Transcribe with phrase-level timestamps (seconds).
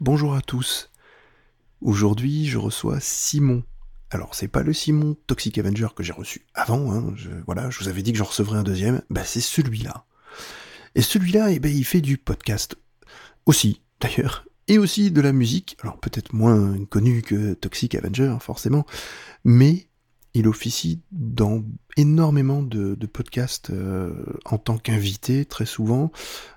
[0.00, 0.90] Bonjour à tous.
[1.82, 3.64] Aujourd'hui, je reçois Simon.
[4.10, 7.14] Alors, c'est pas le Simon Toxic Avenger que j'ai reçu avant, hein.
[7.44, 10.06] voilà, je vous avais dit que j'en recevrais un deuxième, bah c'est celui-là.
[10.94, 12.76] Et celui-là, eh ben, il fait du podcast.
[13.44, 18.86] Aussi, d'ailleurs, et aussi de la musique, alors peut-être moins connu que Toxic Avenger, forcément,
[19.44, 19.86] mais
[20.32, 21.62] il officie dans
[21.98, 24.14] énormément de, podcasts euh,
[24.46, 26.10] en tant qu'invité, très souvent,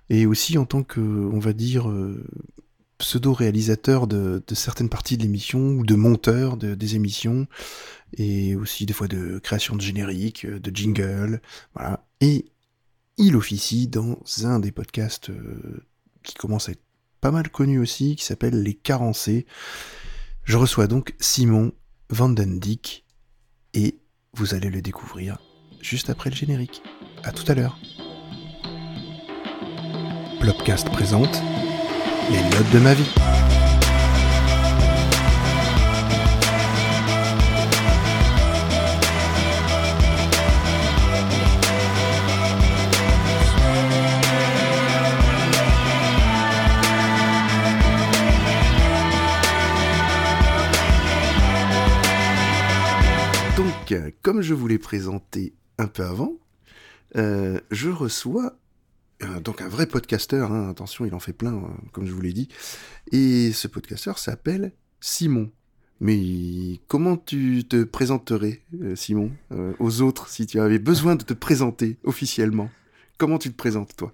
[0.09, 2.25] et aussi en tant que, on va dire, euh,
[3.03, 7.47] pseudo-réalisateur de, certaines parties de l'émission, ou de monteur de, des émissions,
[8.17, 11.41] et aussi des fois de création de génériques, de jingle,
[11.73, 12.05] voilà.
[12.21, 12.45] Et
[13.17, 15.85] il officie dans un des podcasts euh,
[16.23, 16.83] qui commence à être
[17.19, 19.45] pas mal connu aussi, qui s'appelle Les Carencés.
[20.45, 21.73] Je reçois donc Simon
[22.09, 23.05] Vandendyck
[23.73, 23.99] et
[24.33, 25.39] vous allez le découvrir
[25.81, 26.81] juste après le générique.
[27.23, 27.77] À tout à l'heure.
[30.39, 31.41] Plopcast présente
[32.31, 33.13] Les notes de ma vie.
[54.21, 56.33] comme je vous l'ai présenté un peu avant,
[57.15, 58.57] euh, je reçois
[59.23, 62.21] euh, donc un vrai podcasteur, hein, attention, il en fait plein, hein, comme je vous
[62.21, 62.49] l'ai dit,
[63.11, 65.51] et ce podcasteur s'appelle Simon.
[65.99, 69.31] Mais comment tu te présenterais, euh, Simon,
[69.79, 72.69] aux autres, si tu avais besoin de te présenter officiellement?
[73.17, 74.13] Comment tu te présentes, toi?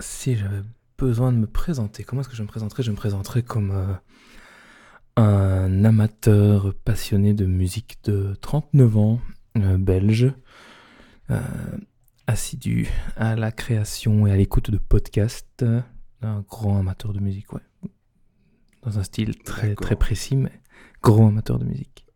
[0.00, 0.62] Si j'avais
[0.98, 2.82] besoin de me présenter, comment est-ce que je me présenterais?
[2.82, 3.98] Je me présenterais comme
[5.16, 9.20] un amateur passionné de musique de 39 ans,
[9.56, 10.32] euh, belge,
[11.30, 11.40] euh,
[12.30, 15.64] assidu à la création et à l'écoute de podcasts,
[16.22, 17.60] un grand amateur de musique, ouais.
[18.82, 20.52] Dans un style très, très précis, mais
[21.02, 22.06] grand amateur de musique.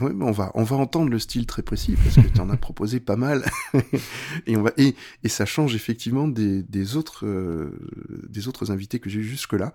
[0.00, 2.50] Oui, mais on va, on va entendre le style très précis parce que tu en
[2.50, 3.44] as proposé pas mal.
[4.46, 8.98] et, on va, et, et, ça change effectivement des, des autres, euh, des autres invités
[8.98, 9.72] que j'ai eu jusque-là.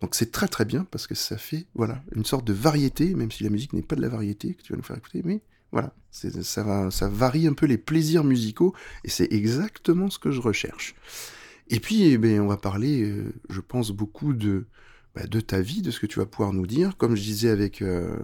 [0.00, 3.30] Donc c'est très très bien parce que ça fait voilà, une sorte de variété, même
[3.30, 5.40] si la musique n'est pas de la variété que tu vas nous faire écouter, mais
[5.72, 10.40] voilà, ça, ça varie un peu les plaisirs musicaux et c'est exactement ce que je
[10.40, 10.94] recherche.
[11.68, 14.66] Et puis, eh ben, on va parler, euh, je pense, beaucoup de,
[15.14, 16.96] bah, de ta vie, de ce que tu vas pouvoir nous dire.
[16.96, 18.16] Comme je disais avec, euh,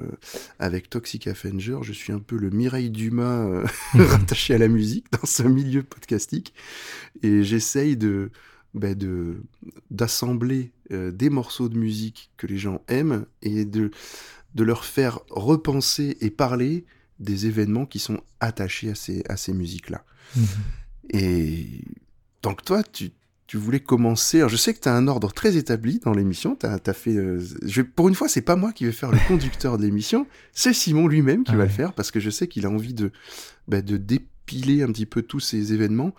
[0.60, 5.06] avec Toxic Avenger, je suis un peu le Mireille Dumas euh, rattaché à la musique
[5.10, 6.54] dans ce milieu podcastique.
[7.24, 8.30] Et j'essaye de
[8.74, 8.94] bah,
[9.90, 13.90] d'assembler euh, des morceaux de musique que les gens aiment et de,
[14.54, 16.84] de leur faire repenser et parler
[17.18, 20.04] des événements qui sont attachés à ces, à ces musiques-là.
[20.36, 20.42] Mmh
[21.08, 21.84] et
[22.42, 23.12] donc toi, tu
[23.46, 24.38] tu voulais commencer.
[24.38, 26.56] Alors, je sais que tu as un ordre très établi dans l'émission.
[26.56, 27.14] T'as, as fait.
[27.14, 30.26] Euh, je, pour une fois, c'est pas moi qui vais faire le conducteur de l'émission.
[30.52, 32.94] C'est Simon lui-même qui ah va le faire parce que je sais qu'il a envie
[32.94, 33.12] de,
[33.68, 36.12] bah, de dépiler un petit peu tous ces événements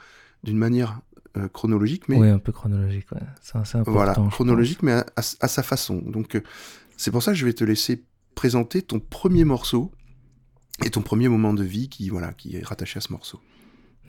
[0.44, 1.02] d'une manière
[1.36, 2.08] euh, chronologique.
[2.08, 2.18] Mais...
[2.18, 3.12] Oui, un peu chronologique.
[3.12, 3.20] Ouais.
[3.42, 3.92] C'est, important.
[3.92, 5.98] Voilà, chronologique, mais à, sa façon.
[5.98, 6.42] Donc, euh,
[6.96, 9.92] c'est pour ça que je vais te laisser présenter ton premier morceau
[10.86, 13.42] et ton premier moment de vie qui, voilà, qui est rattaché à ce morceau.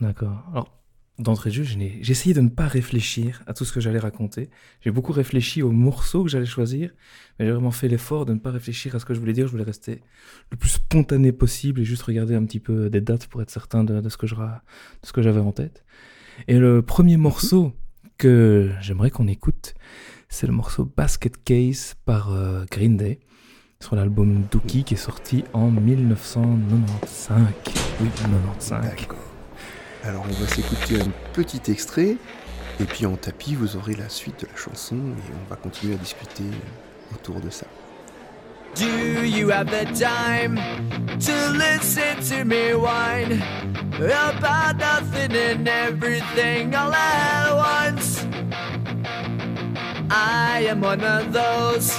[0.00, 0.44] D'accord.
[0.52, 0.78] Alors,
[1.18, 4.50] d'entrée de jeu, j'ai essayé de ne pas réfléchir à tout ce que j'allais raconter.
[4.80, 6.90] J'ai beaucoup réfléchi aux morceaux que j'allais choisir,
[7.38, 9.46] mais j'ai vraiment fait l'effort de ne pas réfléchir à ce que je voulais dire.
[9.46, 10.02] Je voulais rester
[10.50, 13.82] le plus spontané possible et juste regarder un petit peu des dates pour être certain
[13.82, 15.84] de, ce que j'avais en tête.
[16.46, 17.72] Et le premier morceau
[18.16, 19.74] que j'aimerais qu'on écoute,
[20.28, 23.18] c'est le morceau Basket Case par euh, Green Day
[23.80, 27.38] sur l'album Dookie qui est sorti en 1995.
[28.00, 28.84] Oui, 1995.
[30.04, 32.16] Alors on va s'écouter un petit extrait,
[32.80, 35.94] et puis en tapis vous aurez la suite de la chanson, et on va continuer
[35.94, 36.44] à discuter
[37.14, 37.66] autour de ça.
[38.74, 40.58] Do you have the time
[41.20, 43.42] to listen to me whine
[43.98, 48.26] about nothing and everything all at once?
[50.10, 51.98] I am one of those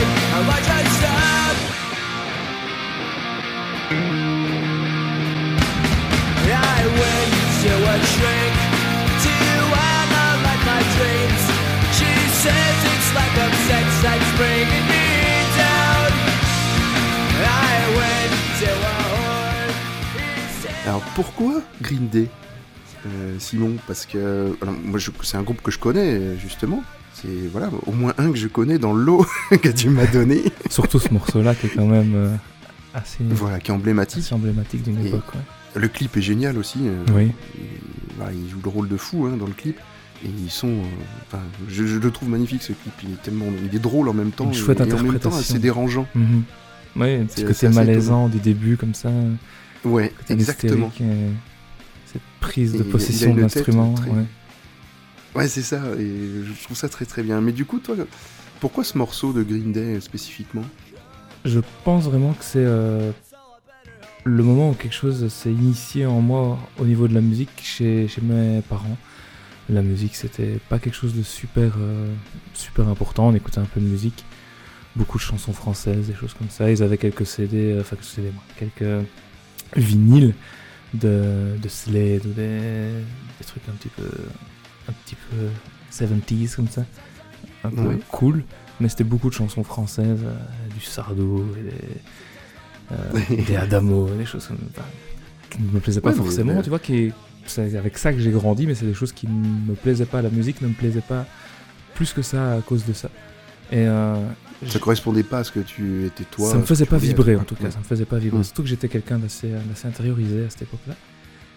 [20.85, 22.27] Alors pourquoi Green Day
[23.05, 26.83] euh, Simon, parce que moi c'est un groupe que je connais justement.
[27.13, 30.41] C'est voilà au moins un que je connais dans l'eau que tu m'as donné.
[30.69, 32.35] Surtout ce morceau-là qui est quand même euh,
[32.93, 33.17] assez.
[33.21, 34.31] Voilà, qui est emblématique.
[34.31, 35.35] Emblématique d'une époque.
[35.35, 35.41] Ouais.
[35.75, 36.79] Le clip est génial aussi.
[36.83, 37.31] euh, Oui.
[37.57, 37.79] et,
[38.17, 39.77] voilà, il joue le rôle de fou hein, dans le clip.
[40.23, 40.67] Et ils sont.
[40.67, 40.81] euh,
[41.27, 42.93] enfin, je, je le trouve magnifique ce clip.
[43.03, 43.45] Il est tellement.
[43.67, 44.45] Il est drôle en même temps.
[44.45, 45.39] Une chouette et, et en même temps interprétation.
[45.39, 46.07] assez dérangeant.
[46.13, 46.43] Mhm.
[46.97, 49.09] Ouais, un petit C'est- côté malaisant du début, comme ça.
[49.85, 50.91] Ouais, exactement.
[50.99, 51.03] et
[52.05, 53.93] Cette prise de il possession il de l'instrument.
[53.93, 54.25] très- ouais.
[55.35, 55.81] Ouais, c'est ça.
[55.97, 56.11] Et
[56.45, 57.39] je trouve ça très très bien.
[57.41, 57.95] Mais du coup, toi,
[58.59, 60.65] pourquoi ce morceau de Green Day euh, spécifiquement?
[61.45, 63.11] Je pense vraiment que c'est euh,
[64.23, 68.07] le moment où quelque chose s'est initié en moi au niveau de la musique chez,
[68.07, 68.97] chez mes parents.
[69.69, 72.13] La musique, c'était pas quelque chose de super, euh,
[72.53, 73.27] super important.
[73.29, 74.25] On écoutait un peu de musique,
[74.95, 76.69] beaucoup de chansons françaises, des choses comme ça.
[76.69, 79.05] Ils avaient quelques CD, euh, enfin, quelques CD, moi, quelques
[79.77, 80.33] vinyles
[80.93, 82.59] de, de Slade ou des,
[83.39, 84.09] des trucs un petit peu,
[84.89, 85.47] un petit peu
[85.91, 86.83] 70s comme ça.
[87.63, 87.99] Un peu Ouais.
[88.09, 88.43] cool.
[88.81, 90.35] Mais c'était beaucoup de chansons françaises, euh,
[90.73, 91.77] du Sardou et des,
[93.29, 94.57] des Adamo, des choses comme
[95.49, 97.11] qui ne me plaisaient pas Ouais, forcément, mais- tu vois, qui,
[97.45, 100.21] c'est avec ça que j'ai grandi, mais c'est des choses qui ne me plaisaient pas,
[100.21, 101.25] la musique ne me plaisait pas
[101.95, 103.09] plus que ça à cause de ça.
[103.71, 104.15] Et euh,
[104.67, 106.49] Ça correspondait pas à ce que tu étais toi.
[106.49, 108.39] ça me ce que faisait pas vibrer en tout cas, ça me faisait pas vibrer.
[108.39, 108.43] Mm.
[108.43, 110.95] Surtout que j'étais quelqu'un d'assez d'assez intériorisé à cette époque-là.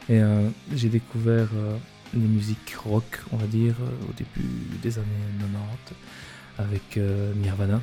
[0.08, 1.76] Et euh, j'ai découvert euh,
[2.12, 4.48] les musiques rock, on va dire, euh, au début
[4.82, 5.06] des années
[5.40, 5.94] 90,
[6.58, 7.80] avec euh, Nirvana.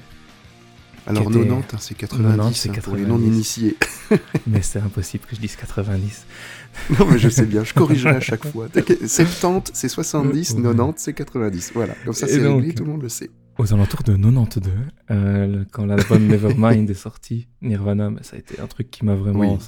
[1.07, 3.25] Alors était- 90, hein, c'est 90, 90, c'est hein, pour les 90.
[3.25, 3.77] non-initiés.
[4.48, 6.25] mais c'est impossible que je dise 90.
[7.00, 8.69] non, mais je sais bien, je corrigerai à chaque fois.
[8.69, 10.62] T'inquiète, 70, c'est 70, Ouais.
[10.63, 11.71] 90, c'est 90.
[11.74, 13.30] Voilà, comme ça c'est réglé, tout le monde le sait.
[13.57, 14.71] Aux alentours de 92,
[15.12, 19.54] euh, quand l'album Nevermind est sorti, Nirvana, ça a été un truc qui m'a vraiment
[19.56, 19.59] Oui.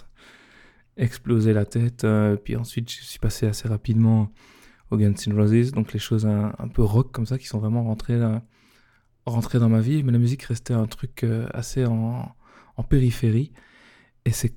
[0.97, 2.03] explosé la tête.
[2.03, 4.29] euh, puis ensuite, je suis passé assez rapidement
[4.91, 7.59] au Guns N' Roses, donc les choses un, un peu rock comme ça qui sont
[7.59, 8.41] vraiment rentrées, là-
[9.25, 10.04] rentrées dans ma vie.
[10.04, 12.31] Mais la musique restait un truc euh, assez en,
[12.78, 13.52] en périphérie.
[14.25, 14.54] Et c'est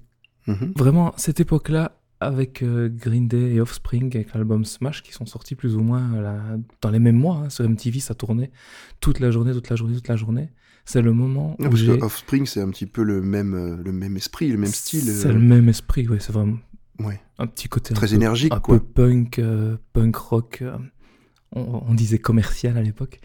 [0.48, 0.72] Mhm.
[0.76, 5.54] vraiment cette époque-là, avec euh, Green Day et Offspring, avec l'album Smash, qui sont sortis
[5.56, 7.42] plus ou moins euh, dans les mêmes mois.
[7.44, 7.50] hein.
[7.50, 8.52] Sur MTV, ça tournait
[9.00, 10.50] toute la journée, toute la journée, toute la journée.
[10.84, 12.00] C'est le moment Non, où j'ai...
[12.00, 15.02] Offspring, c'est un petit peu le même, le même esprit, le même style.
[15.02, 16.58] C'est euh, le même esprit, ouais, c'est vraiment
[17.00, 18.78] Ouais, un petit côté un très peu- énergique, un quoi.
[18.78, 20.58] peu punk, euh, punk rock.
[20.62, 20.78] euh,
[21.56, 23.20] on, on disait commercial à l'époque,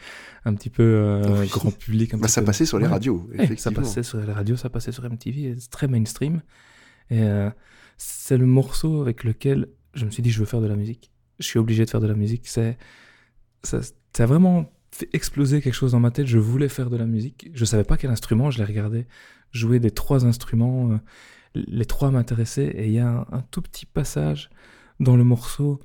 [0.46, 1.48] un petit peu euh, Oui.
[1.50, 2.14] grand public.
[2.14, 2.92] Un Bah, petit ça peu- passait sur les Ouais.
[2.92, 6.42] radios, Ouais, ça passait sur les radios, ça passait sur MTV, c'est très mainstream.
[7.10, 7.50] Et euh,
[7.98, 11.12] c'est le morceau avec lequel je me suis dit je veux faire de la musique.
[11.40, 12.48] Je suis obligé de faire de la musique.
[12.48, 12.78] C'est
[13.64, 16.28] ça, ça a vraiment fait exploser quelque chose dans ma tête.
[16.28, 17.50] Je voulais faire de la musique.
[17.54, 18.50] Je savais pas quel instrument.
[18.52, 19.08] Je les regardais
[19.52, 20.92] jouer des trois instruments.
[20.92, 20.98] euh,
[21.56, 22.72] les trois m'intéressaient.
[22.76, 24.50] Et il y a un, un tout petit passage
[25.00, 25.80] dans le morceau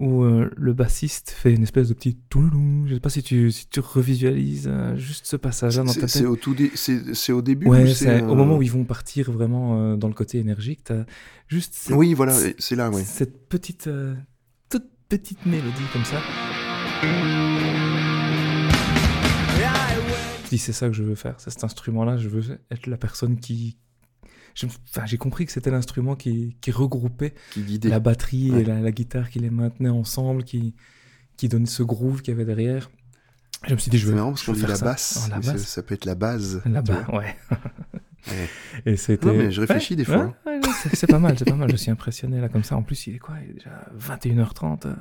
[0.00, 2.86] où euh, le bassiste fait une espèce de petit touloulou.
[2.88, 6.08] Je sais pas si tu, si tu revisualises euh, juste ce passage-là dans ta tête.
[6.08, 8.70] c'est au, tout dé- c'est- au début ou Ouais, c'est, euh, au moment où ils
[8.72, 11.04] vont partir vraiment euh, dans le côté énergique, t'as
[11.48, 13.04] juste cette, Oui, voilà, c'est là, ouais.
[13.04, 14.14] cette petite, euh,
[14.70, 16.20] toute petite mélodie comme ça.
[20.44, 22.96] Je dis c'est ça que je veux faire, c'est cet instrument-là, je veux être la
[22.96, 23.76] personne qui...
[24.54, 28.60] j'ai compris que c'était l'instrument qui, qui regroupait Qui la batterie Ouais.
[28.60, 30.74] et la, la guitare qui les maintenait ensemble, qui,
[31.36, 32.90] qui donnait ce groove qu'il y avait derrière.
[33.66, 34.84] Je me suis dit, je C'est veux, marrant parce qu'on dit la ça.
[34.86, 35.62] basse, Oh, la ça- basse.
[35.66, 36.62] Ça, peut être la base.
[36.64, 37.18] Là-bas, vois.
[37.20, 37.36] ouais.
[38.28, 38.48] Ouais.
[38.84, 39.26] Et c'était.
[39.28, 40.34] Non, mais je réfléchis des fois.
[40.44, 41.70] Ouais, c'est- c'est pas mal, c'est pas mal.
[41.70, 42.76] Je suis impressionné là comme ça.
[42.76, 43.36] En plus, il est quoi?
[43.42, 44.84] Il est déjà 21h30.
[44.86, 44.94] euh,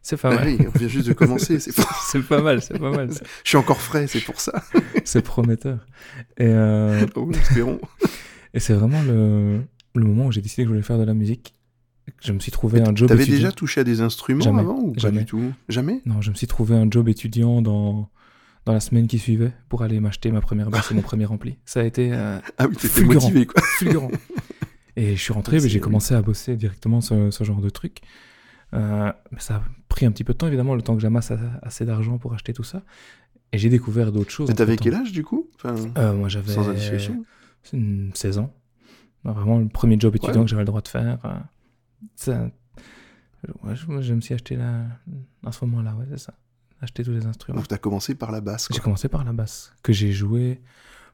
[0.00, 0.56] C'est pas Ah mal.
[0.72, 1.58] on vient juste de commencer.
[1.58, 1.72] c'est
[2.06, 3.12] C'est pas mal, c'est pas mal.
[3.12, 4.62] c'est- Je suis encore frais, c'est pour ça.
[5.04, 5.84] C'est prometteur.
[6.38, 7.80] Et, euh, Oh, espérons.
[8.54, 9.60] et c'est vraiment le,
[9.94, 11.54] le moment où j'ai décidé que je voulais faire de la musique.
[12.20, 13.38] Je me suis trouvé un job T'avais étudiant.
[13.38, 15.20] déjà touché à des instruments Jamais, avant ou pas jamais.
[15.20, 15.52] du tout?
[15.68, 16.00] Jamais?
[16.04, 18.08] Non, je me suis trouvé un job étudiant dans,
[18.64, 21.56] dans la semaine qui suivait pour aller m'acheter ma première basse et mon premier ampli.
[21.64, 23.14] Ça a été euh, Ah oui, Fulgurant.
[23.28, 23.62] motivé, quoi.
[23.78, 24.10] fulgurant.
[24.96, 27.98] Et je suis rentré, mais j'ai commencé à bosser directement ce, ce genre de truc.
[28.74, 31.32] Euh, mais ça a pris un petit peu de temps, évidemment, le temps que j'amasse
[31.62, 32.82] assez d'argent pour acheter tout ça.
[33.52, 34.48] Et j'ai découvert d'autres choses.
[34.48, 35.48] Mais T'avais quel âge, du coup?
[35.56, 37.24] Enfin, Euh, Moi, j'avais Sans indiscrétion
[37.64, 38.52] 16 ans.
[39.24, 40.44] Vraiment le premier job étudiant Ouais.
[40.44, 41.18] que j'avais le droit de faire.
[41.24, 41.38] euh,
[42.16, 42.50] ça-
[43.62, 44.84] ouais, je, je me suis acheté là,
[45.44, 46.34] à ce moment-là, ouais, c'est ça.
[46.80, 47.58] Acheter tous les instruments.
[47.58, 50.60] Donc t'as commencé par la basse, J'ai commencé par la basse, que j'ai joué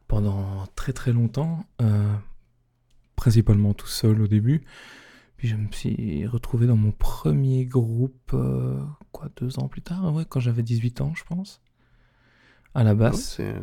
[0.06, 2.14] pendant très très longtemps, euh,
[3.16, 4.64] principalement tout seul au début.
[5.36, 8.80] Puis je me suis retrouvé dans mon premier groupe, euh,
[9.12, 11.60] quoi, deux ans plus tard, ouais, quand j'avais 18 ans, je pense,
[12.74, 13.38] à la Ouais, basse.
[13.38, 13.54] Ouais,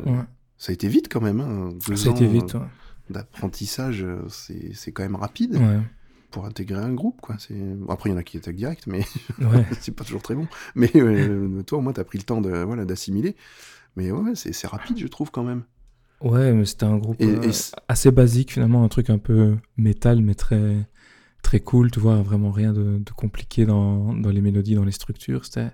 [0.58, 1.40] Ça a été vite quand même.
[1.40, 1.70] Hein.
[1.86, 2.66] Deux ça a été vite, euh, ouais.
[3.10, 5.78] D'apprentissage, euh, c'est quand même rapide Ouais.
[6.30, 7.36] pour intégrer un groupe, quoi.
[7.88, 9.00] Après, il y en a qui attaquent direct, mais
[9.40, 9.64] Ouais.
[9.80, 10.48] c'est pas toujours très bon.
[10.74, 13.36] Mais euh, toi, au moins, t'as pris le temps de, voilà, d'assimiler.
[13.96, 15.62] Mais ouais, c'est, rapide, je trouve, quand même.
[16.20, 19.18] Ouais, mais c'était un groupe Et- euh, et c- assez basique finalement, un truc un
[19.18, 20.76] peu métal, mais très,
[21.42, 24.92] très cool, tu vois, vraiment rien de, de compliqué dans, dans les mélodies, dans les
[24.92, 25.44] structures.
[25.44, 25.70] C'était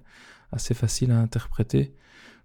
[0.50, 1.94] assez facile à interpréter.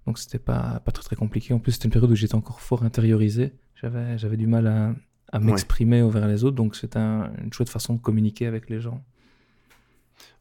[0.07, 1.53] Donc c'était pas, pas très très compliqué.
[1.53, 3.53] En plus, c'était une période où j'étais encore fort intériorisé.
[3.75, 4.95] J'avais, j'avais du mal à,
[5.31, 8.79] à m'exprimer envers les autres, donc c'était un- une chouette façon de communiquer avec les
[8.81, 9.03] gens.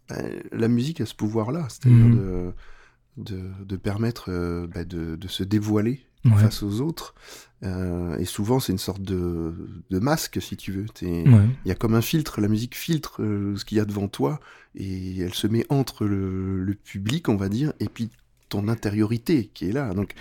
[0.08, 0.16] Bah,
[0.52, 2.16] la musique a ce pouvoir-là, c'est-à-dire Mhm.
[2.16, 2.52] de,
[3.16, 6.37] de, de permettre euh, bah, de, de se dévoiler Ouais.
[6.38, 7.14] face aux autres.
[7.62, 9.54] Euh, et souvent, c'est une sorte de,
[9.90, 10.87] de masque, si tu veux.
[11.02, 11.46] Ouais.
[11.64, 14.08] Il y a comme un filtre, la musique filtre euh, ce qu'il y a devant
[14.08, 14.40] toi,
[14.75, 18.11] et elle se met entre le, le public, on va dire, et puis
[18.48, 19.92] ton intériorité qui est là.
[19.94, 20.12] Donc,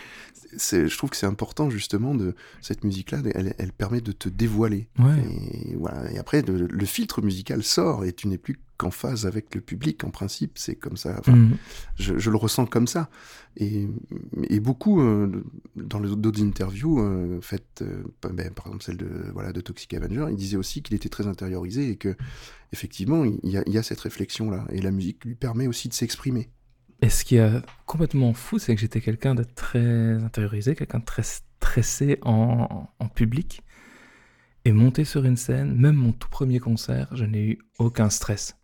[0.58, 4.29] c'est, je trouve que c'est important, justement, de cette musique-là, elle, elle permet de te
[4.29, 4.88] dévoiler.
[5.00, 5.17] Ouais.
[5.65, 6.10] Et, voilà.
[6.12, 9.62] et après, le, le filtre musical sort, et tu n'es plus qu'en phase avec le
[9.62, 11.15] public, en principe, c'est comme ça.
[11.20, 11.58] Enfin, Mhm.
[11.98, 13.10] je, je le ressens comme ça.
[13.58, 13.88] Et,
[14.50, 15.44] et beaucoup, euh,
[15.77, 19.62] dans les- d'autres interviews euh, faites, euh, par ben, par exemple celle de, voilà, de
[19.62, 22.15] Toxic Avenger, il disait aussi qu'il était très intériorisé et que,
[22.74, 24.65] effectivement, il y a, il y a cette réflexion-là.
[24.72, 26.50] Et la musique lui permet aussi de s'exprimer.
[27.02, 27.52] Et ce qui est
[27.86, 33.08] complètement fou, c'est que j'étais quelqu'un de très intériorisé, quelqu'un de très stressé en, en
[33.10, 33.62] public.
[34.64, 38.58] Et monter sur une scène, même mon tout premier concert, je n'ai eu aucun stress.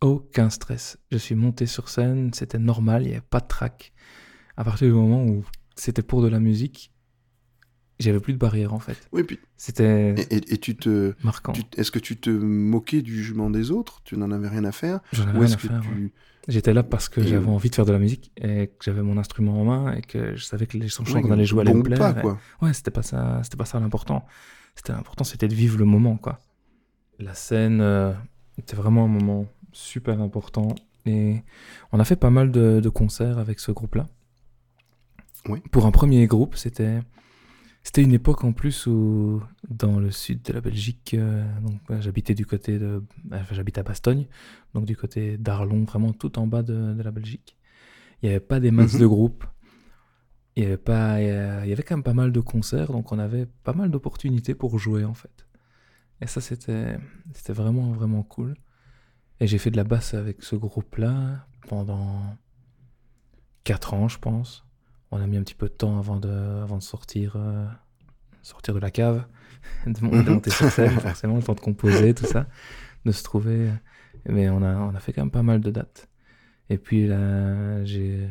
[0.00, 0.98] Aucun stress.
[1.12, 3.92] Je suis monté sur scène, c'était normal, il n'y avait pas de trac.
[4.56, 5.44] À partir du moment où
[5.76, 6.92] c'était pour de la musique,
[7.98, 9.08] j'avais plus de barrière en fait.
[9.12, 11.52] Oui, puis, C'était et, et- et tu te, marquant.
[11.76, 14.00] est-ce que tu te moquais du jugement des autres?
[14.04, 15.00] Tu n'en avais rien à faire?
[15.12, 15.80] J'en avais rien à faire.
[15.80, 15.88] tu...
[16.04, 16.12] ouais.
[16.48, 19.02] J'étais là parce que Et- j'avais envie de faire de la musique et que j'avais
[19.02, 21.62] mon instrument en main et que je savais que les chansons Ouais, qu'on allait jouer
[21.62, 21.98] allaient me plaire.
[21.98, 22.38] pas, quoi.
[22.62, 24.24] Ouais, c'était pas ça, c'était pas ça l'important.
[24.76, 26.38] C'était l'important, c'était de vivre le moment, quoi.
[27.18, 28.12] La scène euh,
[28.58, 30.68] était vraiment un moment super important
[31.06, 31.42] et
[31.92, 34.06] on a fait pas mal de, de concerts avec ce groupe-là.
[35.48, 35.60] Oui.
[35.70, 37.00] Pour un premier groupe, c'était
[37.86, 39.40] c'était une époque en plus où
[39.70, 43.78] dans le sud de la Belgique, euh, donc ouais, j'habitais du côté de, enfin, j'habite
[43.78, 44.26] à Bastogne,
[44.74, 47.56] donc du côté d'Arlon, vraiment tout en bas de, de la Belgique.
[48.22, 49.00] Il n'y avait pas des masses Mhm.
[49.02, 49.44] de groupes.
[50.56, 51.26] Il y avait pas, il
[51.68, 54.78] y avait quand même pas mal de concerts, donc on avait pas mal d'opportunités pour
[54.80, 55.46] jouer en fait.
[56.20, 56.98] Et ça c'était
[57.52, 58.56] vraiment vraiment cool.
[59.38, 62.36] Et j'ai fait de la basse avec ce groupe-là pendant
[63.64, 64.65] 4 ans, je pense.
[65.10, 67.66] On a mis un petit peu de temps avant de, avant de sortir, euh,
[68.42, 69.24] sortir de la cave,
[69.86, 70.34] de, mon- de Mhm.
[70.34, 72.46] monter sur scène, forcément, le temps de composer, tout ça,
[73.04, 73.70] de se trouver.
[74.28, 76.08] Mais on a, on a fait quand même pas mal de dates.
[76.68, 78.28] Et puis là, j'ai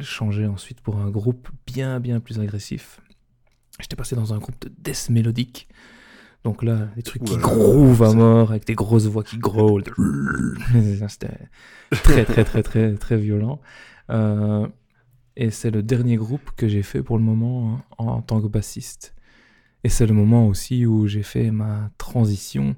[0.00, 3.00] changé ensuite pour un groupe bien, bien plus agressif.
[3.80, 5.68] J'étais passé dans un groupe de death mélodique.
[6.44, 7.48] Donc là, des trucs qui Oulala.
[7.48, 9.82] groovent à mort, avec des grosses voix qui grôlent.
[11.08, 11.36] C'était
[11.90, 13.60] très, très, très, très, très violent.
[14.10, 14.68] Euh,
[15.38, 18.48] et c'est le dernier groupe que j'ai fait pour le moment hein, en tant que
[18.48, 19.14] bassiste.
[19.84, 22.74] Et c'est le moment aussi où j'ai fait ma transition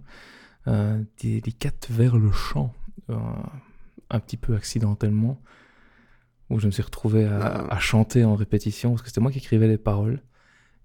[0.69, 2.75] euh, délicate vers le chant,
[3.09, 3.17] euh,
[4.11, 5.41] un petit peu accidentellement,
[6.51, 7.75] où je me suis retrouvé à, Ah.
[7.75, 10.21] à chanter en répétition, parce que c'était moi qui écrivais les paroles,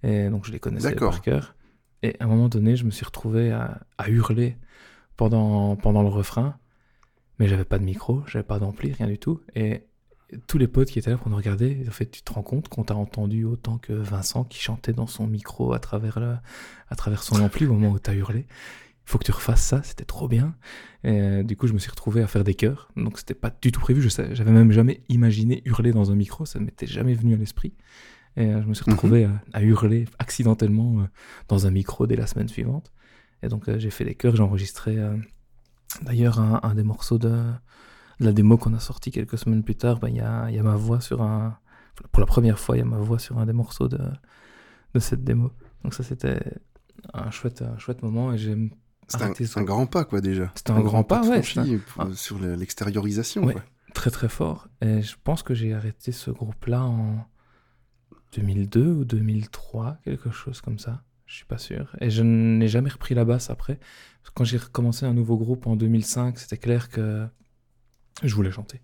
[0.01, 1.55] et donc je les connaissais par cœur.
[2.03, 4.57] Et à un moment donné, je me suis retrouvé à, à hurler
[5.17, 6.57] pendant, pendant le refrain,
[7.37, 9.83] mais j'avais pas de micro, j'avais pas d'ampli, rien du tout, et
[10.47, 12.67] tous les potes qui étaient là pour nous regarder, en fait, tu te rends compte
[12.67, 16.17] qu'on t'a entendu autant que Vincent qui chantait dans son micro à travers,
[16.89, 18.47] à travers son ampli au moment où t'as hurlé.
[19.07, 20.55] Il faut que tu refasses ça, c'était trop bien.
[21.03, 22.89] Et euh, du coup, je me suis retrouvé à faire des chœurs.
[22.97, 24.01] Donc, c'était pas du tout prévu.
[24.01, 26.47] Je sais- J'avais même jamais imaginé hurler dans un micro.
[26.47, 27.75] Ça ne m'était jamais venu à l'esprit.
[28.35, 31.03] Et euh, je me suis retrouvé à, à hurler accidentellement euh,
[31.47, 32.91] dans un micro dès la semaine suivante.
[33.43, 34.35] Et donc, euh, j'ai fait des chœurs.
[34.35, 35.15] J'ai enregistré euh,
[36.01, 37.43] d'ailleurs un, un des morceaux de
[38.19, 39.99] la démo qu'on a sorti quelques semaines plus tard.
[39.99, 41.57] Ben, Il y, a, il y a ma voix sur un.
[42.11, 43.99] Pour la première fois, il y a ma voix sur un des morceaux de,
[44.93, 45.51] de cette démo.
[45.83, 46.39] Donc, ça, c'était
[47.13, 48.33] un chouette, un chouette moment.
[48.33, 48.55] Et j'ai
[49.07, 49.21] C'est
[49.57, 50.51] un, grand pas, quoi, déjà.
[50.55, 53.55] C'était un grand pas, ouais, c'est pour- sur le- l'extériorisation, Ouais.
[53.93, 54.67] très très fort.
[54.81, 57.25] Et je pense que j'ai arrêté ce groupe-là en
[58.35, 61.03] 2002 ou 2003, quelque chose comme ça.
[61.27, 61.95] Je suis pas sûr.
[62.01, 63.79] Et je n'ai jamais repris la basse après.
[64.33, 67.25] Quand j'ai recommencé un nouveau groupe en 2005, c'était clair que
[68.23, 68.81] je voulais chanter.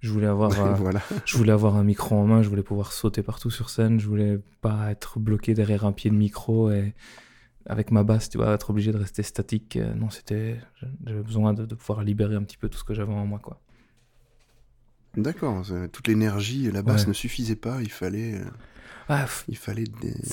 [0.00, 1.02] Je voulais avoir, euh, voilà.
[1.24, 4.06] je voulais avoir un micro en main, je voulais pouvoir sauter partout sur scène, je
[4.06, 6.94] voulais pas être bloqué derrière un pied de micro et
[7.66, 9.76] avec ma basse, tu vois, être obligé de rester statique.
[9.76, 10.56] Euh, Non, c'était,
[11.04, 13.40] j'avais besoin de, de pouvoir libérer un petit peu tout ce que j'avais en moi,
[13.40, 13.60] quoi.
[15.16, 15.64] D'accord.
[15.92, 17.08] Toute l'énergie la basse Ouais.
[17.08, 17.78] ne suffisait pas.
[17.82, 18.44] Il fallait, euh,
[19.08, 19.84] Ah, il fallait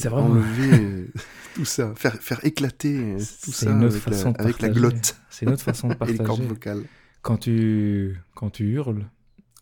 [0.04, 1.10] vraiment- enlever.
[1.56, 4.72] tout ça, faire, faire éclater tout ça avec, la, avec la partager.
[4.74, 6.48] glotte C'est une autre façon de et les cordes partager.
[6.48, 6.84] vocales.
[7.26, 9.10] Quand tu, quand tu hurles,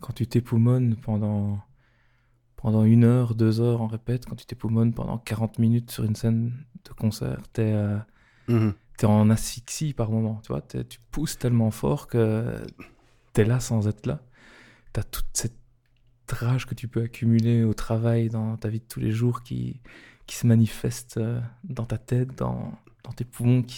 [0.01, 1.62] quand tu t'époumones pendant,
[2.58, 6.15] pendant une heure, deux heures en répète, quand tu t'époumones pendant 40 minutes sur une
[6.17, 6.51] scène
[6.84, 7.98] de concert, t'es euh,
[8.50, 8.74] Mhm.
[8.98, 12.53] t'es en asphyxie par moment, tu vois, tu pousses tellement fort que
[13.32, 14.20] t'es là sans être là.
[14.91, 15.55] T'as toute cette
[16.29, 19.79] rage que tu peux accumuler au travail, dans ta vie de tous les jours, qui,
[20.27, 23.77] qui se manifeste euh, dans ta tête, dans, dans tes poumons, qui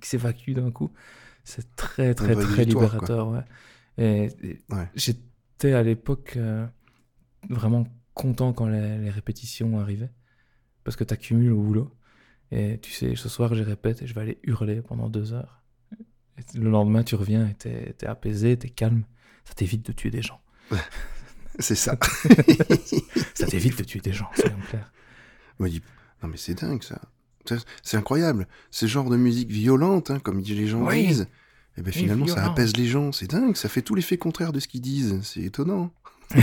[0.00, 0.92] s'évacuent d'un coup.
[1.48, 3.40] C'est très, très, très libérateur, ouais.
[3.98, 4.88] Et, et Ouais.
[4.96, 6.66] j'étais à l'époque euh,
[7.48, 10.10] vraiment content quand les, les répétitions arrivaient,
[10.84, 11.90] parce que t'accumules au boulot.
[12.50, 15.62] Et tu sais, ce soir, je répète et je vais aller hurler pendant deux heures.
[16.38, 19.04] Et le lendemain, tu reviens et t'es t'es apaisé, t'es calme.
[19.44, 20.40] Ça t'évite de tuer des gens.
[21.60, 21.96] C'est ça.
[23.34, 24.92] Ça t'évite de tuer des gens, soyons clairs.
[25.58, 25.82] Moi, je dis,
[26.22, 27.00] non mais c'est dingue ça.
[27.82, 28.46] C'est incroyable.
[28.70, 31.06] Ce genre de musique violente, hein, comme les gens Oui.
[31.06, 31.28] disent.
[31.78, 33.12] Et ben finalement, ça apaise les gens.
[33.12, 33.54] C'est dingue.
[33.54, 35.20] Ça fait tout l'effet contraire de ce qu'ils disent.
[35.22, 35.90] C'est étonnant.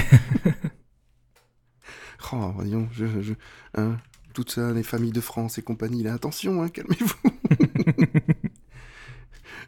[2.32, 3.34] oh, voyons, je, je,
[3.76, 3.98] hein,
[4.34, 7.14] tout ça, les familles de France et compagnie, là, attention, hein, calmez-vous.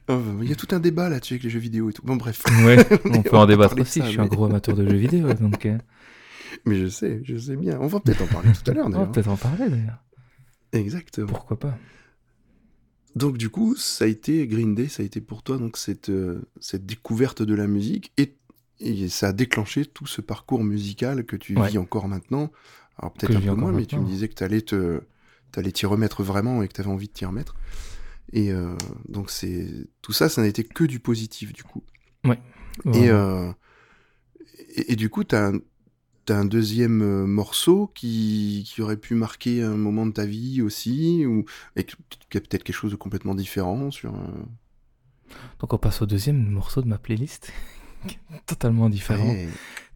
[0.07, 2.03] Oh, Il y a tout un débat là-dessus avec les jeux vidéo et tout.
[2.03, 2.43] Bon, bref.
[2.63, 3.99] Ouais, on peut en débattre aussi.
[4.01, 5.79] ça, je suis un gros amateur de jeux vidéo, donc euh,
[6.65, 7.79] Mais je sais, je sais bien.
[7.81, 10.03] On va peut-être en parler tout à l'heure, on va peut-être en parler d'ailleurs.
[10.75, 11.27] Exactement.
[11.27, 11.77] Pourquoi pas
[13.15, 16.09] Donc du coup, ça a été Green Day, ça a été pour toi donc cette
[16.09, 18.35] euh, cette découverte de la musique et,
[18.79, 21.69] et ça a déclenché tout ce parcours musical que tu Ouais.
[21.69, 22.51] vis encore maintenant.
[22.97, 25.01] Alors peut-être un peu moins, mais tu me disais que t'allais te
[25.51, 27.55] t'allais t'y remettre vraiment et que t'avais envie de t'y remettre.
[28.33, 28.75] Et euh,
[29.07, 29.69] donc c'est
[30.01, 31.83] tout ça, ça n'a été que du positif du coup.
[32.25, 33.13] Et, Voilà.
[33.13, 33.53] euh,
[34.75, 35.59] et, et du coup, t'as un,
[36.25, 40.61] t'as un deuxième euh, morceau qui, qui aurait pu marquer un moment de ta vie
[40.61, 41.95] aussi, ou et que-
[42.29, 44.13] qui a peut-être quelque chose de complètement différent sur.
[44.15, 44.17] euh,
[45.59, 47.51] Donc on passe au deuxième morceau de ma playlist,
[48.45, 49.49] totalement différent, ouais.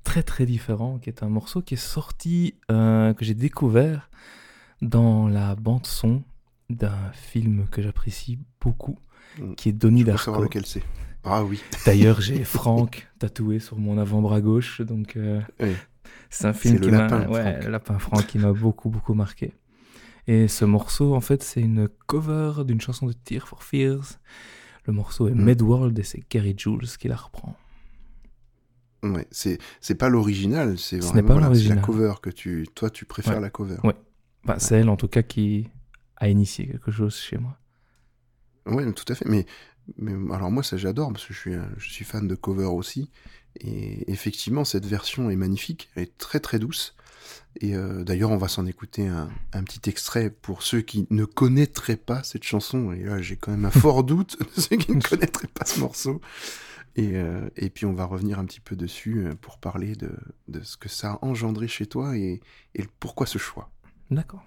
[0.03, 4.09] très très différent, qui est un morceau qui est sorti, euh, que j'ai découvert
[4.81, 6.23] dans la bande son
[6.69, 8.97] d'un film que j'apprécie beaucoup,
[9.37, 9.53] Mm.
[9.55, 10.43] qui est Donnie veux savoir Darko.
[10.43, 10.83] lequel c'est.
[11.23, 11.61] Ah oui.
[11.85, 15.39] D'ailleurs, j'ai Franck tatoué sur mon avant-bras gauche, donc euh.
[16.29, 19.53] C'est un film qui m'a, ouais, le lapin Franck qui m'a beaucoup beaucoup marqué.
[20.27, 24.19] Et ce morceau, en fait, c'est une cover d'une chanson de Tear for Fears.
[24.85, 25.43] Le morceau est Mm.
[25.43, 27.55] Medworld et c'est Gary Jules qui la reprend.
[29.01, 32.89] Ouais, c'est c'est pas l'original, c'est Ce vraiment pas voilà, la cover que tu toi
[32.89, 33.41] tu préfères Ouais.
[33.41, 33.77] la cover.
[33.83, 33.95] Ouais.
[34.43, 35.69] Bah, C'est elle, en tout cas, qui
[36.17, 37.57] a initié quelque chose chez moi.
[38.65, 39.25] Ouais, tout à fait.
[39.27, 39.45] Mais,
[39.97, 43.09] mais alors moi, ça j'adore parce que je suis, je suis fan de cover aussi.
[43.59, 45.89] Et effectivement, cette version est magnifique.
[45.95, 46.95] Elle est très très douce.
[47.61, 51.25] Et euh, d'ailleurs, on va s'en écouter un, un petit extrait pour ceux qui ne
[51.25, 52.91] connaîtraient pas cette chanson.
[52.93, 55.79] Et là, j'ai quand même un fort doute de ceux qui ne connaîtraient pas ce
[55.79, 56.21] morceau.
[56.95, 60.11] Et, euh, et puis, on va revenir un petit peu dessus euh, pour parler de,
[60.47, 62.41] de ce que ça a engendré chez toi et,
[62.75, 63.69] et pourquoi ce choix.
[64.11, 64.43] D'accord.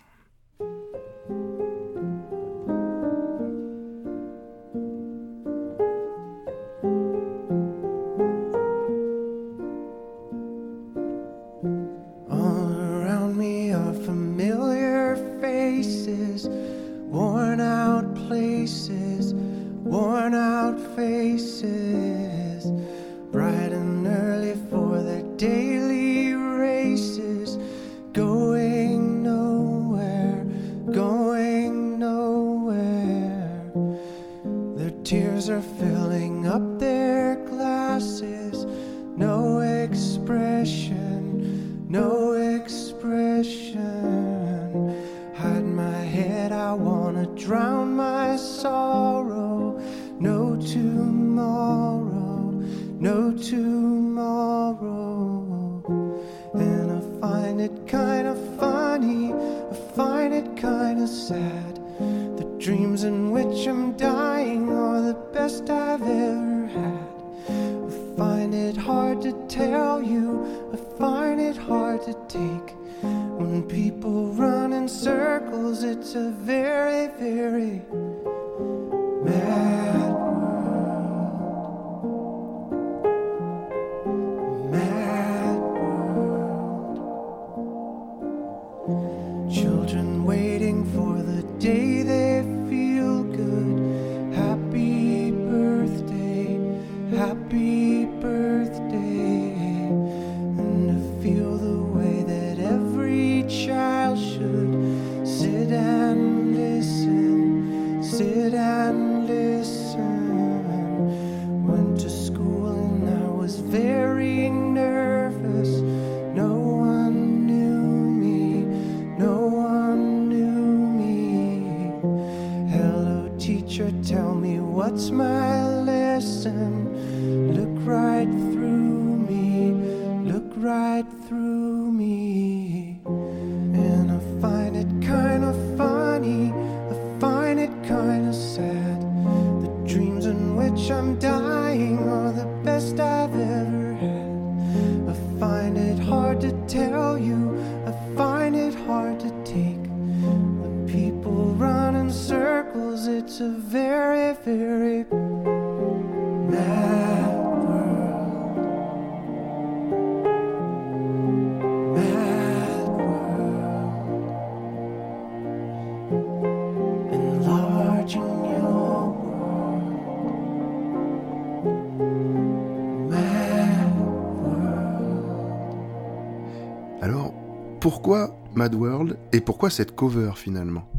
[178.72, 180.90] Mad World et pourquoi cette cover finalement?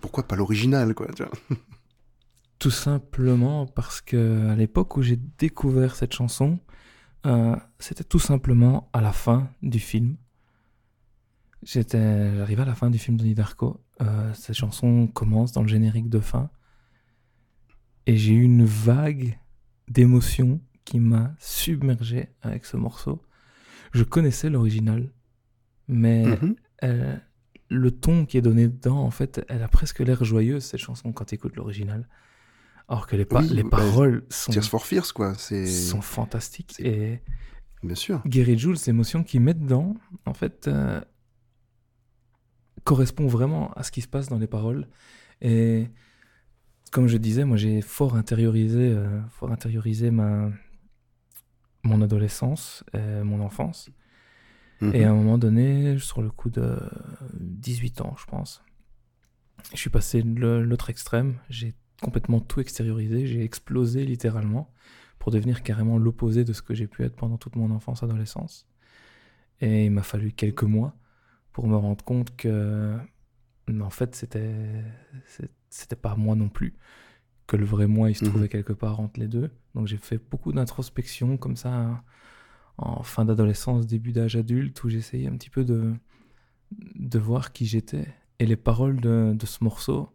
[0.00, 1.32] Pourquoi pas l'original, quoi tu vois?
[2.58, 6.58] Tout simplement parce que à l'époque où j'ai découvert cette chanson,
[7.26, 10.16] euh, c'était tout simplement à la fin du film.
[11.62, 13.84] J'étais, j'arrivais à la fin du film Donnie Darko.
[14.00, 16.48] Euh, cette chanson commence dans le générique de fin,
[18.06, 19.38] et j'ai eu une vague
[19.88, 23.20] d'émotion qui m'a submergé avec ce morceau.
[23.92, 25.12] Je connaissais l'original,
[25.88, 26.56] mais Mhm.
[26.84, 27.16] Euh,
[27.68, 31.12] le ton qui est donné dedans, en fait, elle a presque l'air joyeuse, cette chanson,
[31.12, 32.08] quand tu écoutes l'original.
[32.88, 35.34] Alors que les, pa- Oui, les bah, paroles sont, Tears for Fears, quoi.
[35.34, 36.76] Sont fantastiques.
[36.78, 37.20] Et
[37.82, 38.22] bien sûr.
[38.26, 41.00] Gary Jules, l'émotion qu'il met dedans, en fait, euh,
[42.84, 44.86] correspond vraiment à ce qui se passe dans les paroles.
[45.40, 45.88] Et
[46.92, 50.50] comme je disais, moi, j'ai fort intériorisé, euh, fort intériorisé ma,
[51.82, 53.90] mon adolescence, et mon enfance.
[54.80, 54.94] Mhm.
[54.94, 56.78] Et à un moment donné, sur le coup de
[57.34, 58.62] 18 ans, je pense,
[59.72, 61.38] je suis passé de l'autre extrême.
[61.48, 63.26] J'ai complètement tout extériorisé.
[63.26, 64.72] J'ai explosé littéralement
[65.18, 68.66] pour devenir carrément l'opposé de ce que j'ai pu être pendant toute mon enfance, adolescence.
[69.60, 70.94] Et il m'a fallu quelques mois
[71.52, 72.96] pour me rendre compte que,
[73.80, 74.84] en fait, c'était
[75.70, 76.74] c'était pas moi non plus.
[77.46, 78.30] Que le vrai moi, il se Mhm.
[78.30, 79.50] trouvait quelque part entre les deux.
[79.74, 82.02] Donc j'ai fait beaucoup d'introspection comme ça
[82.78, 85.94] en fin d'adolescence, début d'âge adulte, où j'essayais un petit peu de,
[86.70, 88.06] de voir qui j'étais.
[88.38, 90.10] Et les paroles de, de ce morceau,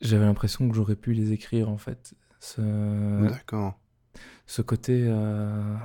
[0.00, 2.14] j'avais l'impression que j'aurais pu les écrire en fait.
[2.40, 2.60] Ce,
[3.28, 3.78] D'accord.
[4.46, 5.76] ce côté euh,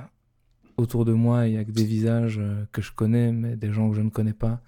[0.76, 3.72] autour de moi, il y a que des visages euh, que je connais, mais des
[3.72, 4.62] gens que je ne connais pas.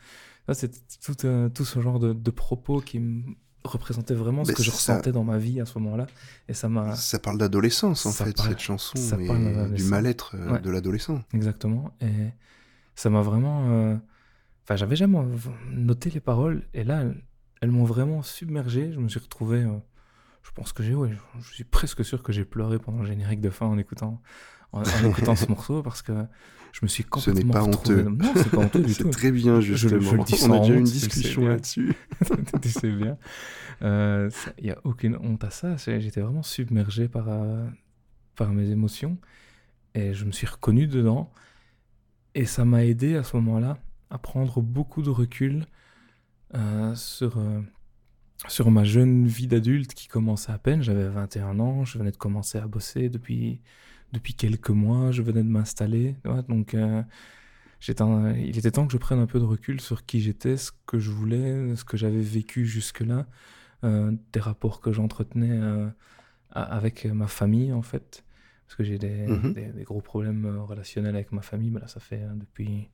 [0.46, 0.70] Ça, c'est
[1.02, 3.22] tout, euh, tout ce genre de, de propos qui me
[3.64, 6.06] représentaient vraiment ce que je ça- ressentais dans ma vie à ce moment-là.
[6.48, 6.94] Et ça m'a.
[6.96, 10.52] Ça parle d'adolescence, en Ça fait, parle- cette chanson, ça et parle du mal-être euh,
[10.52, 10.60] Ouais.
[10.60, 11.22] de l'adolescent.
[11.34, 11.94] Exactement.
[12.00, 12.30] Et
[12.94, 13.66] ça m'a vraiment.
[13.70, 13.96] euh,
[14.64, 15.18] Enfin, j'avais jamais
[15.72, 16.62] noté les paroles.
[16.74, 17.02] Et là,
[17.60, 18.92] elles, m'ont vraiment submergé.
[18.92, 19.62] Je me suis retrouvé.
[19.64, 19.72] euh,
[20.42, 20.94] Je pense que j'ai.
[20.94, 23.76] Ouais, je- je suis presque sûr que j'ai pleuré pendant le générique de fin en
[23.78, 24.22] écoutant,
[24.72, 26.12] en, en écoutant ce morceau parce que
[26.72, 28.02] je me suis Ce n'est complètement pas honteux.
[28.04, 30.12] Non, c'est pas honteux du C'est très bien, Je- je justement.
[30.12, 31.94] le dis On sans a déjà eu une discussion là-dessus.
[32.62, 33.16] tu sais bien.
[33.82, 35.78] Euh, Il n'y a aucune honte à ça.
[35.78, 37.66] C'est- J'étais vraiment submergé par, euh,
[38.36, 39.18] par mes émotions.
[39.94, 41.32] Et je me suis reconnu dedans.
[42.34, 43.78] Et ça m'a aidé à ce moment-là
[44.10, 45.66] à prendre beaucoup de recul
[46.54, 47.60] euh, sur, euh,
[48.48, 50.82] sur ma jeune vie d'adulte qui commençait à peine.
[50.82, 53.60] J'avais 21 ans, je venais de commencer à bosser depuis,
[54.12, 56.16] depuis quelques mois, je venais de m'installer.
[56.48, 57.02] donc, euh,
[58.00, 60.70] un- il était temps que je prenne un peu de recul sur qui j'étais, ce
[60.86, 63.26] que je voulais, ce que j'avais vécu jusque-là,
[63.84, 65.88] euh, des rapports que j'entretenais euh,
[66.52, 68.24] avec ma famille, en fait.
[68.66, 69.52] Parce que j'ai des, Mhm.
[69.54, 71.70] des- des gros problèmes relationnels avec ma famille.
[71.70, 72.88] Là, ça fait euh, depuis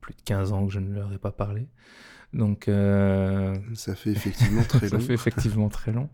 [0.00, 1.68] plus de 15 ans que je ne leur ai pas parlé.
[2.32, 2.68] Donc,
[3.74, 5.02] Ça fait effectivement très ça long.
[5.02, 6.08] fait effectivement très long.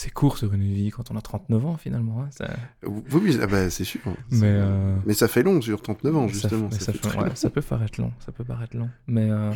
[0.00, 2.22] C'est court sur une vie quand on a 39 ans, finalement.
[2.22, 2.54] hein, ça-
[2.86, 4.00] Oui, ah bah, c'est sûr.
[4.30, 6.70] Mais, euh, Mais ça fait long sur 39 ans, justement.
[6.70, 7.34] Ça, ça fait fait- très ouais, long.
[7.34, 8.88] ça peut paraître long, ça peut paraître long.
[9.08, 9.52] Mais euh,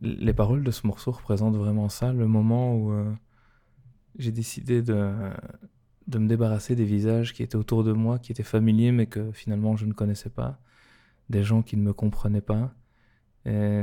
[0.00, 3.12] les paroles de ce morceau représentent vraiment ça, le moment où euh,
[4.16, 5.10] j'ai décidé de,
[6.06, 9.32] de me débarrasser des visages qui étaient autour de moi, qui étaient familiers, mais que
[9.32, 10.60] finalement je ne connaissais pas,
[11.30, 12.72] des gens qui ne me comprenaient pas.
[13.44, 13.82] Et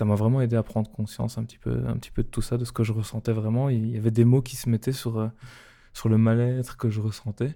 [0.00, 2.40] ça m'a vraiment aidé à prendre conscience un petit, peu, un petit peu de tout
[2.40, 3.68] ça, de ce que je ressentais vraiment.
[3.68, 5.28] Il y avait des mots qui se mettaient sur, euh,
[5.92, 7.54] sur le mal-être que je ressentais.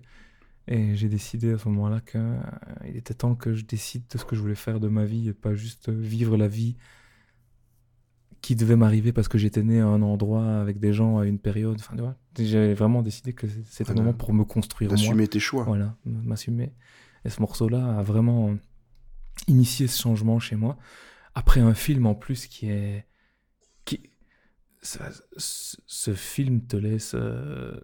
[0.68, 4.36] Et j'ai décidé à ce moment-là qu'il était temps que je décide de ce que
[4.36, 6.76] je voulais faire de ma vie et pas juste vivre la vie
[8.42, 11.38] qui devait m'arriver parce que j'étais né à un endroit avec des gens à une
[11.38, 11.78] période.
[11.80, 11.96] Enfin,
[12.38, 14.90] j'avais vraiment décidé que c'était le moment pour me construire.
[14.90, 15.64] D'assumer tes choix.
[15.64, 16.74] Voilà, m'assumer.
[17.24, 18.54] Et ce morceau-là a vraiment euh,
[19.48, 20.76] initié ce changement chez moi.
[21.34, 23.06] Après un film en plus qui est.
[23.84, 24.00] Qui...
[24.82, 27.78] ça- ce ce film te laisse euh,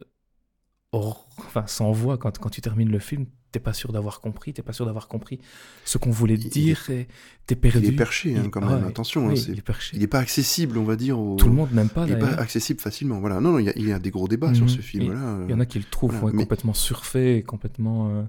[0.92, 3.26] enfin, sans voix quand, quand tu termines le film.
[3.52, 5.40] T'es pas sûr d'avoir compris, t'es pas sûr d'avoir compris
[5.84, 7.08] ce qu'on voulait te Il- dire et
[7.46, 7.78] t'es perdu.
[7.84, 8.82] Il est perché, hein, quand même.
[8.84, 9.96] ouais, Attention, hein, il est perché.
[9.96, 11.18] il n'est pas accessible, on va dire.
[11.18, 11.34] Au...
[11.34, 13.18] Tout le monde n'aime pas Il n'est pas accessible facilement.
[13.18, 13.40] Voilà.
[13.40, 14.68] Non, non, il y a, y a des gros débats sur Mhm.
[14.70, 15.40] ce film-là.
[15.48, 18.22] Il y en a qui le trouvent voilà, ouais, mais- complètement surfait et complètement euh,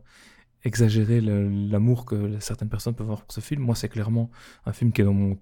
[0.64, 3.64] exagéré le- l'amour que certaines personnes peuvent avoir pour ce film.
[3.64, 4.30] Moi, c'est clairement
[4.66, 5.38] un film qui est dans mon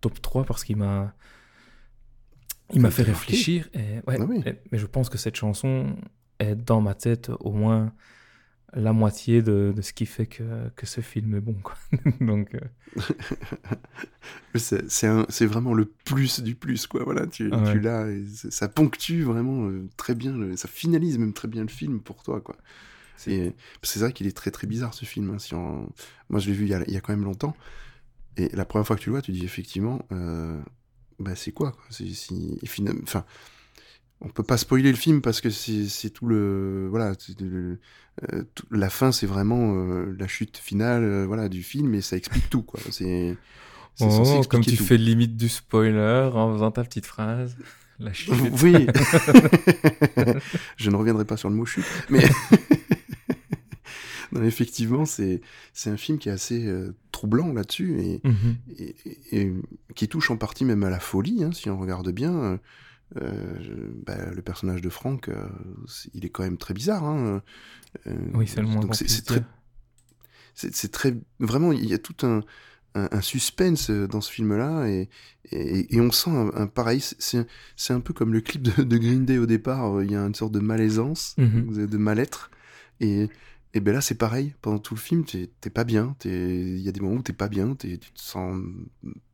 [0.00, 1.14] top 3 parce qu'il m'a
[2.74, 3.68] il m'a fait réfléchir.
[3.74, 4.42] Et, ouais, Ah oui.
[4.46, 5.94] et- mais je pense que cette chanson
[6.38, 7.92] est dans ma tête au moins
[8.74, 11.52] la moitié de, de ce qui fait que, que ce film est bon.
[11.62, 11.74] Quoi.
[12.22, 12.60] Donc, euh,
[14.54, 17.04] C'est vraiment le plus du plus, quoi.
[17.04, 17.72] Voilà, tu, Ah ouais.
[17.72, 18.06] tu l'as,
[18.50, 22.22] ça ponctue vraiment euh, très bien, le- ça finalise même très bien le film pour
[22.22, 22.56] toi, quoi.
[23.16, 23.54] C'est
[24.00, 25.30] vrai qu'il est très très bizarre ce film.
[25.30, 25.88] hein, si on-
[26.30, 27.56] Moi, je l'ai vu il y, a, il y a quand même longtemps,
[28.36, 30.58] et la première fois que tu le vois, tu dis effectivement, euh,
[31.18, 31.84] bah c'est quoi, quoi?
[31.90, 32.58] C'est si
[33.02, 33.24] enfin.
[34.24, 37.80] On peut pas spoiler le film parce que c'est c'est tout le voilà le-
[38.32, 42.02] euh, tout- la fin c'est vraiment euh, la chute finale euh, voilà du film et
[42.02, 43.36] ça explique tout quoi c'est
[44.00, 44.84] oh, comme tu tout.
[44.84, 47.56] fais limite du spoiler en faisant ta petite phrase.
[47.98, 48.32] La chute.
[48.62, 48.86] Oui.
[50.76, 52.24] je ne reviendrai pas sur le mot chute, mais
[54.32, 55.40] non, effectivement, c'est
[55.72, 58.56] c'est un film qui est assez euh, troublant là-dessus et, Mhm.
[58.78, 59.52] et, et- et
[59.94, 62.34] qui touche en partie même à la folie, hein, si on regarde bien.
[62.34, 62.58] euh,
[63.20, 65.46] euh, bah, le personnage de Franck, euh,
[66.14, 67.04] il est quand même très bizarre.
[67.04, 67.42] hein,
[68.34, 69.40] Oui, c'est le moins donc c'est très
[70.54, 72.40] c'est très vraiment il y a tout un,
[72.94, 75.08] un, un suspense dans ce film là et,
[75.50, 77.46] et, et on sent un, un pareil c'est-
[77.90, 80.34] un peu comme le clip de, de Green Day au départ il y a une
[80.34, 81.74] sorte de malaisance Mhm.
[81.74, 82.50] de, de mal-être
[83.00, 83.28] et
[83.74, 86.92] et ben là c'est pareil pendant tout le film t'es pas bien il y a
[86.92, 88.60] des moments où t'es pas bien t'es- tu te sens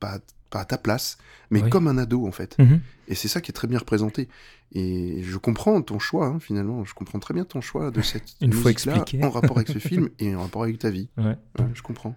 [0.01, 0.19] pas
[0.51, 1.19] pas à ta place
[1.51, 1.69] mais Oui.
[1.71, 2.81] comme un ado en fait Mhm.
[3.09, 4.29] et c'est ça qui est très bien représenté.
[4.73, 6.85] Et je comprends ton choix, hein, finalement.
[6.85, 9.25] Je comprends très bien ton choix de cette Une fois expliqué.
[9.25, 11.09] en rapport avec ce film et en rapport avec ta vie.
[11.17, 11.37] Ouais.
[11.59, 12.15] Ouais, je comprends.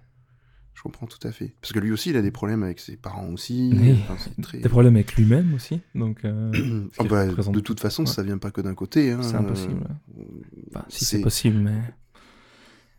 [0.73, 1.55] Je comprends tout à fait.
[1.61, 3.71] Parce que lui aussi, il a des problèmes avec ses parents aussi.
[3.73, 3.93] Oui.
[4.03, 4.57] Enfin, c'est très...
[4.57, 5.79] Des problèmes avec lui-même aussi.
[5.95, 6.51] Donc, euh,
[6.99, 8.09] Ah bah, de toute façon, Ouais.
[8.09, 9.11] ça vient pas que d'un côté.
[9.11, 9.23] hein.
[9.23, 9.87] c'est impossible.
[10.19, 11.79] Euh, si c'est possible, mais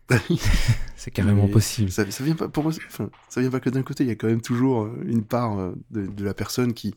[0.95, 1.91] c'est carrément Mais possible.
[1.91, 4.03] ça, ça vient pas pour moi enfin, ça vient pas que d'un côté.
[4.03, 6.91] Il y a quand même toujours euh, une part euh, de, de la personne qui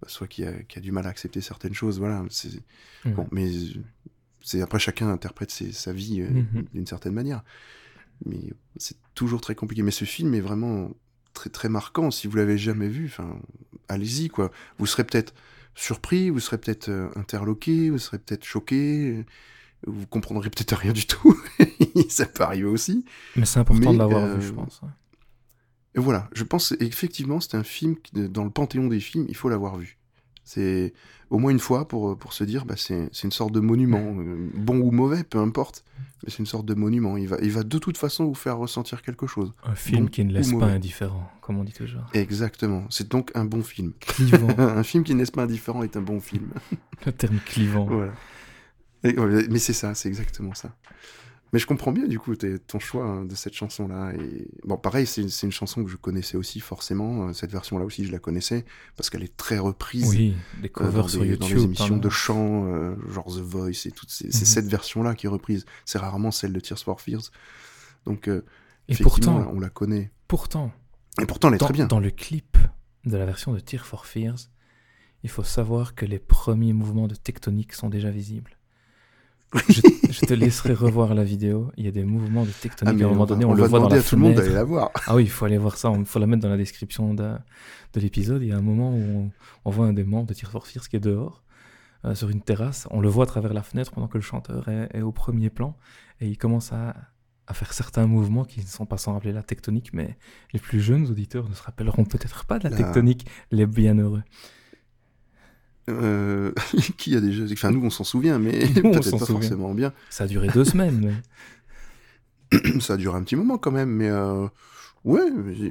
[0.00, 2.24] bah, soit qui a, qui a du mal à accepter certaines choses voilà.
[3.06, 3.80] Bon mais euh,
[4.40, 6.64] c'est après chacun interprète ses- sa vie euh, Mhm.
[6.74, 7.42] d'une certaine manière.
[8.26, 8.40] Mais
[8.76, 9.82] c'est toujours très compliqué.
[9.82, 10.90] Mais ce film est vraiment
[11.34, 12.10] très très marquant.
[12.10, 13.38] Si vous l'avez jamais vu enfin
[13.88, 14.50] allez-y quoi.
[14.78, 15.32] Vous serez peut-être
[15.74, 19.24] surpris vous serez peut-être interloqué vous serez peut-être choqué
[19.86, 21.36] vous comprendrez peut-être rien du tout
[22.08, 23.04] ça peut arriver aussi
[23.36, 24.80] Mais c'est important Mais, de l'avoir euh, vu, je pense.
[24.82, 24.88] ouais.
[25.94, 29.36] et voilà, je pense effectivement c'est un film qui, dans le panthéon des films, il
[29.36, 29.98] faut l'avoir vu.
[30.44, 30.92] C'est
[31.30, 34.50] au moins une fois pour, pour se dire, bah, c'est une sorte de monument, euh,
[34.54, 35.84] bon ou mauvais, peu importe,
[36.22, 37.16] mais c'est une sorte de monument.
[37.16, 39.52] Il va, il va de toute façon vous faire ressentir quelque chose.
[39.64, 40.72] Un film bon qui ne laisse pas mauvais.
[40.72, 42.02] indifférent, comme on dit toujours.
[42.12, 43.92] Exactement, c'est donc un bon film.
[44.00, 44.48] Clivant.
[44.58, 46.48] un film qui ne laisse pas indifférent est un bon film.
[47.06, 47.86] le terme clivant.
[47.86, 48.12] voilà.
[49.04, 50.74] Et, ouais, mais c'est ça, c'est exactement ça.
[51.52, 52.34] Mais je comprends bien du coup
[52.66, 54.12] ton choix hein, de cette chanson-là.
[54.14, 57.28] Et bon, pareil, c'est une chanson que je connaissais aussi forcément.
[57.28, 58.64] Euh, Cette version-là aussi, je la connaissais
[58.96, 60.08] parce qu'elle est très reprise.
[60.08, 61.40] Oui, des euh, covers dans, sur YouTube.
[61.40, 64.46] dans les émissions t'en de chant, euh, genre The Voice et toutes ces, c'est Mhm.
[64.46, 65.66] cette version-là qui est reprise.
[65.84, 67.30] C'est rarement celle de Tears for Fears.
[68.06, 68.46] Donc, euh,
[68.88, 70.10] Et effectivement, pourtant, on la connaît.
[70.28, 70.72] pourtant,
[71.20, 71.86] Et pourtant, elle est dans, très bien.
[71.86, 72.56] dans le clip
[73.04, 74.48] de la version de Tear for Fears,
[75.22, 78.56] il faut savoir que les premiers mouvements de tectonique sont déjà visibles.
[79.68, 81.70] Je, je te laisserai revoir la vidéo.
[81.76, 83.00] Il y a des mouvements de tectonique.
[83.00, 84.34] Ah, à un moment donné, on, on le voit dans la à tout le monde
[84.34, 84.90] d'aller la voir.
[85.06, 85.92] Ah oui, il faut aller voir ça.
[85.98, 87.32] Il faut la mettre dans la description de,
[87.92, 88.42] de l'épisode.
[88.42, 89.30] Il y a un moment où on,
[89.64, 91.42] on voit un des membres de Tear for Fears qui est dehors,
[92.04, 92.88] euh, sur une terrasse.
[92.90, 95.50] On le voit à travers la fenêtre pendant que le chanteur est, est au premier
[95.50, 95.76] plan.
[96.20, 96.94] Et il commence à,
[97.46, 99.90] à faire certains mouvements qui ne sont pas sans rappeler la tectonique.
[99.92, 100.16] Mais
[100.52, 104.22] les plus jeunes auditeurs ne se rappelleront peut-être pas de la La- tectonique, les bienheureux.
[105.90, 106.52] Euh,
[106.96, 107.44] qui a déjà.
[107.52, 109.26] Enfin, nous, on s'en souvient, mais Nous, on peut-être pas souvient.
[109.26, 109.92] forcément bien.
[110.10, 111.12] Ça a duré deux semaines.
[112.52, 114.46] mais- ça a duré un petit moment quand même, mais euh,
[115.04, 115.22] ouais,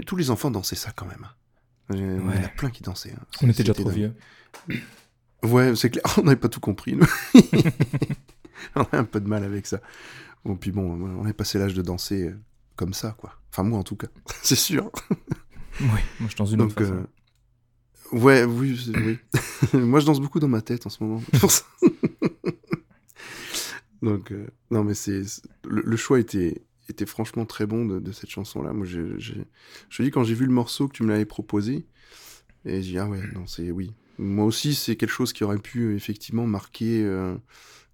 [0.06, 1.28] tous les enfants dansaient ça quand même.
[1.94, 3.12] Il y en a plein qui dansaient.
[3.14, 3.24] hein.
[3.42, 3.94] On était déjà trop dingue.
[3.96, 4.14] vieux.
[5.44, 6.96] Ouais, c'est clair, on n'avait pas tout compris.
[6.96, 7.08] nous.
[8.76, 9.80] on a un peu de mal avec ça.
[10.46, 10.84] Bon, puis bon,
[11.20, 12.40] on est passé l'âge de danser euh,
[12.76, 13.34] comme ça, quoi.
[13.52, 14.08] Enfin, moi en tout cas,
[14.42, 14.92] c'est sûr.
[15.80, 15.88] Oui,
[16.20, 17.00] moi je dans une autre Donc, façon.
[17.00, 17.08] euh,
[18.12, 19.18] ouais, oui, oui.
[19.80, 21.22] moi je danse beaucoup dans ma tête en ce moment.
[24.02, 25.22] Donc, euh, non, mais c'est
[25.64, 28.74] le, le choix était, était franchement très bon de, de cette chanson-là.
[28.74, 29.34] Moi, j'ai- je
[29.98, 31.86] te dis, quand j'ai vu le morceau que tu me l'avais proposé,
[32.66, 33.92] Et j'ai dit, ah ouais, non, c'est oui.
[34.20, 37.04] Moi aussi, c'est quelque chose qui aurait pu effectivement marquer.
[37.04, 37.36] euh,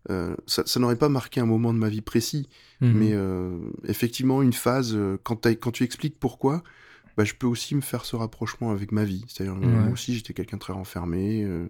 [0.10, 2.48] euh, ça ça n'aurait pas marqué un moment de ma vie précis,
[2.82, 2.94] Mhm.
[2.94, 3.16] mais
[3.90, 6.64] effectivement, une phase, quand, quand tu expliques pourquoi,
[7.18, 9.26] bah, je peux aussi me faire ce rapprochement avec ma vie.
[9.28, 9.84] C'est-à-dire, euh, Ouais.
[9.84, 11.44] moi aussi, j'étais quelqu'un très renfermé.
[11.44, 11.68] Euh,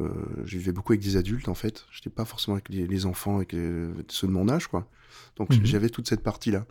[0.00, 0.10] euh,
[0.44, 1.86] je vivais beaucoup avec des adultes, en fait.
[1.90, 4.88] J'étais pas forcément avec les, les enfants, avec les- ceux de mon âge, quoi.
[5.36, 5.64] Donc, Mhm.
[5.64, 6.66] j'avais toute cette partie-là.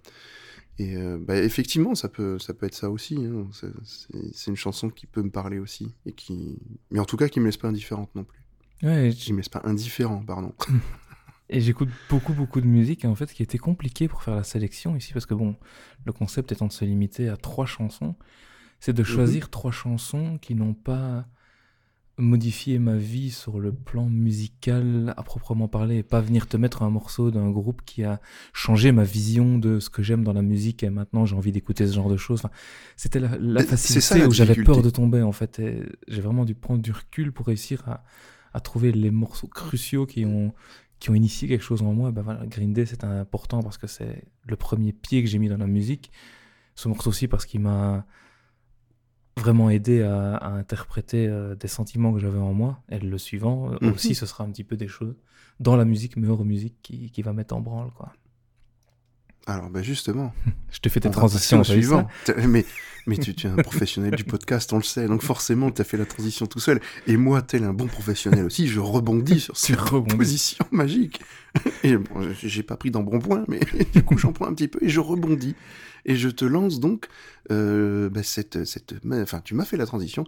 [0.79, 3.15] Et euh, bah, effectivement, ça peut, ça peut être ça aussi.
[3.25, 3.47] hein.
[3.51, 5.91] C'est- une chanson qui peut me parler aussi.
[6.05, 6.59] Et qui...
[6.91, 8.43] Mais en tout cas, qui me laisse pas indifférente non plus.
[8.83, 10.53] Ouais, Qui me laisse pas indifférent, pardon.
[11.49, 14.35] Et j'écoute beaucoup, beaucoup de musique, et en fait, ce qui était compliqué pour faire
[14.35, 15.55] la sélection ici, parce que bon,
[16.05, 18.15] le concept étant de se limiter à trois chansons,
[18.79, 21.25] c'est de choisir trois chansons qui n'ont pas
[22.19, 26.81] modifié ma vie sur le plan musical à proprement parler, et pas venir te mettre
[26.81, 28.19] un morceau d'un groupe qui a
[28.53, 31.87] changé ma vision de ce que j'aime dans la musique, et maintenant j'ai envie d'écouter
[31.87, 32.39] ce genre de choses.
[32.39, 32.51] Enfin,
[32.95, 33.29] c'était la,
[33.61, 36.55] c'est facilité ça, la où j'avais peur de tomber, en fait, et j'ai vraiment dû
[36.55, 38.03] prendre du recul pour réussir à,
[38.53, 40.53] à trouver les morceaux cruciaux qui ont
[40.99, 43.87] qui ont initié quelque chose en moi, ben voilà, Green Day c'est important parce que
[43.87, 46.11] c'est le premier pied que j'ai mis dans la musique.
[46.75, 48.05] Ce morceau aussi parce qu'il m'a
[49.37, 52.81] vraiment aidé à, à interpréter euh, des sentiments que j'avais en moi.
[52.89, 53.91] Et le suivant euh, Mhm.
[53.93, 55.15] aussi, ce sera un petit peu des choses
[55.59, 57.91] dans la musique, mais hors musique, qui, qui va mettre en branle.
[57.91, 58.11] Quoi.
[59.47, 60.33] Alors, bah justement,
[60.71, 62.07] Je te fais tes transitions, au t'as vu ça suivant.
[62.25, 62.65] T'as- Mais,
[63.07, 65.07] mais tu, tu es un professionnel du podcast, on le sait.
[65.07, 66.81] Donc forcément, tu as fait la transition tout seul.
[67.07, 69.79] Et moi, tel un bon professionnel aussi, je rebondis sur cette
[70.17, 71.21] position magique.
[71.83, 73.61] Et bon, j'ai pas pris d'embonpoint, mais
[73.93, 75.55] du coup, j'en prends un petit peu et je rebondis.
[76.05, 77.07] Et je te lance donc
[77.51, 78.95] euh, bah, cette, cette...
[79.09, 80.25] Enfin, tu m'as fait la transition.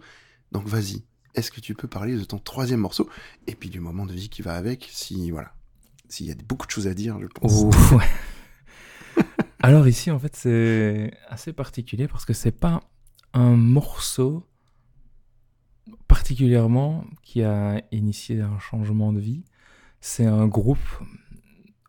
[0.52, 1.04] Donc vas-y,
[1.34, 3.08] est-ce que tu peux parler de ton troisième morceau
[3.46, 5.30] Et puis du moment de vie qui va avec, si...
[5.30, 5.52] Voilà.
[6.08, 7.62] S'il y a beaucoup de choses à dire, je pense.
[7.92, 8.04] Ouais.
[9.62, 12.82] Alors ici, en fait, c'est assez particulier parce que c'est pas
[13.34, 14.46] un morceau
[16.08, 19.44] particulièrement qui a initié un changement de vie.
[20.00, 20.78] C'est un groupe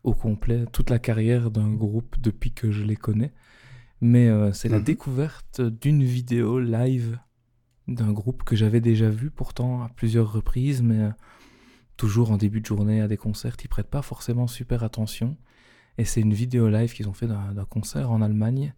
[0.04, 3.32] au complet, toute la carrière d'un groupe depuis que je les connais.
[4.00, 4.84] Mais euh, c'est la Mhm.
[4.84, 7.18] découverte d'une vidéo live
[7.88, 11.10] d'un groupe que j'avais déjà vu pourtant à plusieurs reprises, mais euh,
[11.96, 15.36] toujours en début de journée à des concerts, ils prêtent pas forcément super attention.
[15.98, 18.74] Et c'est une vidéo live qu'ils ont fait d'un concert en Allemagne.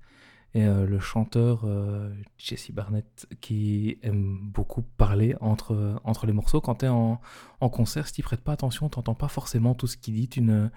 [0.56, 6.60] Et euh, le chanteur euh, Jesse Barnett, qui aime beaucoup parler entre, entre les morceaux,
[6.60, 7.20] quand tu es en,
[7.60, 10.40] en concert, si tu prêtes pas attention, tu pas forcément tout ce qu'il dit, tu
[10.42, 10.68] ne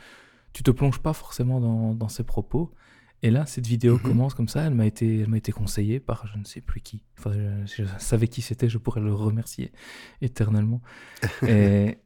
[0.54, 2.73] tu te plonges pas forcément dans, dans ses propos.
[3.21, 4.02] Et là, cette vidéo Mhm.
[4.02, 6.82] commence comme ça, elle m'a été, elle m'a été conseillée par je ne sais plus
[6.82, 7.04] qui.
[7.19, 7.32] Enfin,
[7.65, 9.71] je, je savais qui c'était, je pourrais le remercier
[10.21, 10.82] éternellement.
[11.47, 12.00] Et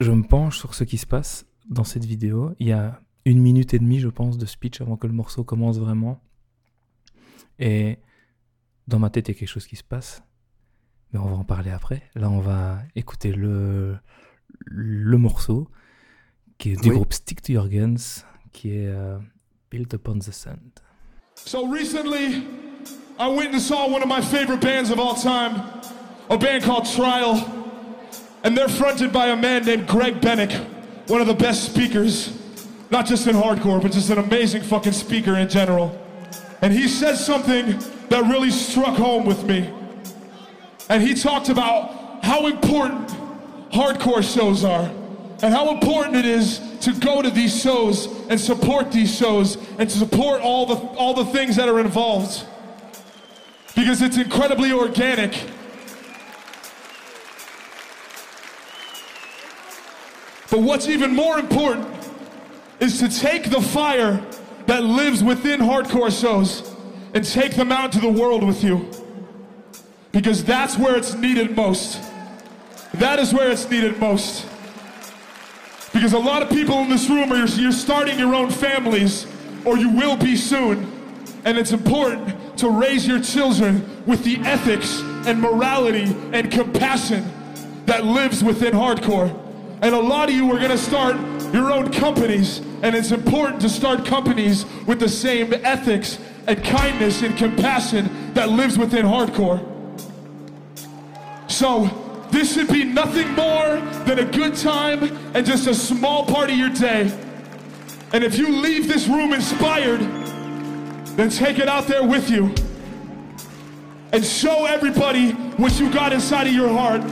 [0.00, 2.54] je me penche sur ce qui se passe dans cette vidéo.
[2.60, 5.44] Il y a une minute et demie, je pense, de speech avant que le morceau
[5.44, 6.20] commence vraiment.
[7.58, 7.98] Et
[8.88, 10.22] dans ma tête, il y a quelque chose qui se passe.
[11.12, 12.02] Mais on va en parler après.
[12.14, 13.96] Là, on va écouter le,
[14.64, 15.68] le morceau
[16.58, 16.94] qui est du Oui.
[16.96, 19.18] groupe Stick to Your Guns, qui est euh,
[19.70, 20.80] Built Upon the Sand.
[21.34, 22.44] So recently,
[23.18, 25.60] I went and saw one of my favorite bands of all time,
[26.30, 27.44] a band called Trial.
[28.44, 30.52] And they're fronted by a man named Greg Bennick,
[31.08, 32.30] one of the best speakers,
[32.90, 36.00] not just in hardcore, but just an amazing fucking speaker in general.
[36.62, 39.70] And he said something that really struck home with me.
[40.88, 43.08] And he talked about how important
[43.70, 44.90] hardcore shows are
[45.42, 49.90] and how important it is to go to these shows and support these shows and
[49.90, 52.46] to support all the all the things that are involved
[53.74, 55.32] because it's incredibly organic
[60.50, 61.95] but what's even more important
[62.80, 64.24] is to take the fire
[64.66, 66.74] that lives within hardcore shows
[67.14, 68.90] and take them out to the world with you
[70.12, 72.00] because that's where it's needed most
[72.94, 74.46] that is where it's needed most
[75.96, 79.26] because a lot of people in this room are you're starting your own families
[79.64, 80.92] or you will be soon.
[81.44, 87.30] And it's important to raise your children with the ethics and morality and compassion
[87.86, 89.34] that lives within hardcore.
[89.82, 91.16] And a lot of you are going to start
[91.56, 97.22] your own companies and it's important to start companies with the same ethics and kindness
[97.22, 99.64] and compassion that lives within hardcore.
[101.50, 101.88] So,
[102.30, 105.02] this should be nothing more than a good time
[105.34, 107.10] and just a small part of your day.
[108.12, 110.00] And if you leave this room inspired,
[111.16, 112.54] then take it out there with you
[114.12, 117.02] and show everybody what you got inside of your heart.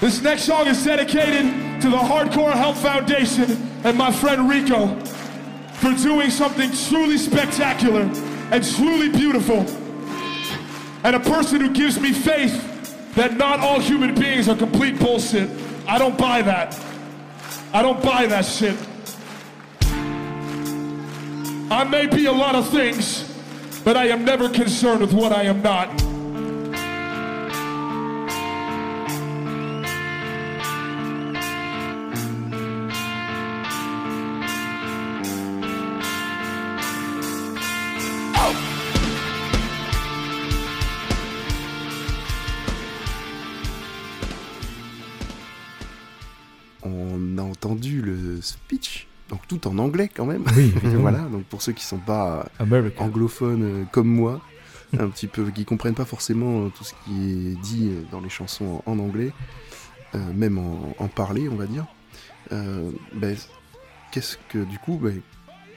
[0.00, 1.44] This next song is dedicated
[1.82, 3.44] to the Hardcore Help Foundation
[3.84, 4.86] and my friend Rico
[5.74, 8.10] for doing something truly spectacular
[8.50, 9.66] and truly beautiful.
[11.04, 15.50] and a person who gives me faith that not all human beings are complete bullshit.
[15.86, 16.78] I don't buy that.
[17.74, 18.76] I don't buy that shit.
[21.70, 23.30] I may be a lot of things,
[23.84, 26.09] but I am never concerned with what I am not.
[48.50, 50.44] Speech, donc tout en anglais quand même.
[50.56, 52.48] Oui, voilà, donc pour ceux qui sont pas
[52.98, 54.40] anglophones euh, comme moi,
[54.98, 58.20] un petit peu, qui comprennent pas forcément euh, tout ce qui est dit euh, dans
[58.20, 59.32] les chansons en, en anglais,
[60.14, 61.86] euh, même en, en parler, on va dire.
[62.52, 63.36] Euh, ben,
[64.12, 65.20] Qu'est-ce que du coup, ben,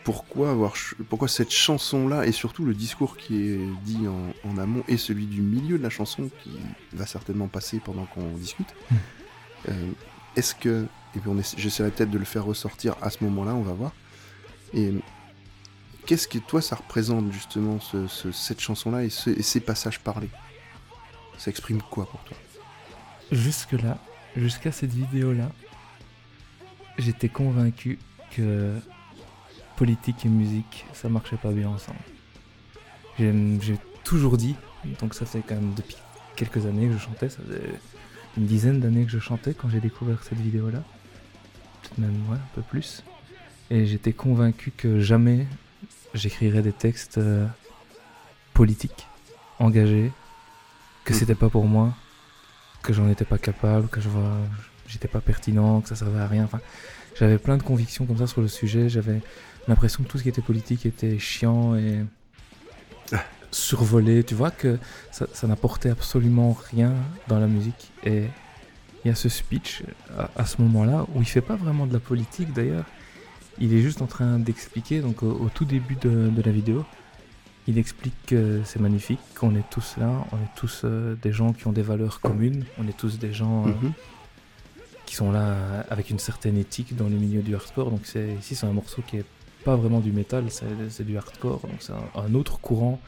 [0.03, 0.73] pourquoi avoir,
[1.07, 5.27] pourquoi cette chanson-là et surtout le discours qui est dit en, en amont et celui
[5.27, 6.49] du milieu de la chanson qui
[6.93, 8.73] va certainement passer pendant qu'on discute.
[8.89, 8.95] Mm.
[9.69, 9.91] Euh,
[10.35, 13.73] Est-ce que, et puis j'essaierai peut-être de le faire ressortir à ce moment-là, on va
[13.73, 13.91] voir.
[14.73, 14.93] Et
[16.05, 20.29] Qu'est-ce que toi ça représente justement ce- ce- cette chanson-là et, et ces passages parlés?
[21.37, 22.35] Ça exprime quoi pour toi?
[23.31, 23.97] Jusque-là,
[24.35, 25.49] jusqu'à cette vidéo-là,
[26.97, 27.99] j'étais convaincu
[28.31, 28.75] que
[29.77, 31.99] politique et musique, ça marchait pas bien ensemble.
[33.17, 34.55] J'ai j'ai toujours dit,
[34.99, 35.95] donc ça fait quand même depuis
[36.35, 37.79] quelques années que je chantais, ça faisait
[38.37, 40.83] une dizaine d'années que je chantais quand j'ai découvert cette vidéo-là.
[41.83, 43.03] Peut-être même ouais, un peu plus.
[43.69, 45.45] Et j'étais convaincu que jamais
[46.13, 47.45] j'écrirais des textes euh,
[48.53, 49.07] politiques,
[49.59, 50.11] engagés,
[51.05, 51.19] que Mhm.
[51.19, 51.93] c'était pas pour moi,
[52.81, 53.99] que j'en étais pas capable, que
[54.87, 56.43] j'étais pas pertinent, que ça servait à rien.
[56.43, 56.59] Enfin,
[57.19, 58.89] j'avais plein de convictions comme ça sur le sujet.
[58.89, 59.21] J'avais
[59.67, 62.05] l'impression que tout ce qui était politique était chiant et
[63.51, 64.23] survolé.
[64.23, 64.77] Tu vois que
[65.11, 66.93] ça, ça n'apportait absolument rien
[67.27, 67.91] dans la musique.
[68.03, 68.25] Et
[69.03, 69.83] il y a ce speech
[70.17, 72.85] à, à ce moment-là où il fait pas vraiment de la politique d'ailleurs.
[73.59, 76.85] Il est juste en train d'expliquer, donc au, au tout début de, de la vidéo,
[77.67, 81.53] il explique que c'est magnifique, qu'on est tous là, on est tous euh, des gens
[81.53, 83.91] qui ont des valeurs communes, on est tous des gens euh, Mhm.
[85.05, 85.55] qui sont là
[85.89, 87.91] avec une certaine éthique dans le milieu du hardcore.
[87.91, 88.01] Donc
[88.39, 89.25] ici c'est un morceau qui est
[89.63, 91.59] pas vraiment du métal, c'est c'est du hardcore.
[91.61, 92.99] Donc c'est un, un autre courant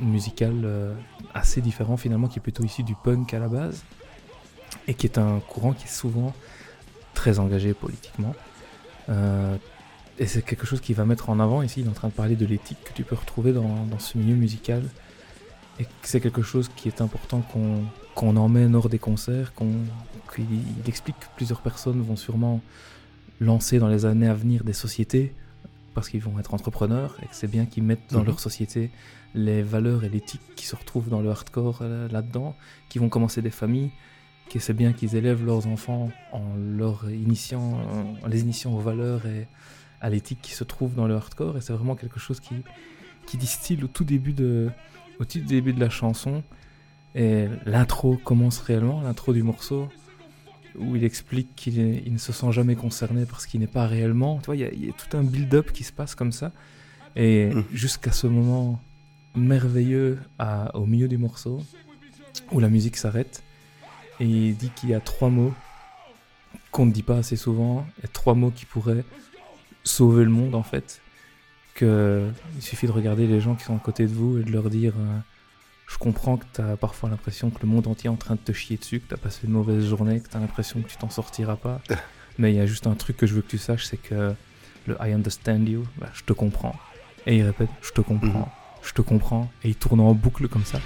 [0.00, 0.94] musical euh,
[1.34, 3.84] assez différent finalement, qui est plutôt issu du punk à la base
[4.88, 6.34] et qui est un courant qui est souvent
[7.14, 8.34] très engagé politiquement.
[9.08, 9.56] Euh,
[10.18, 11.62] et c'est quelque chose qu'il va mettre en avant.
[11.62, 13.98] Ici, il est en train de parler de l'éthique que tu peux retrouver dans, dans
[13.98, 14.82] ce milieu musical.
[15.80, 17.82] Et c'est quelque chose qui est important qu'on
[18.14, 19.54] qu'on emmène hors des concerts.
[19.54, 19.72] qu'on
[20.34, 22.60] qu'il il explique que plusieurs personnes vont sûrement
[23.40, 25.32] lancer dans les années à venir des sociétés
[25.94, 28.26] parce qu'ils vont être entrepreneurs et que c'est bien qu'ils mettent dans Mhm.
[28.26, 28.90] leur société
[29.34, 32.54] les valeurs et l'éthique qui se retrouvent dans le hardcore euh, là-dedans,
[32.88, 33.90] qui vont commencer des familles,
[34.50, 37.80] que c'est bien qu'ils élèvent leurs enfants en leur initiant,
[38.22, 39.46] en les initiant aux valeurs et
[40.00, 41.56] à l'éthique qui se trouve dans le hardcore.
[41.56, 42.54] Et c'est vraiment quelque chose qui,
[43.26, 44.70] qui distille au tout début de,
[45.18, 46.42] au tout début de la chanson.
[47.14, 49.88] Et l'intro commence réellement, l'intro du morceau,
[50.76, 54.38] où il explique qu'il ne se sent jamais concerné parce qu'il n'est pas réellement.
[54.38, 56.32] Tu vois, il y a- il y, a tout un build-up qui se passe comme
[56.32, 56.52] ça.
[57.16, 57.64] Et Mhm.
[57.72, 58.80] jusqu'à ce moment
[59.36, 61.62] merveilleux à- au milieu du morceau,
[62.52, 63.42] où la musique s'arrête,
[64.20, 65.52] et il dit qu'il y a trois mots
[66.70, 69.04] qu'on ne dit pas assez souvent, trois mots qui pourraient
[69.84, 71.00] sauver le monde en fait.
[71.74, 74.50] Que il suffit de regarder les gens qui sont à côté de vous et de
[74.50, 75.18] leur dire euh,
[75.86, 78.40] Je comprends que tu as parfois l'impression que le monde entier est en train de
[78.40, 80.88] te chier dessus, que tu as passé une mauvaise journée, que tu as l'impression que
[80.88, 81.80] tu t'en sortiras pas.
[82.38, 84.34] Mais il y a juste un truc que je veux que tu saches c'est que
[84.86, 86.74] le I understand you, bah, je te comprends.
[87.26, 88.52] Et il répète Je te comprends,
[88.82, 89.50] je te comprends.
[89.62, 90.80] Et il tourne en boucle comme ça.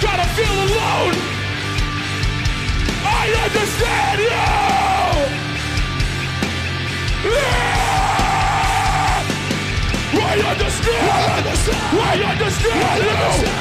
[0.00, 1.14] Gotta feel alone!
[3.04, 4.44] I understand you!
[7.30, 7.68] Yeah!
[10.08, 11.02] I understand!
[11.08, 11.82] I understand!
[11.98, 13.16] I understand you!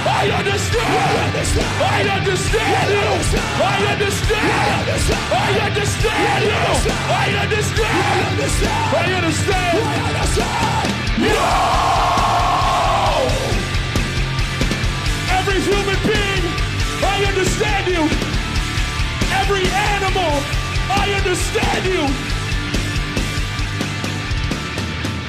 [0.07, 0.91] I understand!
[1.77, 3.07] I understand you!
[3.57, 4.51] I understand!
[5.27, 6.59] I understand you!
[7.07, 7.33] I
[9.13, 9.77] understand!
[9.77, 10.67] I understand!
[11.19, 11.96] No!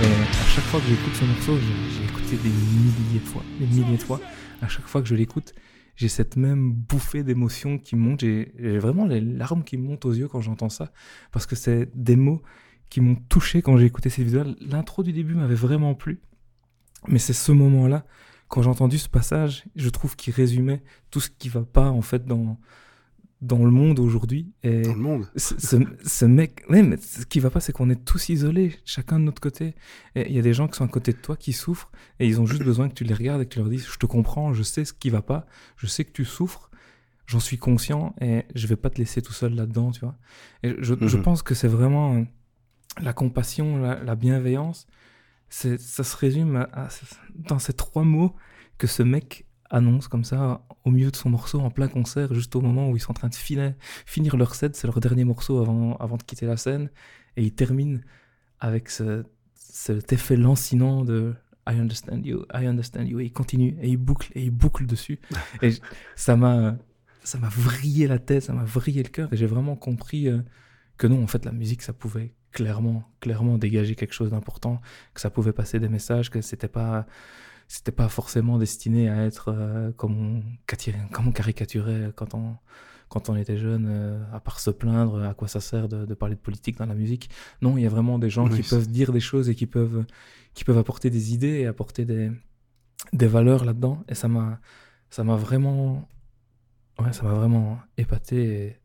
[0.02, 3.66] Et à chaque fois que j'écoute ce morceau, j'ai écouté des milliers de fois, des
[3.66, 4.20] milliers de fois.
[4.60, 5.54] À chaque fois que je l'écoute,
[5.96, 8.20] j'ai cette même bouffée d'émotions qui monte.
[8.20, 10.92] J'ai vraiment les larmes qui montent aux yeux quand j'entends ça,
[11.32, 12.42] parce que c'est des mots
[12.90, 14.44] qui m'ont touché quand j'ai écouté cette vidéo.
[14.60, 16.20] L'intro du début m'avait vraiment plu.
[17.06, 18.04] Mais c'est ce moment-là,
[18.48, 22.02] quand j'ai entendu ce passage, je trouve qu'il résumait tout ce qui va pas, en
[22.02, 22.58] fait, dans,
[23.40, 24.52] dans le monde aujourd'hui.
[24.62, 25.26] Et Dans le monde.
[25.36, 28.76] ce, ce- ce mec, ouais, mais ce qui va pas, c'est qu'on est tous isolés,
[28.84, 29.74] chacun de notre côté.
[30.16, 32.40] Il y a des gens qui sont à côté de toi, qui souffrent, et ils
[32.40, 34.52] ont juste besoin que tu les regardes et que tu leur dises, je te comprends,
[34.54, 35.46] je sais ce qui va pas,
[35.76, 36.70] je sais que tu souffres,
[37.26, 40.16] j'en suis conscient, et je vais pas te laisser tout seul là-dedans, tu vois.
[40.62, 41.22] Et je, je Mhm.
[41.22, 42.22] pense que c'est vraiment euh,
[43.00, 44.86] la compassion, la, la bienveillance,
[45.48, 46.88] ça se résume à- à-
[47.34, 48.34] dans ces trois mots
[48.78, 52.56] que ce mec annonce comme ça au milieu de son morceau en plein concert, juste
[52.56, 53.74] au moment où ils sont en train de finir,
[54.06, 56.90] finir leur set, c'est leur dernier morceau avant, avant de quitter la scène,
[57.36, 58.02] et il termine
[58.60, 59.24] avec ce,
[59.54, 61.34] cet effet lancinant de
[61.68, 64.86] I understand you, I understand you, et il continue, et il boucle, et il boucle
[64.86, 65.18] dessus,
[65.62, 65.80] et j-
[66.16, 66.76] ça m'a
[67.24, 70.40] ça m'a vrillé la tête, ça m'a vrillé le cœur, et j'ai vraiment compris euh,
[70.96, 74.80] que non, en fait, la musique, ça pouvait clairement, clairement dégager quelque chose d'important,
[75.14, 77.06] que ça pouvait passer des messages, que c'était pas
[77.70, 82.56] c'était pas forcément destiné à être euh, comme, on, cati- comme on caricaturait quand on,
[83.10, 86.14] quand on était jeune, euh, à part se plaindre, à quoi ça sert de, de
[86.14, 87.28] parler de politique dans la musique.
[87.60, 89.54] Non, il y a vraiment des gens Oui, qui c'est- peuvent dire des choses et
[89.54, 90.06] qui peuvent,
[90.54, 92.30] qui peuvent apporter des idées et apporter des,
[93.12, 94.02] des valeurs là-dedans.
[94.08, 94.60] Et ça m'a,
[95.10, 96.08] ça m'a vraiment,
[96.98, 98.78] ouais, ça m'a vraiment épaté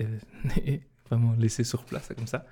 [0.00, 0.18] et, et-
[0.74, 2.44] et vraiment laissé sur place comme ça.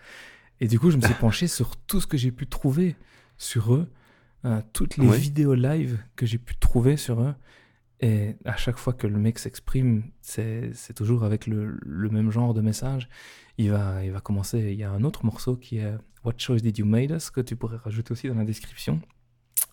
[0.61, 2.97] Et du coup, je me suis penché sur tout ce que j'ai pu trouver
[3.39, 3.91] sur eux,
[4.45, 5.19] euh, toutes les Ouais.
[5.19, 7.35] vidéos live que j'ai pu trouver sur eux.
[8.01, 12.53] Et à chaque fois que le mec s'exprime, c'est toujours avec le, le même genre
[12.53, 13.09] de message.
[13.57, 14.59] Il va, il va commencer.
[14.73, 17.41] Il y a un autre morceau qui est What Choice Did You Made Us que
[17.41, 19.01] tu pourrais rajouter aussi dans la description.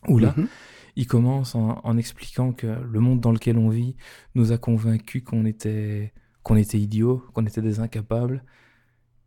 [0.07, 0.47] Où là, Mhm.
[0.95, 3.95] il commence en, en expliquant que le monde dans lequel on vit
[4.35, 6.13] nous a convaincus qu'on était,
[6.43, 8.43] qu'on était idiots, qu'on était des incapables,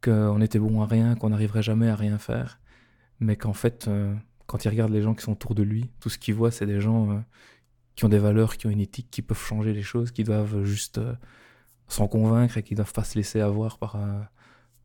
[0.07, 2.61] qu'on était bon à rien, qu'on n'arriverait jamais à rien faire.
[3.21, 4.15] Mais qu'en fait, euh,
[4.47, 6.67] quand il regarde les gens qui sont autour de lui, tout ce qu'il voit, c'est
[6.67, 7.19] des gens euh,
[7.97, 10.65] qui ont des valeurs, qui ont une éthique, qui peuvent changer les choses, qui doivent
[10.65, 11.15] juste euh,
[11.89, 13.97] s'en convaincre et qui doivent pas se laisser avoir par,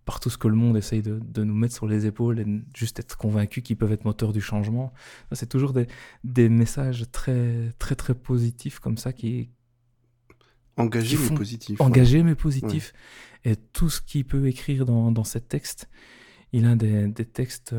[0.06, 2.46] par tout ce que le monde essaye de, nous mettre sur les épaules et
[2.76, 4.94] juste être convaincus qu'ils peuvent être moteurs du changement.
[5.32, 5.88] C'est toujours des,
[6.24, 9.50] des messages très, très, très positifs comme ça qui,
[10.78, 11.82] Engagé mais positif.
[11.82, 12.94] engagé mais positif.
[13.44, 15.90] Et tout ce qu'il peut écrire dans, dans ces textes,
[16.54, 17.76] il a des, des textes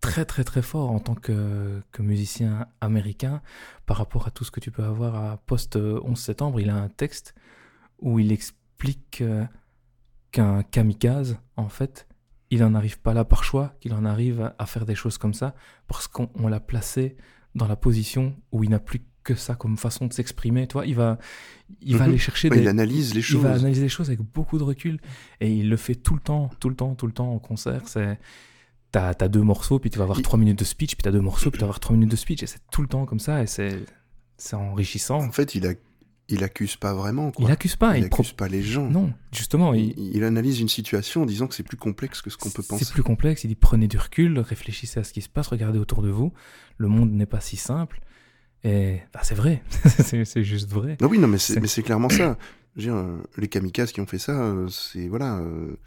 [0.00, 3.42] très très très forts en tant que, que musicien américain
[3.86, 6.60] par rapport à tout ce que tu peux avoir à post-11 septembre.
[6.60, 7.34] Il a un texte
[7.98, 9.44] où il explique euh,
[10.32, 12.06] qu'un kamikaze, en fait,
[12.50, 15.34] il n'en arrive pas là par choix, qu'il en arrive à, faire des choses comme
[15.34, 15.54] ça
[15.88, 17.16] parce qu'on on l'a placé
[17.54, 20.66] dans la position où il n'a plus que ça comme façon de s'exprimer.
[20.66, 21.18] Toi, il va,
[21.80, 22.10] il va Mhm.
[22.10, 23.42] aller chercher Ouais, des, il analyse les il choses.
[23.42, 24.98] va analyser les choses avec beaucoup de recul
[25.40, 27.82] et il le fait tout le temps, tout le temps, tout le temps en concert.
[27.86, 28.18] C'est
[28.92, 31.10] t'as as deux morceaux, puis tu vas avoir Il- trois minutes de speech, puis t'as
[31.12, 33.04] deux morceaux, puis tu vas avoir trois minutes de speech et c'est tout le temps
[33.04, 33.84] comme ça et c'est
[34.38, 35.18] c'est enrichissant.
[35.18, 35.72] En fait, il, a...
[36.28, 37.30] il accuse pas vraiment.
[37.30, 37.46] Quoi.
[37.46, 38.88] Il accuse pas, Il il, pro- accuse pas les gens.
[38.88, 42.28] non, justement, il, Il, il analyse une situation en disant que c'est plus complexe que
[42.30, 42.84] ce qu'on peut penser.
[42.84, 43.44] c'est plus complexe.
[43.44, 46.32] Il dit prenez du recul, réfléchissez à ce qui se passe, regardez autour de vous.
[46.78, 48.00] Le monde n'est pas si simple.
[48.64, 49.62] Et bah, c'est vrai,
[50.24, 50.96] c'est juste vrai.
[51.00, 52.36] Non, oui, non, mais c'est clairement ça.
[52.76, 55.78] Dire, euh, les kamikazes qui ont fait ça, euh, c'est voilà, euh,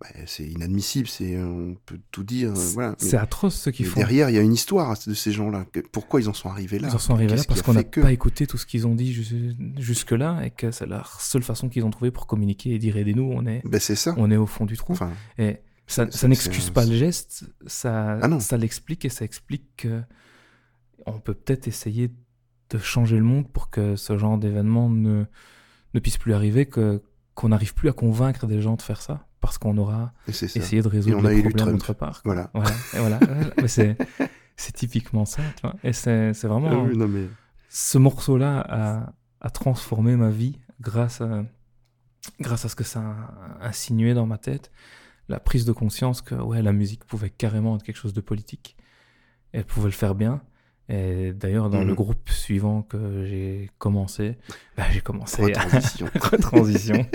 [0.00, 1.06] bah, c'est inadmissible.
[1.06, 2.52] C'est on peut tout dire.
[2.74, 2.96] voilà.
[2.98, 4.00] C'est atroce ce qu'ils font.
[4.00, 5.66] derrière, il y a une histoire de ces gens-là.
[5.92, 6.88] Pourquoi ils en sont arrivés là?
[6.90, 9.12] Ils en sont arrivés là parce qu'on n'a pas écouté tout ce qu'ils ont dit
[9.12, 12.96] jus- jusque-là et que c'est la seule façon qu'ils ont trouvé pour communiquer et dire
[12.96, 14.14] aidez-nous, on est, Ben, c'est ça.
[14.16, 14.94] on est au fond du trou.
[14.94, 20.02] Enfin, Et ça, n'excuse pas le geste, ça, Ah ça l'explique et ça explique que
[21.06, 22.10] on peut peut-être essayer
[22.70, 25.24] de changer le monde pour que ce genre d'événement ne,
[25.94, 27.02] ne puisse plus arriver, que
[27.34, 30.88] qu'on n'arrive plus à convaincre des gens de faire ça parce qu'on aura essayé de
[30.88, 31.78] résoudre on a les élu problèmes Trump.
[31.78, 32.20] d'autre part.
[32.24, 32.50] Voilà.
[32.52, 33.18] Voilà, et voilà.
[33.56, 33.96] Mais c'est
[34.56, 35.74] c'est typiquement ça, tu vois.
[35.82, 37.26] Et c'est c'est vraiment Ah oui, non, mais
[37.70, 41.44] ce morceau-là a, a transformé ma vie grâce à,
[42.40, 44.70] grâce à ce que ça a insinué dans ma tête.
[45.28, 48.76] La prise de conscience que ouais, la musique pouvait carrément être quelque chose de politique.
[49.52, 50.42] Elle pouvait le faire bien.
[50.88, 54.36] Et d'ailleurs, dans le groupe suivant que j'ai commencé,
[54.76, 56.06] bah, j'ai commencé à transition.
[56.40, 57.06] transition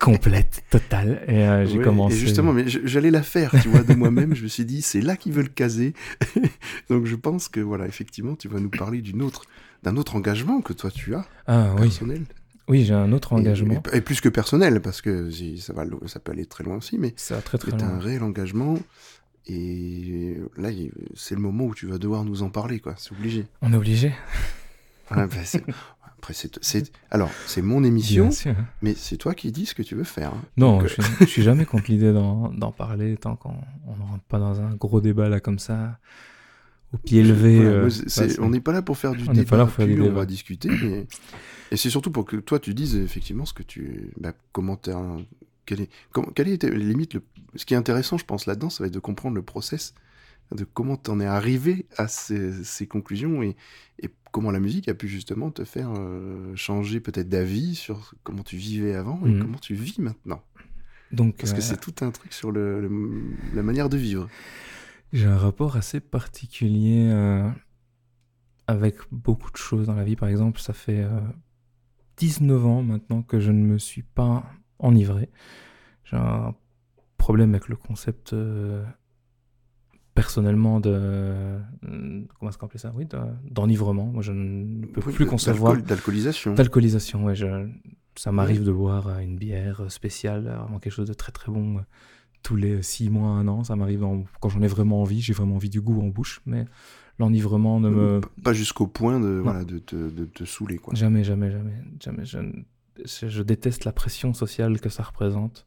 [0.00, 1.22] complète, totale.
[1.28, 2.16] Et euh, j'ai Ouais, commencé.
[2.16, 4.34] Et justement, mais j'allais la faire, tu vois, de moi-même.
[4.34, 5.94] je me suis dit, c'est là qu'ils veulent caser.
[6.90, 9.44] Donc je pense que, voilà, effectivement, tu vas nous parler d'une autre,
[9.82, 12.22] d'un autre engagement que toi tu as, Ah oui, personnel.
[12.68, 13.82] oui j'ai un autre engagement.
[13.92, 16.98] Et, et plus que personnel, parce que ça, va, ça peut aller très loin aussi,
[16.98, 18.74] mais Ça très très un réel engagement.
[19.46, 20.70] Et là,
[21.14, 22.94] c'est le moment où tu vas devoir nous en parler, quoi.
[22.96, 23.46] C'est obligé.
[23.62, 24.12] On est obligé.
[25.10, 25.36] Ah, bah,
[26.18, 28.30] Après, c'est, alors, c'est mon émission,
[28.80, 30.32] mais c'est toi qui dis ce que tu veux faire.
[30.32, 30.42] hein.
[30.56, 33.54] Non, Donc, je, suis- je suis jamais contre l'idée d'en parler tant qu'on
[33.86, 35.98] on ne rentre pas dans un gros débat là comme ça,
[36.94, 37.56] au pied levé.
[37.56, 39.74] Voilà, euh, on n'est pas là pour faire du On n'est débat, pas là pour
[39.74, 40.20] faire du pur, on débat.
[40.20, 40.70] va discuter.
[40.70, 41.06] mais-
[41.70, 44.10] Et c'est surtout pour que toi, tu dises effectivement ce que tu.
[44.18, 44.80] Bah, comment
[45.66, 47.22] Quel est, comment, quelle est limite le...
[47.56, 49.94] Ce qui est intéressant, je pense, là-dedans, ça va être de comprendre le process,
[50.54, 53.56] de comment t'en es arrivé à ces, ces conclusions et,
[54.02, 58.42] et comment la musique a pu justement te faire euh, changer peut-être d'avis sur comment
[58.42, 59.40] tu vivais avant et Mhm.
[59.40, 60.42] comment tu vis maintenant.
[61.12, 63.22] Donc, Parce que euh, c'est tout un truc sur le, le-
[63.54, 64.28] la manière de vivre.
[65.12, 67.48] J'ai un rapport assez particulier euh,
[68.66, 70.16] avec beaucoup de choses dans la vie.
[70.16, 71.20] Par exemple, ça fait euh,
[72.16, 74.44] 19 ans maintenant que je ne me suis pas
[74.78, 75.30] enivré.
[76.04, 76.54] J'ai un
[77.16, 78.84] problème avec le concept euh,
[80.14, 80.90] personnellement de...
[80.92, 81.60] euh,
[82.38, 82.92] Comment est-ce qu'on appelle ça?
[82.94, 83.18] Oui, de-
[83.50, 84.06] d'enivrement.
[84.06, 85.76] Moi, je ne peux Oui, plus concevoir...
[85.76, 86.54] D'alcoolisation.
[86.54, 87.34] D'alcoolisation, ouais.
[87.34, 87.68] Je...
[88.16, 91.80] Ça m'arrive de boire euh, une bière spéciale, vraiment quelque chose de très très bon,
[92.44, 93.64] tous les six mois, un an.
[93.64, 94.06] Ça m'arrive
[94.40, 96.64] quand j'en ai vraiment envie, j'ai vraiment envie du goût en bouche, mais
[97.18, 98.20] l'enivrement ne me.
[98.44, 100.94] Pas jusqu'au point de, voilà, de, te, de te saouler, quoi.
[100.94, 101.74] Jamais, jamais, jamais.
[101.98, 102.38] jamais je...
[103.04, 105.66] je- je déteste la pression sociale que ça représente.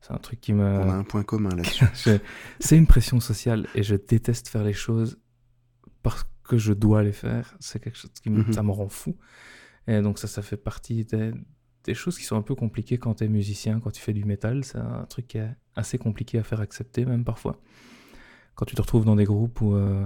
[0.00, 0.64] C'est un truc qui me.
[0.64, 1.84] On a un point commun là-dessus.
[2.60, 5.18] C'est une pression sociale et je déteste faire les choses
[6.02, 7.54] parce que je dois les faire.
[7.60, 9.16] C'est quelque chose qui me, ça me rend fou.
[9.86, 11.32] Et donc ça, ça fait partie des,
[11.84, 14.24] des choses qui sont un peu compliquées quand tu es musicien, quand tu fais du
[14.24, 14.64] métal.
[14.64, 17.60] C'est un truc qui est assez compliqué à faire accepter même parfois.
[18.54, 20.04] Quand tu te retrouves dans des groupes où euh,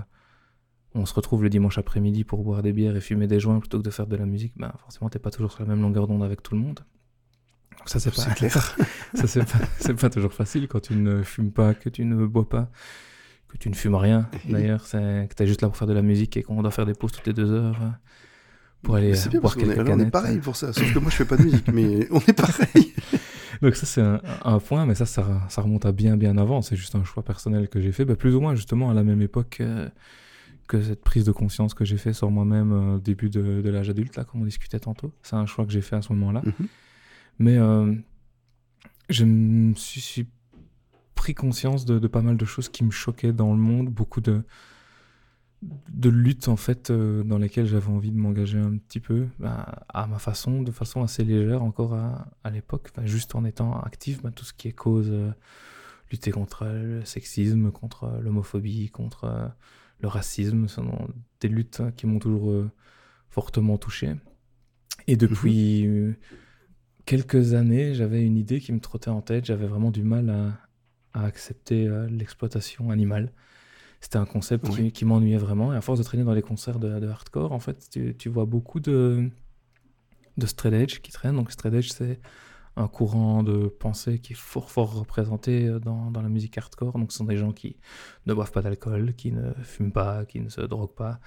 [0.95, 3.79] on se retrouve le dimanche après-midi pour boire des bières et fumer des joints plutôt
[3.79, 6.07] que de faire de la musique, ben forcément t'es pas toujours sur la même longueur
[6.07, 6.81] d'onde avec tout le monde.
[7.79, 8.77] Donc ça c'est pas, clair.
[9.15, 12.71] ça, c'est pas, toujours facile quand tu ne fumes pas, que tu ne bois pas,
[13.49, 14.29] que tu ne fumes rien.
[14.49, 16.71] D'ailleurs, c'est que tu es juste là pour faire de la musique et qu'on doit
[16.71, 17.91] faire des pauses toutes les deux heures euh,
[18.83, 20.73] pour aller C'est bien boire parce qu'on est, quelques on est pareil pour ça.
[20.73, 22.95] Sauf que moi, je fais pas de musique, mais on est pareil.
[23.63, 26.63] Donc ça, c'est un, un point, mais ça, ça, ça remonte à bien, bien avant.
[26.63, 29.03] C'est juste un choix personnel que j'ai fait, bah, plus ou moins justement à la
[29.03, 29.89] même époque euh,
[30.67, 33.71] que cette prise de conscience que j'ai fait sur moi-même euh, au début de, de
[33.71, 35.13] l'âge adulte, là, comme on discutait tantôt.
[35.23, 36.43] C'est un choix que j'ai fait à ce moment-là.
[36.45, 36.69] Mhm.
[37.39, 37.95] Mais euh,
[39.09, 40.27] je me suis, suis
[41.15, 44.21] pris conscience de, de pas mal de choses qui me choquaient dans le monde, beaucoup
[44.21, 44.43] de,
[45.89, 49.85] de luttes en fait euh, dans lesquelles j'avais envie de m'engager un petit peu bah,
[49.89, 54.23] à ma façon, de façon assez légère encore à, à l'époque, juste en étant actif,
[54.23, 55.31] bah, tout ce qui est cause, euh,
[56.11, 59.51] lutter contre le sexisme, contre l'homophobie, contre
[60.05, 61.09] le racisme, ce sont
[61.41, 62.71] des luttes hein, qui m'ont toujours euh,
[63.31, 64.13] fortement touché.
[65.07, 66.15] Et depuis euh,
[67.07, 69.47] quelques années, j'avais une idée qui me trottait en tête.
[69.47, 73.33] J'avais vraiment du mal à, à accepter euh, l'exploitation animale.
[74.03, 75.73] C'était un concept qui, m'ennuyait vraiment.
[75.73, 78.29] Et à force de traîner dans les concerts de, de hardcore, en fait, tu, tu
[78.29, 79.31] vois beaucoup de,
[80.37, 81.37] de straight edge qui traînent.
[81.37, 82.21] Donc, straight edge, c'est
[82.77, 86.99] un courant de pensée qui est fort, fort représenté euh, dans, dans la musique hardcore.
[86.99, 87.77] Donc, ce sont des gens qui
[88.27, 91.21] ne boivent pas d'alcool, qui ne fument pas, qui ne se droguent pas,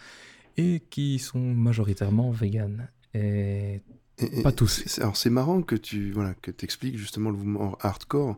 [0.58, 2.90] et qui sont majoritairement véganes.
[3.14, 3.82] Et
[4.44, 5.00] Pas tous.
[5.00, 8.38] Alors, c'est marrant que tu voilà, que expliques justement le mouvement hardcore.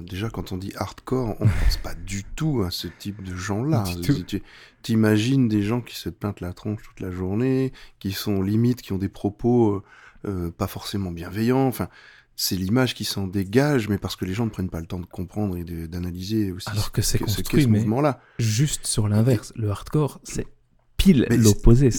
[0.00, 3.84] Déjà, quand on dit hardcore, on pense pas du tout à ce type de gens-là.
[4.82, 8.92] T'imagines des gens qui se peintent la tronche toute la journée, qui sont limites, qui
[8.92, 9.84] ont des propos
[10.26, 11.66] euh, pas forcément bienveillants.
[11.66, 11.88] Enfin,
[12.36, 14.98] c'est l'image qui s'en dégage, mais parce que les gens ne prennent pas le temps
[15.00, 18.20] de comprendre et d'analyser aussi Alors que c'est ce construit, ce mais mouvement-là.
[18.38, 19.52] juste sur l'inverse.
[19.56, 20.46] Le hardcore, c'est
[20.96, 21.90] pile Mais l'opposé.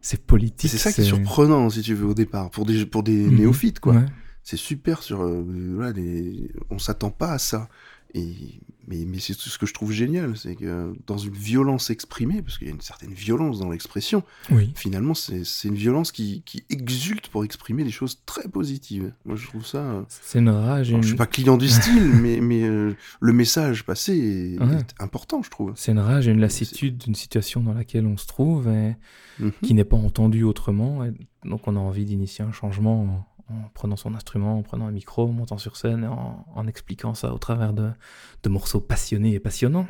[0.00, 0.70] C'est politique.
[0.70, 3.36] C'est ça qui est surprenant, si tu veux, au départ, pour des, pour des Mhm.
[3.36, 3.94] néophytes, quoi.
[3.94, 4.06] Ouais.
[4.42, 5.44] c'est super sur euh,
[5.76, 6.50] voilà, les...
[6.70, 7.68] on s'attend pas à ça
[8.14, 11.88] et mais, mais c'est tout ce que je trouve génial c'est que dans une violence
[11.90, 14.72] exprimée parce qu'il y a une certaine violence dans l'expression Oui.
[14.74, 19.46] finalement c'est une violence qui, qui exulte pour exprimer des choses très positives moi je
[19.46, 20.88] trouve ça euh, C'est une rage.
[20.88, 24.62] alors, une- je suis pas client du style mais mais euh, le message passé est,
[24.62, 24.76] Ouais.
[24.80, 28.16] est important je trouve C'est une rage et une lassitude d'une situation dans laquelle on
[28.16, 28.96] se trouve et
[29.38, 29.50] Mhm.
[29.62, 31.04] qui n'est pas entendue autrement.
[31.06, 31.12] Et
[31.46, 34.92] donc on a envie d'initier un changement en, en prenant son instrument, en prenant un
[34.92, 37.90] micro, en montant sur scène en, en expliquant ça au travers de,
[38.42, 39.86] de morceaux passionnés et passionnants.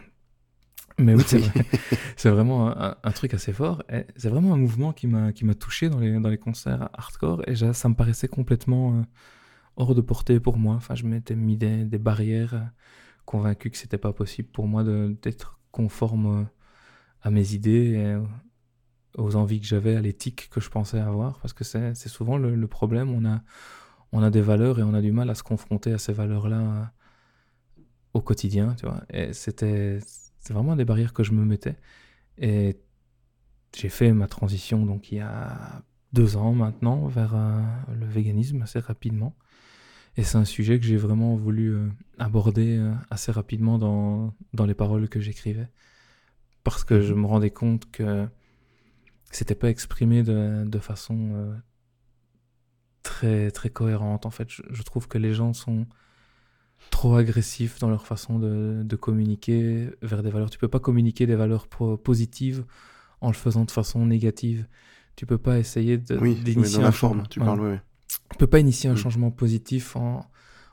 [0.98, 1.64] Mais oui, c'est vrai.
[2.16, 3.82] c'est vraiment un, un truc assez fort.
[3.90, 6.90] et C'est vraiment un mouvement qui m'a qui m'a touché dans les, dans les concerts
[6.92, 9.02] hardcore et ça me paraissait complètement euh,
[9.76, 10.74] hors de portée pour moi.
[10.76, 12.60] Enfin, je m'étais mis des, des barrières, euh,
[13.26, 16.44] convaincu que c'était pas possible pour moi de- d'être conforme euh,
[17.22, 18.16] à mes idées et
[19.16, 22.54] aux envies que j'avais, à l'éthique que je pensais avoir, parce que c'est souvent le,
[22.54, 23.10] le problème.
[23.10, 23.42] On a,
[24.12, 26.58] on a des valeurs et on a du mal à se confronter à ces valeurs-là
[26.60, 26.84] euh,
[28.14, 29.02] au quotidien, tu vois.
[29.10, 29.98] Et c'était
[30.50, 31.76] vraiment des barrières que je me mettais.
[32.38, 32.78] Et
[33.76, 35.82] j'ai fait ma transition donc il y a
[36.12, 37.60] deux ans maintenant vers euh,
[37.98, 39.34] le véganisme assez rapidement.
[40.16, 41.88] Et c'est un sujet que j'ai vraiment voulu euh,
[42.18, 45.68] aborder euh, assez rapidement dans, dans les paroles que j'écrivais.
[46.64, 48.28] Parce que je me rendais compte que
[49.36, 51.54] c'était pas exprimé de, de façon euh,
[53.02, 54.26] très, très cohérente.
[54.26, 55.86] En fait, je, je trouve que les gens sont
[56.90, 60.50] trop agressifs dans leur façon de, de communiquer vers des valeurs.
[60.50, 62.64] Tu peux pas communiquer des valeurs positives
[63.20, 64.66] en le faisant de façon négative.
[65.16, 67.80] Tu peux pas essayer Oui, oui, d'initier dans un la forme, tu parles, ouais.
[68.32, 68.96] On peut pas initier un Mm.
[68.96, 70.28] changement positif en,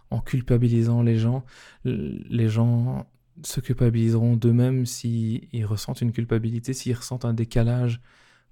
[0.09, 1.45] en culpabilisant les gens.
[1.85, 3.05] Les gens
[3.43, 8.01] se culpabiliseront d'eux-mêmes s'ils ils ressentent une culpabilité, s'ils ressentent un décalage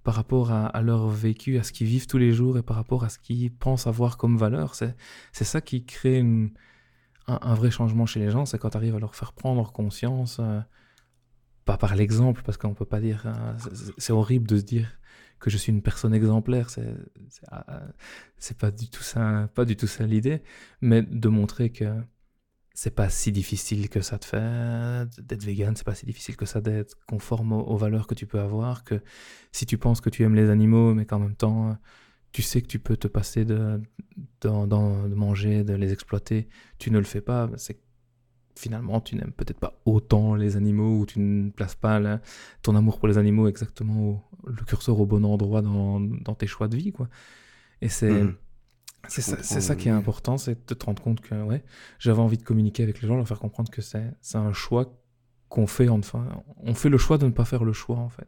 [0.08, 3.04] par rapport à, leur vécu, à ce qu'ils vivent tous les jours et par rapport
[3.04, 4.74] à ce qu'ils pensent avoir comme valeur.
[4.74, 4.96] C'est
[5.34, 6.24] ça qui crée
[7.28, 10.38] un, vrai changement chez les gens, c'est quand tu arrives à leur faire prendre conscience,
[10.40, 10.62] euh,
[11.66, 13.24] pas par l'exemple, parce qu'on peut pas dire...
[13.26, 14.98] euh, c'est- horrible de se dire
[15.42, 16.96] que je suis une personne exemplaire, c'est
[17.28, 17.82] c'est- ah,
[18.38, 20.42] c'est pas du tout ça, pas du tout ça l'idée,
[20.80, 21.84] mais de montrer que
[22.78, 26.46] c'est pas si difficile que ça de faire d'être vegan, c'est pas si difficile que
[26.46, 29.02] ça d'être conforme aux, valeurs que tu peux avoir, que
[29.52, 31.76] si tu penses que tu aimes les animaux, mais qu'en même temps
[32.32, 33.82] tu sais que tu peux te passer de,
[35.16, 37.80] manger, de les exploiter, tu ne le fais pas, c'est
[38.56, 42.00] finalement tu n'aimes peut-être pas autant les animaux ou tu ne places pas
[42.62, 46.68] ton amour pour les animaux exactement au- le curseur au bon endroit dans, tes choix
[46.68, 47.10] de vie quoi.
[47.82, 48.36] Et c'est Mhm.
[49.08, 51.64] C'est ça, qui est important, c'est de te rendre compte que ouais,
[52.00, 54.94] j'avais envie de communiquer avec les gens, leur faire comprendre que c'est un choix
[55.50, 58.28] qu'on fait enfin on fait le choix de ne pas faire le choix en fait.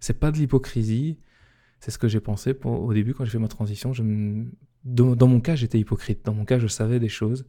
[0.00, 1.18] C'est pas de l'hypocrisie,
[1.80, 3.92] c'est ce que j'ai pensé pour- au début quand j'ai fait ma transition.
[3.92, 4.50] Je me-
[4.84, 6.24] dans, dans mon cas, j'étais hypocrite.
[6.24, 7.46] Dans mon cas, je savais des choses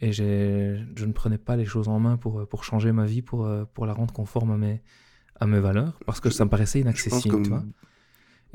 [0.00, 3.48] et je ne prenais pas les choses en main pour, pour changer ma vie, pour,
[3.74, 4.82] pour la rendre conforme à mes,
[5.40, 7.42] à mes valeurs, parce que ça me paraissait Je pense inaccessible.
[7.42, 7.64] tu vois.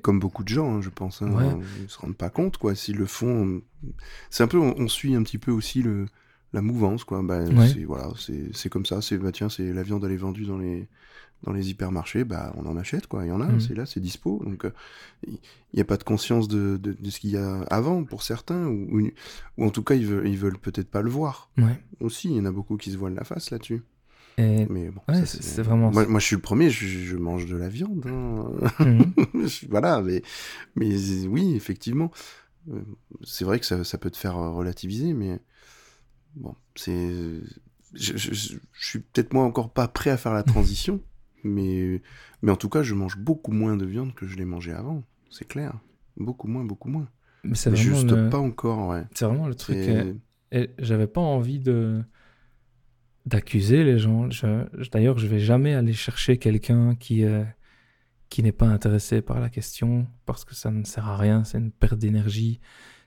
[0.03, 1.21] Comme, beaucoup de gens, hein, je pense.
[1.21, 1.45] Hein, Ouais.
[1.83, 2.73] Ils se rendent pas compte, quoi.
[2.75, 3.61] S'ils le font,
[4.29, 6.05] c'est un peu, on, on suit un petit peu aussi le,
[6.53, 7.21] la mouvance, quoi.
[7.23, 7.67] Bah, Ouais.
[7.69, 9.01] c'est voilà, c'est c'est comme ça.
[9.01, 10.87] C'est bah tiens, c'est la viande elle est vendue dans les
[11.43, 13.25] dans les hypermarchés, bah on en achète, quoi.
[13.25, 13.59] Il y en a, Mhm.
[13.59, 14.41] c'est là, c'est dispo.
[14.45, 14.71] Donc euh,
[15.27, 15.39] il
[15.73, 18.67] n'y a pas de conscience de, de, de ce qu'il y a avant pour certains,
[18.67, 19.09] ou, ou,
[19.57, 21.49] ou en tout cas ils veulent ils veulent peut-être pas le voir.
[21.57, 21.79] Ouais.
[21.99, 23.81] Aussi, il y en a beaucoup qui se voilent la face là-dessus.
[24.41, 27.45] Et Mais bon, Ouais, ça, c'est- vraiment Moi, je suis le premier, je, je mange
[27.45, 28.05] de la viande.
[28.07, 28.51] hein.
[28.85, 29.13] Mhm.
[29.69, 30.21] Voilà, mais,
[30.75, 32.11] mais oui, effectivement.
[32.69, 32.81] Euh,
[33.23, 35.39] C'est vrai que ça, ça peut te faire euh, relativiser, mais
[36.35, 37.39] bon, c'est.
[37.93, 41.01] Je, je- suis peut-être moi encore pas prêt à faire la transition,
[41.43, 42.01] mais,
[42.41, 45.03] mais en tout cas, je mange beaucoup moins de viande que je l'ai mangé avant,
[45.29, 45.73] c'est clair.
[46.17, 47.07] Beaucoup moins, beaucoup moins.
[47.43, 48.29] Mais c'est vraiment, juste le...
[48.29, 49.03] pas encore, ouais.
[49.13, 49.75] c'est vraiment le truc.
[49.77, 50.13] Euh,
[50.51, 52.03] Et j'avais pas envie de
[53.25, 54.27] d'accuser les gens.
[54.91, 57.43] D'ailleurs, je vais jamais aller chercher quelqu'un qui euh,
[58.29, 61.43] qui n'est pas intéressé par la question parce que ça ne sert à rien.
[61.43, 62.59] C'est une perte d'énergie,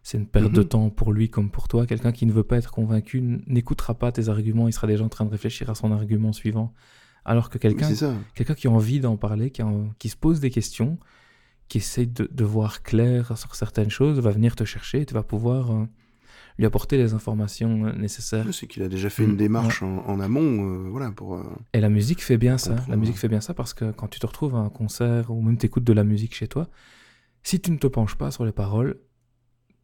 [0.02, 0.68] c'est une perte de Mhm.
[0.68, 1.86] temps pour lui comme pour toi.
[1.86, 4.68] Quelqu'un qui ne veut pas être convaincu n'écoutera pas tes arguments.
[4.68, 6.74] Il sera déjà en train de réfléchir à son argument suivant.
[7.24, 7.88] Alors que quelqu'un
[8.34, 10.98] quelqu'un qui a envie d'en parler, qui, a- qui se pose des questions,
[11.68, 15.14] qui essaye de, de voir clair sur certaines choses, va venir te chercher et tu
[15.14, 15.86] vas pouvoir euh,
[16.58, 18.46] lui apporter les informations euh, nécessaires.
[18.52, 21.34] C'est qu'il a déjà fait Mm, une démarche en, en amont, euh, voilà, pour.
[21.36, 21.42] euh,
[21.72, 22.76] Et la musique fait bien ça.
[22.88, 25.42] La musique fait bien ça parce que quand tu te retrouves à un concert ou
[25.42, 26.68] même t'écoutes de la musique chez toi,
[27.42, 28.98] si tu ne te penches pas sur les paroles,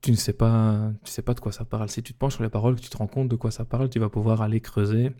[0.00, 1.88] tu ne sais pas, tu sais pas de quoi ça parle.
[1.90, 3.64] Si tu te penches sur les paroles, que tu te rends compte de quoi ça
[3.64, 5.10] parle, tu vas pouvoir aller creuser,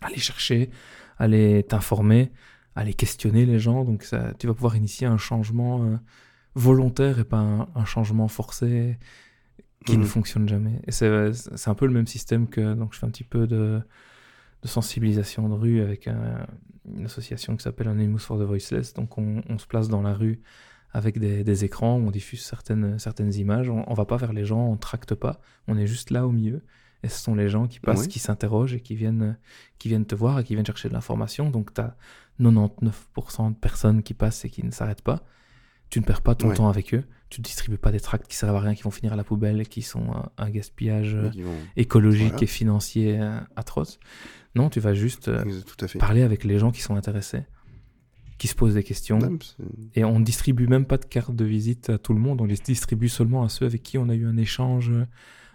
[0.00, 0.70] aller chercher,
[1.18, 2.32] aller t'informer,
[2.74, 3.84] aller questionner les gens.
[3.84, 5.96] Donc ça, tu vas pouvoir initier un changement euh,
[6.54, 8.98] volontaire et pas un, un changement forcé
[9.86, 10.08] qui ne Mhm.
[10.08, 10.80] fonctionne jamais.
[10.86, 13.46] Et c'est c'est un peu le même système que donc je fais un petit peu
[13.46, 13.80] de,
[14.62, 16.46] de sensibilisation de rue avec un-
[16.94, 18.92] une association qui s'appelle Anonymous for the Voiceless.
[18.94, 20.40] Donc on, on se place dans la rue
[20.92, 24.32] avec des, des écrans, où on diffuse certaines, certaines images, on, on va pas vers
[24.32, 26.62] les gens, on tracte pas, on est juste là au milieu.
[27.02, 28.08] Et ce sont les gens qui passent, Oui.
[28.08, 29.38] qui s'interrogent et qui viennent,
[29.78, 31.48] qui viennent te voir et qui viennent chercher de l'information.
[31.48, 31.96] Donc tu as
[32.38, 35.22] 99% de personnes qui passent et qui ne s'arrêtent pas.
[35.90, 37.04] Tu ne perds pas ton temps avec eux.
[37.30, 39.22] Tu ne distribues pas des tracts qui servent à rien, qui vont finir à la
[39.24, 42.42] poubelle qui sont un, un gaspillage euh, vont- écologique Voilà.
[42.42, 43.98] et financier euh, atroce.
[44.56, 45.98] Non, tu vas juste euh, Tout à fait.
[45.98, 47.44] parler avec les gens qui sont intéressés,
[48.38, 49.18] qui se posent des questions.
[49.94, 52.46] Et on ne distribue même pas de carte de visite à tout le monde, on
[52.46, 54.90] les distribue seulement à ceux avec qui on a eu un échange,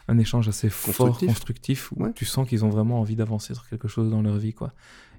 [0.07, 1.91] un échange assez fort, Constructif.
[1.91, 2.13] où Ouais.
[2.13, 4.53] tu sens qu'ils ont vraiment envie d'avancer sur quelque chose dans leur vie.
[4.53, 4.71] quoi.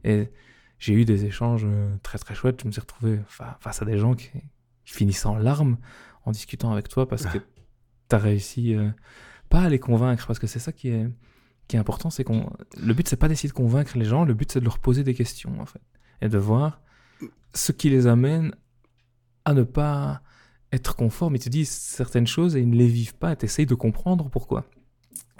[0.05, 0.31] Et
[0.79, 1.67] j'ai eu des échanges
[2.03, 4.31] très très chouettes, je me suis retrouvé fa- face à des gens qui,
[4.87, 5.77] qui finissent en larmes
[6.27, 8.91] en discutant avec toi parce que tu as réussi euh,
[9.49, 11.09] pas à les convaincre, parce que c'est ça qui est,
[11.68, 12.51] qui est important, c'est qu'on...
[12.81, 15.05] Le but, c'est pas d'essayer de convaincre les gens, le but, c'est de leur poser
[15.05, 15.81] des questions, en fait.
[16.20, 16.83] Et de voir
[17.55, 18.55] ce qui les amène
[19.45, 20.22] à ne pas
[20.72, 23.45] être conforme, ils te disent certaines choses et ils ne les vivent pas, et tu
[23.45, 24.68] essayes de comprendre pourquoi.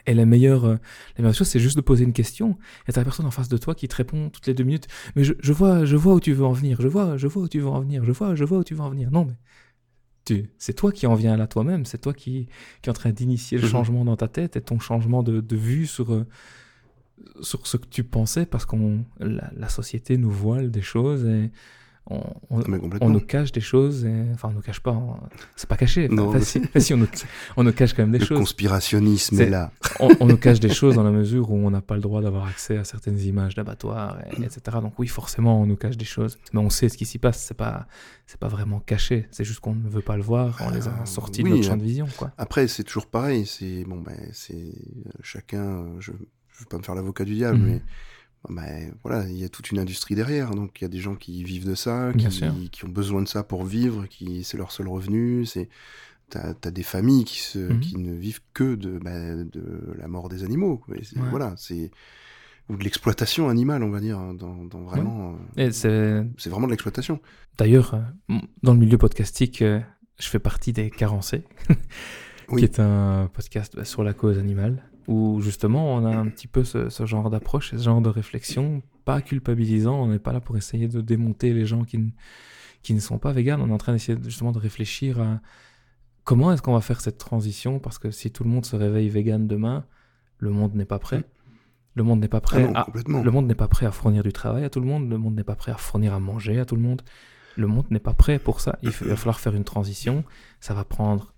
[0.09, 0.77] Et la meilleure, euh,
[1.17, 2.57] la meilleure chose, c'est juste de poser une question.
[2.87, 4.87] Et t'as la personne en face de toi qui te répond toutes les deux minutes.
[5.17, 6.81] Mais je, je vois, je vois où tu veux en venir.
[6.81, 8.05] Je vois, je vois où tu veux en venir.
[8.05, 9.11] Je vois, je vois où tu veux en venir.
[9.11, 9.35] Non, mais
[10.59, 11.85] c'est toi qui en viens là toi-même.
[11.85, 12.47] C'est toi qui,
[12.83, 13.71] qui est en train d'initier le Mhm.
[13.71, 16.27] changement dans ta tête et ton changement de, de vue sur, euh,
[17.41, 21.51] sur ce que tu pensais parce qu'on, la, la société nous voile des choses et
[22.09, 24.05] on, on, Ah, on nous cache des choses.
[24.05, 24.93] Et, enfin, on nous cache pas.
[24.93, 25.17] on-
[25.57, 26.09] c'est pas caché.
[26.09, 26.41] Non, enfin,
[26.79, 27.09] si, on, nous,
[27.57, 29.73] on nous cache quand même des le choses conspirationnisme C'est- est là.
[30.01, 32.23] on, on nous cache des choses dans la mesure où on n'a pas le droit
[32.23, 34.79] d'avoir accès à certaines images d'abattoirs, et- etc.
[34.81, 36.39] Donc oui, forcément, on nous cache des choses.
[36.53, 37.43] Mais on sait ce qui s'y passe.
[37.43, 37.87] C'est pas,
[38.27, 39.27] c'est pas vraiment caché.
[39.31, 40.59] C'est juste qu'on ne veut pas le voir.
[40.65, 42.31] On les a Euh, sortis oui, de notre champ de vision, quoi.
[42.39, 43.47] Après, c'est toujours pareil.
[43.47, 45.63] C'est bon, ben, c'est euh, chacun.
[45.65, 46.13] euh, Je,
[46.53, 47.67] je veux pas me faire l'avocat du diable, Mhm.
[47.67, 47.83] mais
[48.49, 50.51] ben, voilà, il y a toute une industrie derrière.
[50.55, 53.43] Donc, il y a des gens qui vivent de ça, qui, ont besoin de ça
[53.43, 55.45] pour vivre, qui c'est leur seul revenu.
[55.47, 55.69] C'est
[56.29, 57.81] t'as as des familles qui se, Mhm.
[57.81, 60.83] qui ne vivent que de, ben, de la mort des animaux.
[60.89, 61.01] Ouais.
[61.31, 61.91] Voilà, c'est
[62.69, 65.37] ou de l'exploitation animale, on va dire, hein, dans, dans vraiment.
[65.57, 67.21] euh, Et c'est vraiment de l'exploitation.
[67.59, 69.79] d'ailleurs euh, dans le milieu podcastique, euh,
[70.19, 71.45] je fais partie des Carencés,
[72.49, 72.59] Oui.
[72.61, 76.47] qui est un podcast bah, sur la cause animale, où justement on a un petit
[76.49, 79.95] peu ce, ce genre d'approche, ce genre de réflexion, pas culpabilisant.
[80.03, 82.11] On n'est pas là pour essayer de démonter les gens qui ne,
[82.83, 83.61] qui ne sont pas véganes.
[83.61, 85.41] On est en train d'essayer de- justement de réfléchir à
[86.25, 89.09] comment est-ce qu'on va faire cette transition, parce que si tout le monde se réveille
[89.09, 89.85] vegan demain,
[90.39, 91.23] le monde n'est pas prêt.
[91.95, 93.23] Le monde n'est pas Ah prêt non, à, complètement.
[93.23, 95.35] le monde n'est pas prêt à fournir du travail à tout le monde, le monde
[95.35, 97.03] n'est pas prêt à fournir à manger à tout le monde.
[97.57, 98.79] Le monde n'est pas prêt pour ça.
[98.83, 100.25] Il va falloir faire une transition.
[100.61, 101.33] Ça va prendre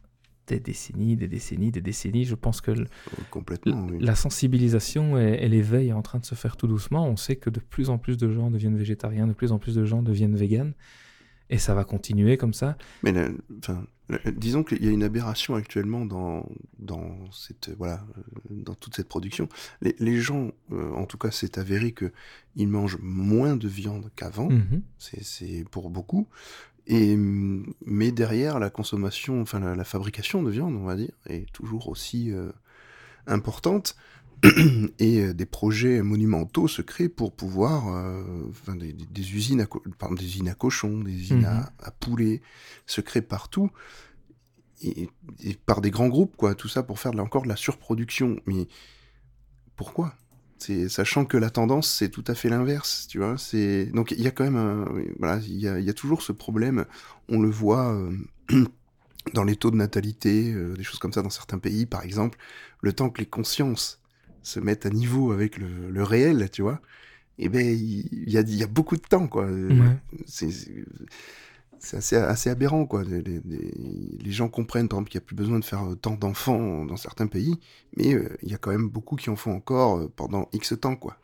[0.49, 2.25] des décennies, des décennies, des décennies.
[2.25, 3.87] Je pense que le- Euh, Complètement.
[3.91, 3.99] oui.
[4.01, 7.07] la sensibilisation et, et l'éveil est en train de se faire tout doucement.
[7.09, 9.75] On sait que de plus en plus de gens deviennent végétariens, de plus en plus
[9.75, 10.73] de gens deviennent véganes.
[11.51, 12.77] Et ça va continuer comme ça.
[13.03, 13.15] Mais
[13.59, 13.83] enfin,
[14.37, 16.47] disons qu'il y a une aberration actuellement dans,
[16.79, 19.49] dans, cette, voilà, euh, dans toute cette production.
[19.81, 24.51] Les, les gens, euh, en tout cas, c'est avéré qu'ils mangent moins de viande qu'avant,
[24.51, 24.83] Mhm.
[24.99, 26.29] c'est pour beaucoup.
[26.89, 31.51] Et, mais derrière, la consommation, enfin la, la fabrication de viande, on va dire, est
[31.53, 32.51] toujours aussi euh,
[33.27, 33.95] importante.
[34.99, 39.67] Et euh, des projets monumentaux se créent pour pouvoir, euh, enfin, des, usines à,
[39.99, 42.41] pardon, des usines à cochons, des usines à, à poulets,
[42.87, 43.71] se créent partout.
[44.81, 45.11] Et,
[45.45, 48.41] et par des grands groupes, quoi, tout ça pour faire de encore de la surproduction.
[48.47, 48.67] Mais
[49.77, 50.15] pourquoi?
[50.89, 53.37] Sachant que la tendance c'est tout à fait l'inverse, tu vois.
[53.39, 54.87] C'est donc il y a quand même un,
[55.19, 56.85] voilà, il y a, il y a toujours ce problème.
[57.29, 58.13] On le voit euh,
[59.35, 62.39] dans les taux de natalité, euh, des choses comme ça dans certains pays, par exemple.
[62.81, 64.01] Le temps que les consciences
[64.43, 66.81] se mettent à niveau avec le, le réel, tu vois.
[67.39, 69.47] Et ben il y a, il y a beaucoup de temps, quoi.
[69.47, 69.97] Ouais.
[71.81, 73.05] C'est assez, assez aberrant, quoi.
[73.05, 75.85] Les, les- les- les gens comprennent, par exemple, qu'il n'y a plus besoin de faire
[75.91, 77.59] euh, tant d'enfants dans certains pays,
[77.97, 80.75] mais euh, il y a quand même beaucoup qui en font encore euh, pendant X
[80.81, 81.17] temps, quoi.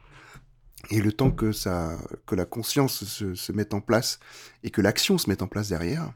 [0.91, 4.19] Et le temps que, ça, que la conscience se, se mette en place
[4.63, 6.13] et que l'action se mette en place derrière,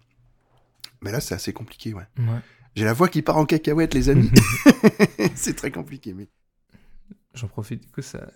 [1.01, 2.05] mais là, c'est assez compliqué, ouais.
[2.19, 2.41] Ouais.
[2.75, 4.31] J'ai la voix qui part en cacahuète, les amis.
[5.35, 6.29] c'est très compliqué, mais...
[7.35, 8.27] J'en profite, du coup, ça...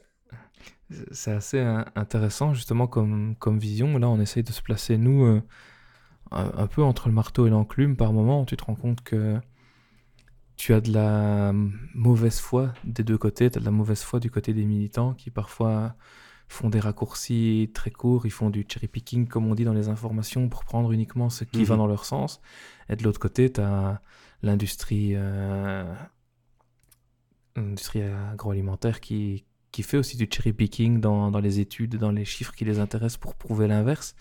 [1.10, 3.98] c'est assez euh, intéressant justement comme, comme vision.
[3.98, 5.42] Là, on essaye de se placer, nous, euh,
[6.32, 8.44] un, peu entre le marteau et l'enclume par moment.
[8.44, 9.38] Tu te rends compte que
[10.56, 11.52] tu as de la
[11.94, 13.50] mauvaise foi des deux côtés.
[13.50, 15.94] Tu as de la mauvaise foi du côté des militants qui parfois
[16.48, 18.26] font des raccourcis très courts.
[18.26, 21.44] Ils font du cherry picking, comme on dit dans les informations, pour prendre uniquement ce
[21.44, 21.64] qui Mhm.
[21.64, 22.40] va dans leur sens.
[22.88, 24.00] Et de l'autre côté, tu as
[24.42, 25.84] l'industrie euh,
[27.56, 32.24] l'industrie agroalimentaire qui, qui fait aussi du cherry picking dans, dans les études, dans les
[32.24, 34.14] chiffres qui les intéressent pour prouver l'inverse.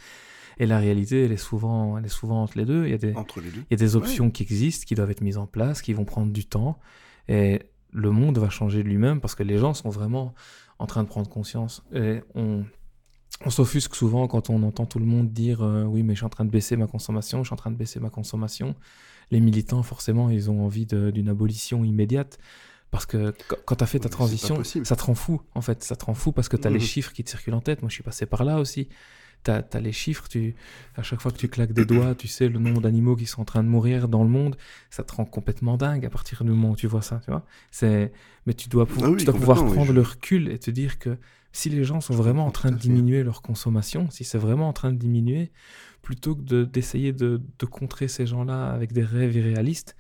[0.62, 2.86] Et la réalité, elle est souvent, elle est souvent entre les deux.
[2.86, 3.62] Il y a des, Entre les deux.
[3.70, 6.06] il y a des options qui existent, qui doivent être mises en place, qui vont
[6.06, 6.78] prendre du temps.
[7.28, 10.34] Et le monde va changer de lui-même parce que les gens sont vraiment
[10.80, 11.84] en train de prendre conscience.
[11.94, 12.64] Et on,
[13.46, 16.26] on s'offusque souvent quand on entend tout le monde dire euh, Oui, mais je suis
[16.26, 18.76] en train de baisser ma consommation, je suis en train de baisser ma consommation.
[19.32, 22.38] Les militants, forcément, ils ont envie d'une abolition immédiate.
[22.92, 25.82] Parce que qu- quand tu as fait ta transition, ça te rend fou, en fait.
[25.84, 26.86] Ça te rend fou parce que tu as les Mhm.
[26.86, 27.82] chiffres qui te circulent en tête.
[27.82, 28.90] Moi, je suis passé par là aussi.
[29.44, 30.56] Tu as, les chiffres, tu,
[30.96, 33.42] à chaque fois que tu claques des doigts, tu sais le nombre d'animaux qui sont
[33.42, 34.56] en train de mourir dans le monde.
[34.90, 37.46] Ça te rend complètement dingue à partir du moment où tu vois ça, tu vois.
[37.72, 38.12] C'est,
[38.46, 41.00] mais tu dois, Ah oui, tu dois pouvoir oui, prendre le recul et te dire
[41.00, 41.18] que
[41.54, 44.74] si les gens sont vraiment en train de diminuer leur consommation, si c'est vraiment en
[44.74, 45.52] train de diminuer,
[46.02, 49.96] plutôt que de- d'essayer de, de contrer ces gens-là avec des rêves irréalistes,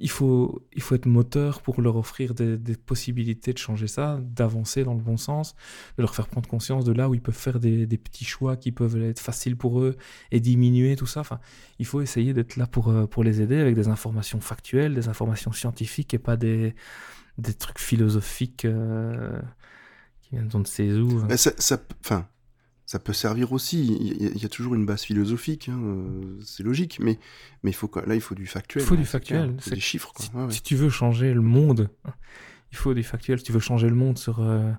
[0.00, 4.82] il faut, il faut être moteur pour leur offrir des, possibilités de changer ça, d'avancer
[4.82, 5.54] dans le bon sens,
[5.98, 8.72] de leur faire prendre conscience de là où ils peuvent faire des, petits choix qui
[8.72, 9.96] peuvent être faciles pour eux
[10.32, 11.20] et diminuer tout ça.
[11.20, 11.38] Enfin,
[11.78, 15.08] il faut essayer d'être là pour, euh, pour les aider avec des informations factuelles, des
[15.08, 16.74] informations scientifiques et pas des,
[17.36, 19.38] des trucs philosophiques euh,
[20.22, 21.22] qui viennent d'on ne sait où.
[22.90, 23.86] Ça peut servir aussi.
[23.86, 27.20] Il y, a, il y a toujours une base philosophique, hein, euh, c'est logique, mais,
[27.62, 28.82] mais il faut, quoi- là, il faut du factuel.
[28.82, 29.54] Il faut du hein, factuel, clair.
[29.62, 30.12] Faut c'est- des chiffres.
[30.12, 30.24] Quoi.
[30.26, 30.50] Si, Ouais, ouais.
[30.52, 31.88] si tu veux changer le monde,
[32.72, 33.38] il faut du factuel.
[33.38, 34.70] Si tu veux changer le monde sur euh,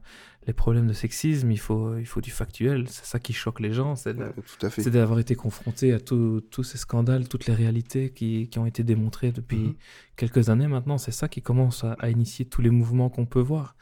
[0.47, 2.85] les problèmes de sexisme, il faut, il faut du factuel.
[2.89, 3.95] C'est ça qui choque les gens.
[3.95, 8.65] C'est Ouais, d'avoir été confronté à tous ces scandales, toutes les réalités qui, qui ont
[8.65, 9.73] été démontrées depuis Mhm.
[10.15, 10.97] quelques années maintenant.
[10.97, 13.75] C'est ça qui commence à, à initier tous les mouvements qu'on peut voir.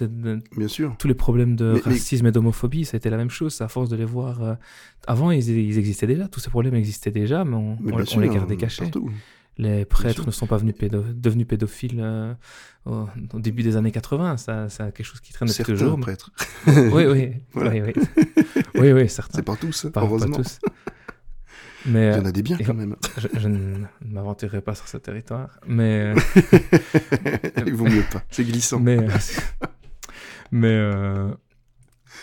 [0.00, 0.96] De- Bien sûr.
[0.98, 3.54] tous les problèmes de Mais- mais- racisme et d'homophobie, ça a été la même chose.
[3.54, 4.42] C'est à force de les voir.
[4.42, 4.54] euh,
[5.06, 6.28] Avant, ils, ils existaient déjà.
[6.28, 8.58] Tous ces problèmes existaient déjà, mais on, Mais on- bien on sûr, les gardait hein,
[8.58, 8.82] cachés.
[8.84, 9.10] partout.
[9.62, 12.32] Les prêtres ne sont pas venus pédo- devenus pédophiles euh,
[12.86, 14.38] au, au début des années 80.
[14.38, 15.98] Ça, c'est quelque chose qui traîne depuis toujours.
[15.98, 16.30] mais- prêtres.
[16.66, 17.70] Oui, oui, Voilà.
[17.70, 17.92] oui, oui.
[18.76, 19.36] oui, oui, certains.
[19.38, 20.36] C'est pas tous, Pas- pas heureusement.
[20.38, 20.58] tous.
[21.86, 22.96] Mais Il y en euh, a des biens et- quand même.
[23.18, 25.58] je, je ne m'aventurerai pas sur ce territoire.
[25.66, 26.20] Mais, euh,
[27.66, 28.22] Il vaut mieux pas.
[28.30, 28.80] C'est glissant.
[28.80, 29.08] mais, euh,
[30.52, 31.30] mais euh,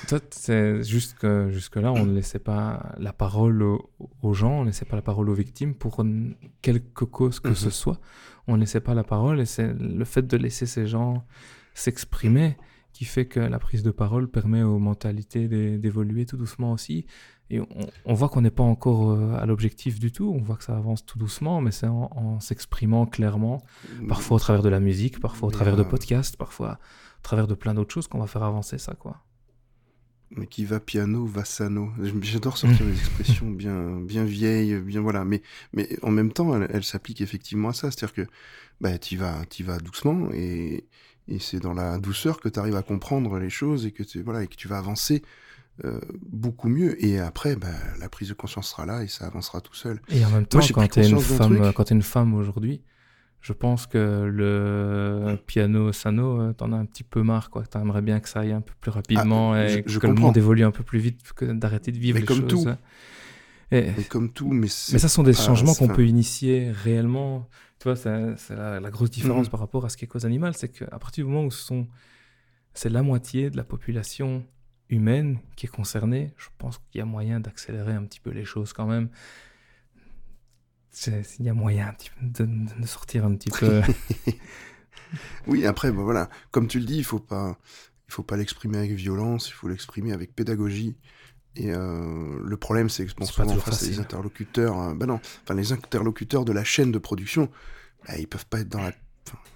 [0.07, 3.89] toi, c'est juste que jusque-là, on ne laissait pas la parole aux,
[4.21, 6.03] aux gens, on ne laissait pas la parole aux victimes pour
[6.61, 7.55] quelque cause que Mhm.
[7.55, 7.99] ce soit.
[8.47, 11.25] On ne laissait pas la parole et c'est le fait de laisser ces gens
[11.73, 12.57] s'exprimer
[12.93, 17.05] qui fait que la prise de parole permet aux mentalités d'é- d'évoluer tout doucement aussi.
[17.49, 17.67] Et on,
[18.05, 20.75] on voit qu'on n'est pas encore euh, à l'objectif du tout, on voit que ça
[20.75, 23.61] avance tout doucement, mais c'est en, en s'exprimant clairement,
[24.07, 26.79] parfois au travers de la musique, parfois au Mais, travers de podcasts, parfois
[27.19, 29.23] au travers de plein d'autres choses qu'on va faire avancer ça, quoi.
[30.31, 31.91] Mais qui va piano, va sano.
[32.21, 35.23] J'adore sortir des expressions bien, bien vieilles, bien voilà.
[35.23, 35.41] Mais,
[35.73, 37.91] mais en même temps, elle, elle s'applique effectivement à ça.
[37.91, 38.27] C'est-à-dire que
[38.81, 40.85] bah, tu vas, t'y vas doucement et,
[41.29, 44.21] et c'est dans la douceur que tu arrives à comprendre les choses et que, tu-
[44.21, 45.21] voilà, et que tu vas avancer
[45.85, 45.99] euh,
[46.29, 47.03] beaucoup mieux.
[47.03, 47.67] Et après, bah,
[47.99, 50.01] la prise de conscience sera là et ça avancera tout seul.
[50.09, 52.81] Et en même temps, j'ai quand tu es une femme, quand t'es une femme aujourd'hui,
[53.47, 57.63] je pense que le piano sano, euh, t'en as un petit peu marre, quoi.
[57.65, 60.11] T'aimerais bien que ça aille un peu plus rapidement Ah, et je- je que le
[60.13, 60.27] comprends.
[60.27, 62.65] monde évolue un peu plus vite que d'arrêter de vivre Mais les comme choses.
[62.65, 62.69] tout.
[63.71, 67.47] Et- Et comme tout, mais mais ça sont des changements qu'on peut initier réellement.
[67.79, 68.09] Tu vois, c'est
[68.55, 69.51] la, la grosse différence Mhm.
[69.51, 71.63] par rapport à ce qui est cause animale, c'est qu'à partir du moment où ce
[71.63, 71.87] sont,
[72.73, 74.43] c'est la moitié de la population
[74.89, 78.45] humaine qui est concernée, je pense qu'il y a moyen d'accélérer un petit peu les
[78.45, 79.07] choses quand même.
[81.39, 83.81] Il y a moyen de, de sortir un petit peu.
[85.47, 87.57] Oui, après, bah, voilà, comme tu le dis, il faut pas,
[88.07, 90.95] il faut pas l'exprimer avec violence, il faut l'exprimer avec pédagogie.
[91.55, 95.07] Et euh, le problème, c'est que bon, pas souvent face à des interlocuteurs, euh, bah
[95.07, 97.49] non, enfin les interlocuteurs de la chaîne de production,
[98.07, 98.91] bah, ils peuvent pas être dans la,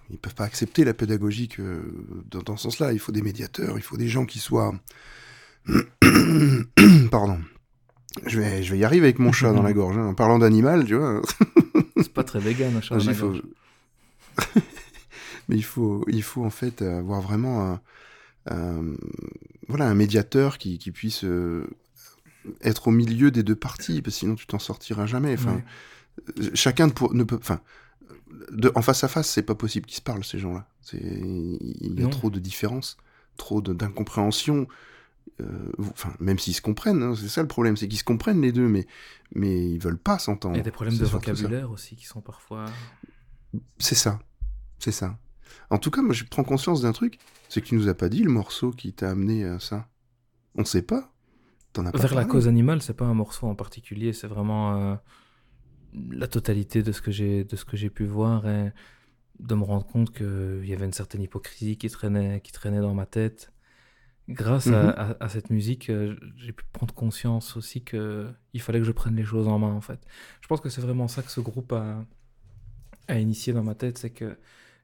[0.10, 2.94] ils peuvent pas accepter la pédagogie que dans, dans ce sens-là.
[2.94, 4.74] Il faut des médiateurs, il faut des gens qui soient,
[7.12, 7.40] pardon.
[8.26, 9.98] Je vais, je vais y arriver avec mon chat dans la gorge.
[9.98, 10.06] hein.
[10.08, 11.22] En parlant d'animal, tu vois.
[11.98, 13.42] c'est pas très vegan, un chat dans la faut- gorge.
[15.50, 17.82] Mais il faut, il faut en fait avoir vraiment un,
[18.50, 18.96] un-
[19.68, 21.68] voilà, un médiateur qui, qui puisse euh,
[22.62, 25.34] être au milieu des deux parties, parce que sinon tu t'en sortiras jamais.
[25.34, 25.64] Enfin, Ouais.
[26.40, 27.62] euh, chacun ne, pour- ne peut, enfin,
[28.52, 30.68] de, en face à face, c'est pas possible qu'ils se parlent ces gens-là.
[30.94, 31.58] Il
[31.98, 32.10] y a Non.
[32.10, 32.98] trop de différences,
[33.38, 34.68] trop d'incompréhension.
[35.40, 38.42] Euh, Enfin, même s'ils se comprennent, hein, c'est ça le problème, c'est qu'ils se comprennent
[38.42, 38.86] les deux, mais
[39.34, 40.56] mais ils veulent pas s'entendre.
[40.56, 42.66] Il y a des problèmes de vocabulaire aussi qui sont parfois.
[43.80, 44.20] C'est ça.
[44.80, 45.18] C'est ça.
[45.70, 47.18] En tout cas, moi, je prends conscience d'un truc.
[47.50, 49.88] C'est que tu nous as pas dit le morceau qui t'a amené à ça.
[50.56, 51.12] On sait pas.
[51.74, 54.76] T'en as pas Vers la cause animale, c'est pas un morceau en particulier, c'est vraiment
[54.76, 54.96] euh,
[56.10, 58.74] la totalité de ce que j'ai de ce que j'ai pu voir et
[59.40, 62.94] de me rendre compte qu'il y avait une certaine hypocrisie qui traînait qui traînait dans
[62.94, 63.52] ma tête.
[64.34, 64.90] Grâce à, Mhm.
[64.98, 68.92] à- à cette musique, euh, j'ai pu prendre conscience aussi que il fallait que je
[68.92, 70.00] prenne les choses en main en fait.
[70.42, 72.06] Je pense que c'est vraiment ça que ce groupe a
[73.08, 74.38] a initié dans ma tête, c'est que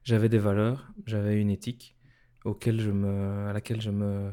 [0.04, 1.96] j'avais des valeurs, j'avais une éthique
[2.44, 4.32] auquel je me, à laquelle je me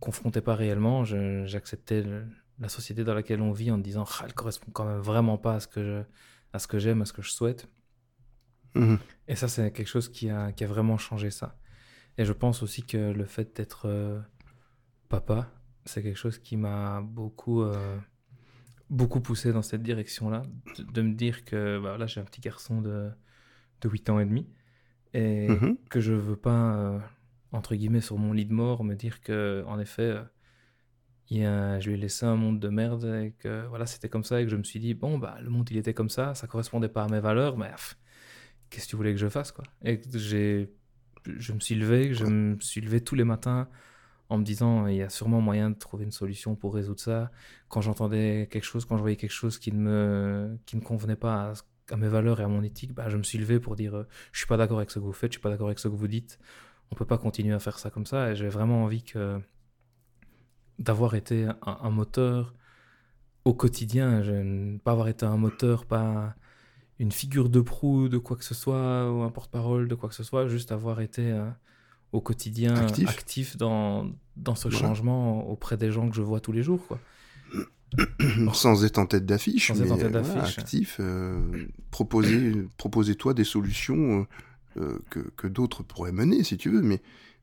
[0.00, 1.04] confrontais pas réellement.
[1.04, 2.04] J'acceptais
[2.58, 5.36] la société dans laquelle on vit en me disant ah, elle correspond quand même vraiment
[5.36, 6.02] pas à ce que je,
[6.52, 7.68] à ce que j'aime, à ce que je souhaite.
[8.74, 8.98] Mhm.
[9.26, 11.56] Et ça, c'est quelque chose qui a, qui a vraiment changé ça.
[12.16, 14.20] Et je pense aussi que le fait d'être euh,
[15.08, 15.50] papa,
[15.84, 17.98] c'est quelque chose qui m'a beaucoup, euh,
[18.90, 20.42] beaucoup poussé dans cette direction-là.
[20.78, 23.10] De, de me dire que bah, là, j'ai un petit garçon de,
[23.80, 24.46] de 8 ans et demi.
[25.14, 25.76] Et Mhm.
[25.90, 26.98] que je veux pas, euh,
[27.52, 30.22] entre guillemets, sur mon lit de mort, me dire que, en effet, euh,
[31.30, 34.08] il y a, je lui ai laissé un monde de merde et que voilà, c'était
[34.08, 36.08] comme ça et que je me suis dit, bon, bah, le monde il était comme
[36.08, 37.70] ça, ça correspondait pas à mes valeurs, mais
[38.70, 39.64] qu'est-ce que tu voulais que je fasse quoi?
[39.84, 40.72] Et j'ai,
[41.26, 43.68] je me suis levé, je me suis levé tous les matins
[44.28, 47.30] en me disant il y a sûrement moyen de trouver une solution pour résoudre ça.
[47.68, 51.16] Quand j'entendais quelque chose, quand je voyais quelque chose qui ne me, qui ne convenait
[51.16, 51.52] pas
[51.90, 54.06] à, mes valeurs et à mon éthique, bah, je me suis levé pour dire euh,
[54.32, 55.88] je suis pas d'accord avec ce que vous faites, je suis pas d'accord avec ce
[55.88, 56.38] que vous dites.
[56.90, 58.32] On peut pas continuer à faire ça comme ça.
[58.32, 59.40] Et j'ai vraiment envie que
[60.78, 62.54] d'avoir été un, moteur
[63.44, 64.22] au quotidien,
[64.84, 66.34] pas avoir été un moteur, pas
[66.98, 70.14] une figure de proue de quoi que ce soit ou un porte-parole de quoi que
[70.14, 71.48] ce soit, juste avoir été euh,
[72.12, 72.74] au quotidien
[73.06, 76.86] actif, dans, dans ce changement auprès des gens que je vois tous les jours.
[76.86, 76.98] Quoi.
[78.52, 84.26] Sans être en tête d'affiche, mais voilà, actif, euh, proposer, proposer toi des solutions
[84.76, 87.00] euh, que, que d'autres pourraient mener si tu veux, mais,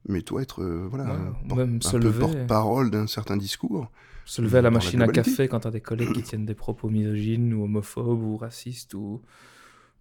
[0.08, 1.18] mais toi être voilà,
[1.50, 3.90] un, peu porte-parole d'un certain discours.
[4.26, 6.56] Se lever à la machine à café quand tu as des collègues qui tiennent des
[6.56, 9.22] propos misogynes ou homophobes ou racistes ou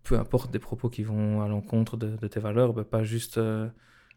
[0.02, 3.68] peu importe des propos qui vont à l'encontre de, tes valeurs, bah, pas juste euh,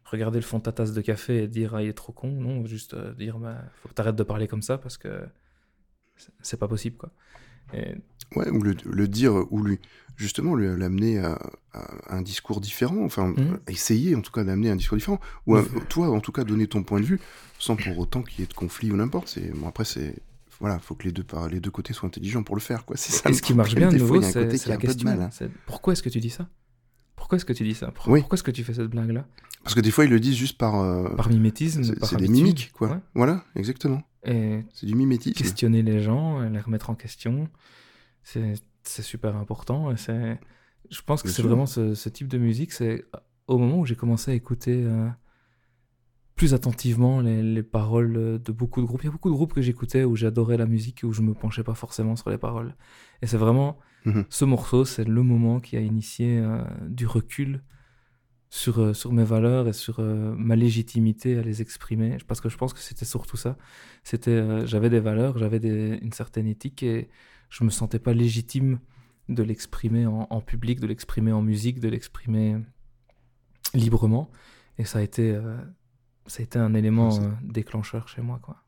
[0.09, 2.31] regarder le fond de ta tasse de café et dire ah, il est trop con,
[2.31, 5.21] non, juste euh, dire bah, faut que tu arrêtes de parler comme ça parce que
[6.41, 7.11] c'est pas possible quoi.
[8.35, 9.79] Ouais, ou le, dire, ou lui,
[10.17, 11.39] justement, lui l'amener à,
[12.09, 13.59] un discours différent, enfin, mmh.
[13.67, 15.57] essayer en tout cas d'amener un discours différent, ou
[15.89, 17.19] toi, en tout cas, donner ton point de vue,
[17.59, 19.29] sans pour autant qu'il y ait de conflit ou n'importe.
[19.29, 20.15] C'est Bon, après, c'est.
[20.59, 22.97] Voilà, faut que les deux, les deux côtés soient intelligents pour le faire, quoi.
[22.97, 23.29] C'est ça.
[23.29, 25.09] Et ce qui marche bien, de nouveau, c'est la question.
[25.09, 25.29] Hein.
[25.67, 26.47] Pourquoi est-ce que tu dis ça?
[27.15, 27.91] Pourquoi est-ce que tu dis ça?
[27.91, 29.25] Pourquoi, est-ce que tu fais cette blague-là?
[29.63, 30.79] Parce que des fois, ils le disent juste par.
[30.79, 31.83] Euh, par mimétisme.
[31.83, 33.01] C'est des mimiques, quoi.
[33.15, 34.01] Voilà, exactement.
[34.23, 35.37] C'est du mimétisme.
[35.37, 37.49] Questionner les gens, les remettre en question
[38.87, 39.91] c'est super important.
[39.91, 40.39] Et c'est,
[40.89, 42.71] je pense que c'est vraiment ce, type de musique.
[42.71, 43.05] C'est
[43.47, 45.07] au moment où j'ai commencé à écouter euh,
[46.35, 49.01] plus attentivement les, paroles de beaucoup de groupes.
[49.03, 51.21] Il y a beaucoup de groupes que j'écoutais où j'adorais la musique et où je
[51.21, 52.75] me penchais pas forcément sur les paroles.
[53.21, 54.25] Et c'est vraiment mhm.
[54.29, 57.63] ce morceau, c'est le moment qui a initié euh, du recul
[58.49, 62.17] sur, euh, sur mes valeurs et sur ma légitimité à les exprimer.
[62.27, 63.57] Parce que je pense que c'était surtout ça.
[64.03, 67.09] C'était, j'avais des valeurs, j'avais une certaine éthique et
[67.49, 68.79] je me sentais pas légitime
[69.29, 72.57] de l'exprimer en, public, de l'exprimer en musique, de l'exprimer
[73.73, 74.31] librement.
[74.77, 75.57] Et ça a été, euh,
[76.27, 78.39] ça a été un élément euh, déclencheur chez moi.
[78.41, 78.63] Quoi.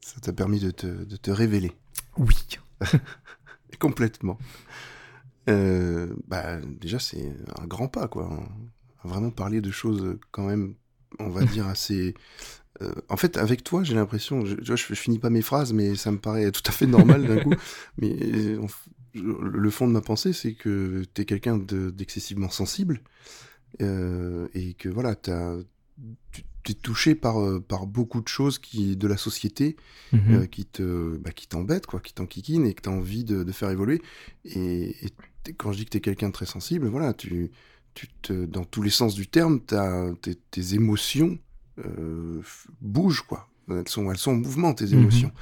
[0.00, 1.72] Ça t'a permis de te, de te révéler.
[2.16, 2.36] Oui.
[3.78, 4.38] Complètement.
[5.48, 8.48] Euh, bah, déjà, c'est un grand pas, quoi.
[9.04, 10.74] Vraiment parler de choses quand même,
[11.18, 12.14] on va dire, assez
[12.82, 15.94] euh, en fait, avec toi, j'ai l'impression, je, je, je, finis pas mes phrases, mais
[15.94, 17.54] ça me paraît tout à fait normal d'un coup.
[17.98, 18.60] Mais euh,
[19.14, 23.02] le fond de ma pensée, c'est que tu es quelqu'un d'excessivement sensible
[23.82, 29.18] euh, et que voilà, tu es touché par, par beaucoup de choses qui, de la
[29.18, 29.76] société
[30.12, 30.48] mhm.
[30.48, 33.70] qui te bah, qui t'embêtent, quoi, qui t'enquiquinent et que tu as envie de, faire
[33.70, 34.00] évoluer.
[34.46, 34.96] Et,
[35.58, 37.50] quand je dis que tu es quelqu'un de très sensible, voilà, tu,
[37.94, 40.12] tu te, dans tous les sens du terme, tu as
[40.50, 41.38] tes émotions
[41.78, 42.42] euh,
[42.80, 43.48] bouge quoi.
[43.70, 45.00] Elles sont, elles sont en mouvement, tes mhm.
[45.00, 45.32] émotions.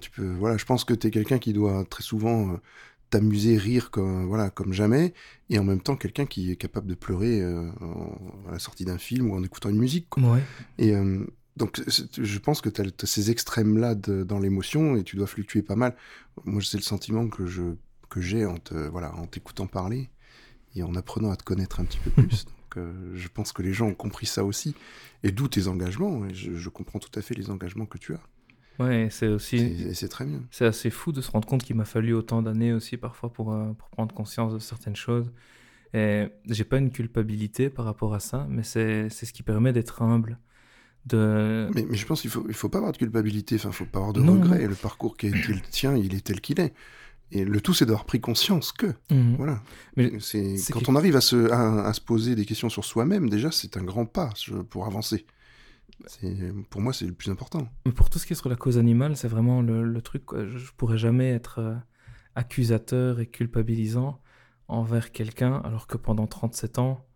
[0.00, 2.56] tu peux, voilà, je pense que tu es quelqu'un qui doit très souvent euh,
[3.10, 5.12] t'amuser, rire comme, voilà, comme jamais,
[5.50, 7.68] et en même temps quelqu'un qui est capable de pleurer euh,
[8.48, 10.08] à la sortie d'un film ou en écoutant une musique.
[10.08, 10.38] Quoi.
[10.78, 10.94] Et
[11.56, 15.76] donc je pense que tu as, ces extrêmes-là dans l'émotion et tu dois fluctuer pas
[15.76, 15.94] mal.
[16.44, 17.62] Moi, c'est le sentiment que je
[18.08, 18.56] que j'ai en
[18.90, 20.08] voilà, en t'écoutant parler
[20.74, 22.46] et en apprenant à te connaître un petit peu plus.
[23.14, 24.74] je pense que les gens ont compris ça aussi.
[25.22, 26.26] Et d'où tes engagements.
[26.26, 28.20] Et je, comprends tout à fait les engagements que tu as.
[28.82, 29.94] Ouais, c'est aussi.
[29.94, 30.42] C'est très bien.
[30.50, 33.52] C'est assez fou de se rendre compte qu'il m'a fallu autant d'années aussi parfois pour,
[33.52, 35.30] euh, pour prendre conscience de certaines choses.
[35.92, 40.02] Et j'ai pas une culpabilité par rapport à ça, mais c'est ce qui permet d'être
[40.02, 40.40] humble.
[41.06, 41.68] De...
[41.74, 43.84] Mais, mais, je pense qu'il faut, il faut pas avoir de culpabilité, enfin, il faut
[43.84, 44.66] pas avoir de regret.
[44.66, 46.72] Le parcours qui est le tien, il est tel qu'il est.
[47.30, 48.94] Et le tout, c'est d'avoir pris conscience que.
[49.10, 49.36] Mhm.
[49.36, 49.62] Voilà.
[49.96, 53.50] Mais c'est quand on arrive à se, à, se, poser des questions sur soi-même, déjà,
[53.50, 54.32] c'est un grand pas
[54.70, 55.26] pour avancer.
[56.70, 57.68] Pour moi, c'est le plus important.
[57.86, 60.22] Mais pour tout ce qui est sur la cause animale, c'est vraiment le, truc.
[60.34, 61.74] Je pourrais jamais être euh,
[62.34, 64.20] accusateur et culpabilisant
[64.68, 67.06] envers quelqu'un, alors que pendant 37 ans,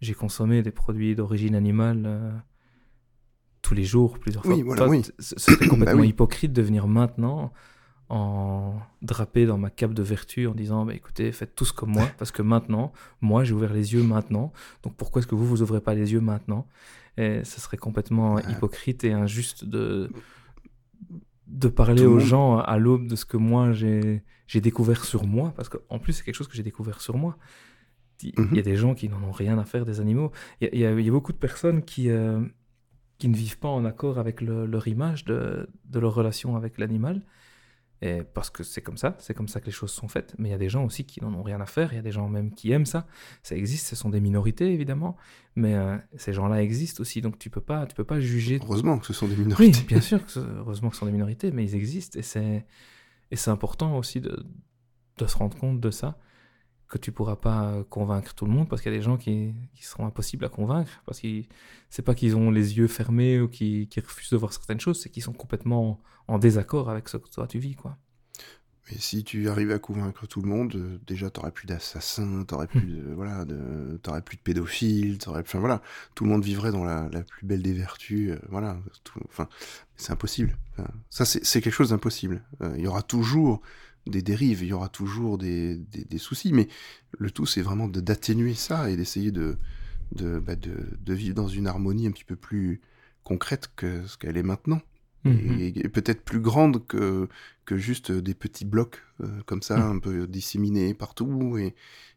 [0.00, 2.32] j'ai consommé des produits d'origine animale euh,
[3.62, 4.54] tous les jours, plusieurs fois.
[4.54, 5.02] Oui, voilà, oui.
[5.18, 7.52] C'est complètement bah hypocrite de venir maintenant
[8.08, 12.08] en drapé dans ma cape de vertu en disant bah, écoutez, faites tous comme moi,
[12.18, 14.52] parce que maintenant, moi, j'ai ouvert les yeux maintenant,
[14.82, 16.66] donc pourquoi est-ce que vous, vous ouvrez pas les yeux maintenant?
[17.16, 20.10] Et ce serait complètement hypocrite et injuste de,
[21.46, 24.20] de parler aux gens à l'aube de ce que moi, j'ai
[24.52, 27.38] découvert sur moi, parce qu'en plus, c'est quelque chose que j'ai découvert sur moi.
[28.22, 28.62] Il y a mhm.
[28.62, 30.30] des gens qui n'en ont rien à faire des animaux.
[30.60, 32.40] Il y, a, beaucoup de personnes qui, euh,
[33.18, 37.22] qui ne vivent pas en accord avec leur image de, de leur relation avec l'animal
[38.06, 40.34] Et parce que c'est comme ça, c'est comme ça que les choses sont faites.
[40.36, 41.92] Mais il y a des gens aussi qui n'en ont rien à faire.
[41.92, 43.06] Il y a des gens même qui aiment ça.
[43.42, 43.86] Ça existe.
[43.86, 45.16] Ce sont des minorités évidemment,
[45.56, 47.22] mais euh, ces gens-là existent aussi.
[47.22, 48.58] Donc tu peux pas, tu peux pas juger.
[48.62, 49.82] Heureusement que ce sont des Oui, minorités.
[49.84, 50.22] bien sûr.
[50.24, 52.66] que ce- heureusement que ce sont des minorités, mais ils existent et c'est
[53.30, 54.44] et c'est important aussi de
[55.18, 56.18] de se rendre compte de ça
[56.88, 59.54] que tu pourras pas convaincre tout le monde parce qu'il y a des gens qui,
[59.74, 61.42] qui seront impossibles à convaincre parce que
[61.90, 65.00] c'est pas qu'ils ont les yeux fermés ou qui, qui refusent de voir certaines choses,
[65.00, 67.96] c'est qu'ils sont complètement en désaccord avec ce que toi tu vis quoi.
[68.90, 72.66] Mais si tu arrives à convaincre tout le monde, euh, déjà t'aurais plus d'assassins, t'aurais
[72.66, 75.80] plus de voilà, de, t'aurais plus de pédophiles, t'aurais, enfin voilà,
[76.14, 78.76] tout le monde vivrait dans la, la plus belle des vertus, euh, voilà.
[79.02, 79.48] tout- enfin,
[79.96, 80.58] c'est impossible.
[80.72, 82.44] Enfin, ça c'est, c'est quelque chose d'impossible.
[82.60, 83.62] Euh, Il y aura toujours
[84.06, 86.68] des dérives, il y aura toujours des, des, des soucis, mais
[87.18, 89.56] le tout c'est vraiment d'atténuer ça et d'essayer de
[90.14, 92.80] de, bah, de de vivre dans une harmonie un petit peu plus
[93.24, 94.80] concrète que ce qu'elle est maintenant
[95.26, 95.58] Mhm.
[95.58, 97.28] et, et peut-être plus grande que,
[97.64, 99.96] que juste des petits blocs euh, comme ça, Mhm.
[99.96, 101.56] un peu disséminés partout.
[101.56, 101.74] Et,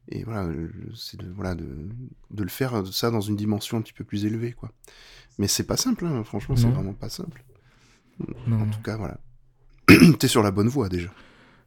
[0.09, 0.51] et voilà,
[0.93, 1.87] c'est de, voilà de,
[2.31, 4.51] de le faire euh, ça dans une dimension un petit peu plus élevée.
[4.51, 4.73] quoi.
[5.37, 7.45] Mais c'est pas simple, hein, franchement, c'est vraiment pas simple.
[8.19, 9.21] Non, En tout cas, voilà.
[10.19, 11.13] T'es sur la bonne voie déjà.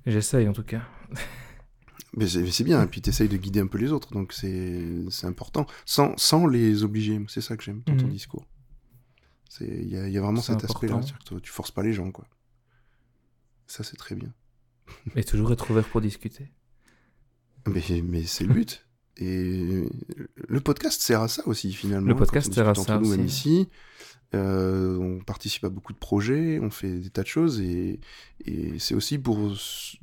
[0.06, 0.82] J'essaye en tout cas.
[2.16, 5.66] Mais c'est bien, et puis t'essayes de guider un peu les autres, donc c'est important,
[5.85, 7.20] sans, sans les obliger.
[7.28, 8.12] C'est ça que j'aime dans ton Mhm.
[8.12, 8.47] discours.
[9.60, 11.01] Il y a, il y a vraiment cet aspect-là,
[11.43, 12.10] tu forces pas les gens.
[12.10, 12.27] quoi.
[13.66, 14.32] Ça, c'est très bien.
[15.16, 16.51] Et toujours être ouvert pour discuter.
[17.66, 18.86] Mais, mais c'est le but.
[19.18, 19.85] Et
[20.48, 22.09] le podcast sert à ça aussi, finalement.
[22.09, 23.60] Le podcast Quand on sert à ça nous, même aussi.
[23.60, 23.68] ici.
[24.35, 28.01] Euh, on participe à beaucoup de projets, on fait des tas de choses, et,
[28.44, 29.39] et c'est aussi pour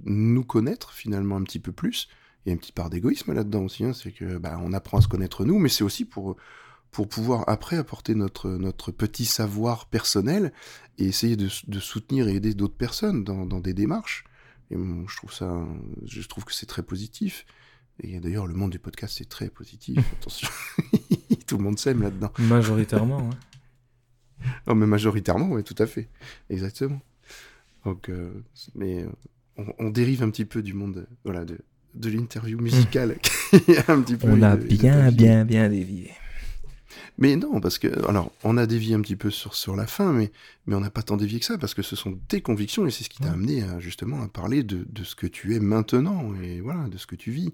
[0.04, 2.10] nous connaître, finalement, un petit peu plus.
[2.46, 4.98] Il y a une petite part d'égoïsme là-dedans aussi, hein, c'est que bah, on apprend
[4.98, 6.36] à se connaître nous, mais c'est aussi pour,
[6.92, 10.54] pour pouvoir après apporter notre, notre petit savoir personnel
[10.98, 14.26] et essayer de, de soutenir et aider d'autres personnes dans, dans des démarches.
[14.72, 15.66] Et bon, je trouve ça,
[16.06, 17.46] je trouve que c'est très positif.
[18.04, 19.98] Et d'ailleurs, le monde du podcast, c'est très positif.
[20.20, 20.50] Attention,
[21.48, 22.32] tout le monde s'aime là-dedans.
[22.40, 23.36] Majoritairement, ouais.
[24.68, 26.08] Non, mais majoritairement, oui, tout à fait.
[26.50, 27.02] Exactement.
[27.86, 28.32] Donc, euh,
[28.76, 29.08] mais euh,
[29.58, 31.58] on, on dérive un petit peu du monde, euh, voilà, de,
[31.96, 33.18] de l'interview musicale.
[33.66, 36.12] qui est un petit peu On a une- bien, bien, bien dévié.
[37.18, 40.12] mais non, parce que, alors, on a dévié un petit peu sur, sur la fin,
[40.12, 40.32] mais,
[40.66, 42.92] mais on n'a pas tant dévié que ça, parce que ce sont tes convictions, et
[42.92, 43.34] c'est ce qui t'a Ouais.
[43.34, 46.98] amené à, justement à parler de, de ce que tu es maintenant, et voilà, de
[46.98, 47.54] ce que tu vis.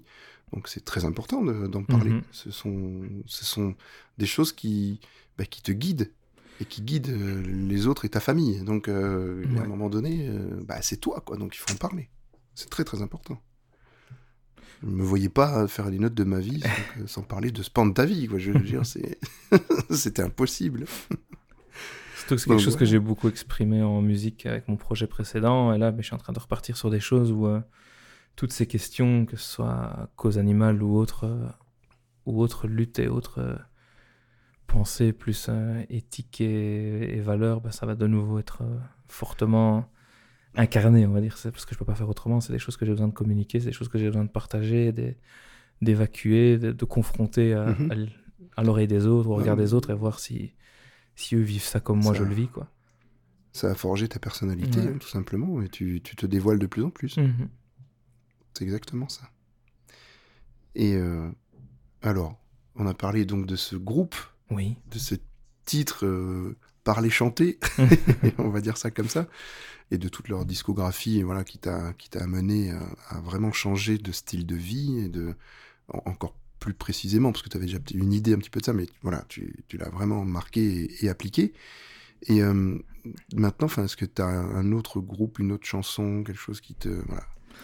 [0.52, 2.10] Donc c'est très important de- d'en parler.
[2.10, 2.22] Mhm.
[2.32, 3.74] Ce, sont, ce sont
[4.18, 5.00] des choses qui,
[5.38, 6.10] bah, qui te guident,
[6.60, 8.60] et qui guident euh, les autres et ta famille.
[8.64, 9.66] Donc, euh, à un Ouais.
[9.66, 12.10] moment donné, euh, bah, c'est toi, quoi, donc il faut en parler.
[12.54, 13.40] C'est très, très important.
[14.82, 16.62] Je me voyais pas faire les notes de ma vie
[17.06, 18.38] sans, parler de ce pan de ta vie, quoi.
[18.38, 18.82] Je veux dire.
[19.90, 20.84] C'était impossible.
[22.16, 25.72] Surtout que c'est quelque chose que j'ai beaucoup exprimé en musique avec mon projet précédent.
[25.72, 27.60] Et là, ben, je suis en train de repartir sur des choses où euh,
[28.36, 31.46] toutes ces questions, que ce soit cause animale ou autre, euh,
[32.26, 33.56] ou autre lutte et autre euh,
[34.66, 38.78] pensée plus euh, éthique et, et valeur, ben, ça va de nouveau être euh,
[39.08, 39.88] fortement
[40.56, 41.36] incarné, on va dire.
[41.38, 42.40] C'est parce que je peux pas faire autrement.
[42.40, 44.30] C'est des choses que j'ai besoin de communiquer, c'est des choses que j'ai besoin de
[44.30, 44.92] partager,
[45.82, 48.08] d'évacuer, de, de confronter à, Mhm.
[48.56, 49.62] à l'oreille des autres, au regard Ouais.
[49.64, 50.54] des autres et voir si,
[51.16, 52.68] si eux vivent ça comme moi Ça- je le vis, quoi.
[53.52, 54.98] Ça a forgé ta personnalité, Ouais.
[54.98, 57.16] tout simplement, et tu, tu te dévoiles de plus en plus.
[57.18, 57.48] Mhm.
[58.52, 59.28] C'est exactement ça.
[60.74, 61.30] Et euh,
[62.02, 62.36] alors,
[62.76, 64.16] on a parlé donc de ce groupe,
[64.50, 64.76] Oui.
[64.90, 65.14] de ce
[65.64, 67.58] titre euh, Parler chanter,
[68.38, 69.26] on va dire ça comme ça,
[69.90, 73.96] et de toute leur discographie, voilà, qui t'a qui t'a amené à, à vraiment changer
[73.96, 75.34] de style de vie et de
[75.88, 78.66] en- encore plus précisément, parce que tu avais déjà une idée un petit peu de
[78.66, 81.54] ça, mais voilà, tu, tu l'as vraiment marqué et, et appliqué.
[82.26, 82.78] Et euh,
[83.34, 86.88] maintenant, est-ce que tu as un autre groupe, une autre chanson, quelque chose qui te
[86.88, 87.22] voilà,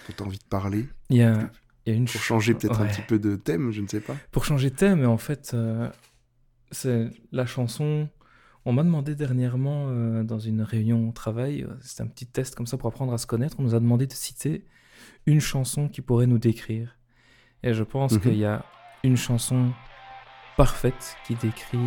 [0.08, 0.86] dont t'as envie de parler?
[1.10, 1.50] Il y a,
[1.84, 3.86] il y a une pour ch- changer peut-être un petit peu de thème, je ne
[3.86, 4.16] sais pas.
[4.32, 5.90] Pour changer de thème, en fait, euh,
[6.70, 8.08] c'est la chanson.
[8.64, 12.54] On m'a demandé dernièrement, euh, dans une réunion au travail, euh, c'était un petit test
[12.54, 14.64] comme ça pour apprendre à se connaître, on nous a demandé de citer
[15.26, 16.96] une chanson qui pourrait nous décrire.
[17.62, 18.20] Et je pense Mhm.
[18.20, 18.64] qu'il y a
[19.02, 19.72] une chanson
[20.56, 21.78] parfaite qui décrit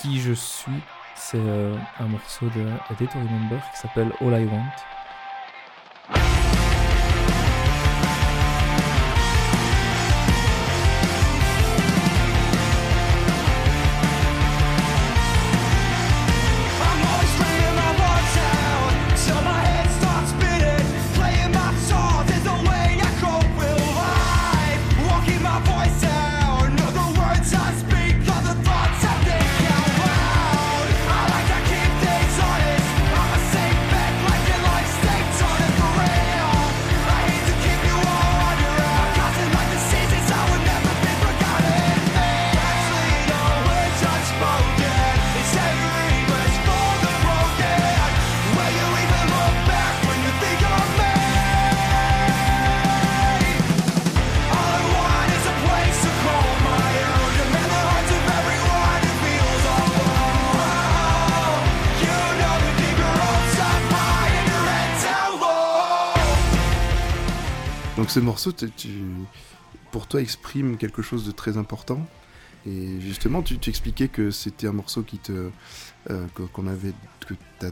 [0.00, 0.72] qui je suis.
[1.14, 4.99] C'est euh, un morceau de A Day to Remember qui s'appelle All I Want.
[68.10, 69.04] Donc ce morceau, tu, tu-
[69.92, 72.04] pour toi, exprime quelque chose de très important.
[72.66, 75.50] Et justement, tu, tu expliquais que c'était un morceau qui te,
[76.10, 76.92] euh, que- qu'on avait,
[77.28, 77.68] que, que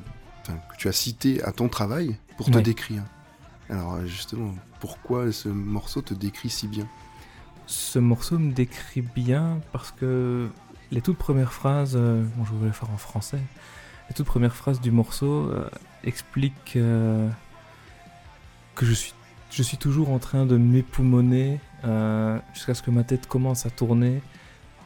[0.79, 2.63] tu as cité à ton travail pour te Ouais.
[2.63, 3.03] décrire.
[3.69, 6.87] Alors justement, pourquoi ce morceau te décrit si bien?
[7.67, 10.49] Ce morceau me décrit bien parce que
[10.93, 13.41] les toutes premières phrases, euh, bon, je voulais le faire en français,
[14.09, 15.69] les toutes premières phrases du morceau euh,
[16.05, 17.27] expliquent que
[18.87, 19.13] je suis,
[19.51, 23.71] je suis toujours en train de m'époumoner euh, jusqu'à ce que ma tête commence à
[23.71, 24.21] tourner.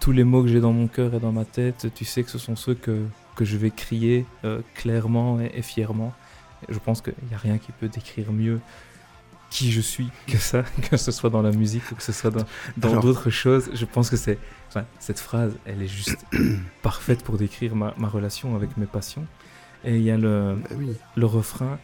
[0.00, 2.30] Tous les mots que j'ai dans mon cœur et dans ma tête, tu sais que
[2.30, 3.04] ce sont ceux que,
[3.36, 6.12] que je vais crier euh, clairement et, et fièrement.
[6.68, 8.60] Je pense qu'il n'y a rien qui peut décrire mieux
[9.52, 12.32] qui je suis que ça, que ce soit dans la musique ou que ce soit
[12.76, 13.70] dans d'autres choses.
[13.74, 16.26] Je pense que c'est enfin, cette phrase, elle est juste
[16.82, 19.26] parfaite pour décrire ma, ma relation avec mes passions.
[19.84, 21.78] Et il y a le, Bah oui, le refrain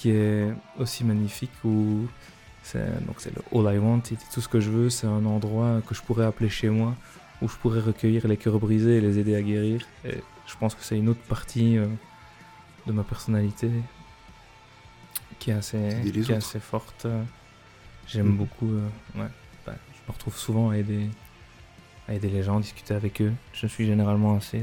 [0.00, 0.46] qui est
[0.78, 2.06] aussi magnifique où
[2.62, 5.24] c'est donc c'est le All I Want, it, tout ce que je veux, c'est un
[5.26, 6.94] endroit que je pourrais appeler chez moi
[7.42, 9.86] où je pourrais recueillir les cœurs brisés et les aider à guérir.
[10.06, 10.16] Et
[10.46, 11.86] je pense que c'est une autre partie euh,
[12.86, 13.70] de ma personnalité
[15.38, 17.06] qui est assez, qui est assez forte.
[18.06, 18.36] J'aime Mhm.
[18.36, 18.70] beaucoup.
[18.72, 18.88] euh,
[19.20, 19.28] ouais,
[19.66, 21.08] bah, je me retrouve souvent à aider,
[22.08, 23.32] à aider les gens, discuter avec eux.
[23.52, 24.62] Je suis généralement assez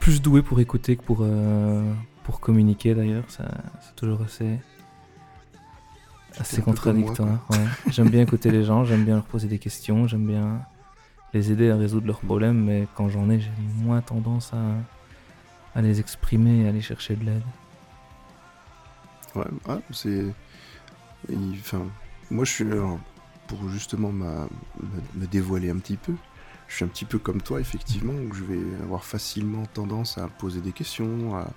[0.00, 1.82] plus doué pour écouter que pour, euh,
[2.26, 3.24] pour communiquer d'ailleurs.
[3.28, 3.44] Ça,
[3.80, 4.58] c'est toujours assez,
[6.36, 7.38] assez contradictoire.
[7.50, 7.64] ouais.
[7.88, 10.60] J'aime bien écouter les gens, j'aime bien leur poser des questions, j'aime bien
[11.32, 15.82] les aider à résoudre leurs problèmes, mais quand j'en ai, j'ai moins tendance à, à
[15.82, 17.42] les exprimer et à aller chercher de l'aide.
[19.36, 20.24] ouais, ouais, c'est.
[21.60, 21.82] Enfin,
[22.28, 22.64] moi je suis.
[22.64, 22.98] alors,
[23.46, 24.48] pour justement ma,
[24.80, 26.14] me, me dévoiler un petit peu,
[26.66, 30.26] je suis un petit peu comme toi, effectivement, où je vais avoir facilement tendance à
[30.26, 31.52] poser des questions, à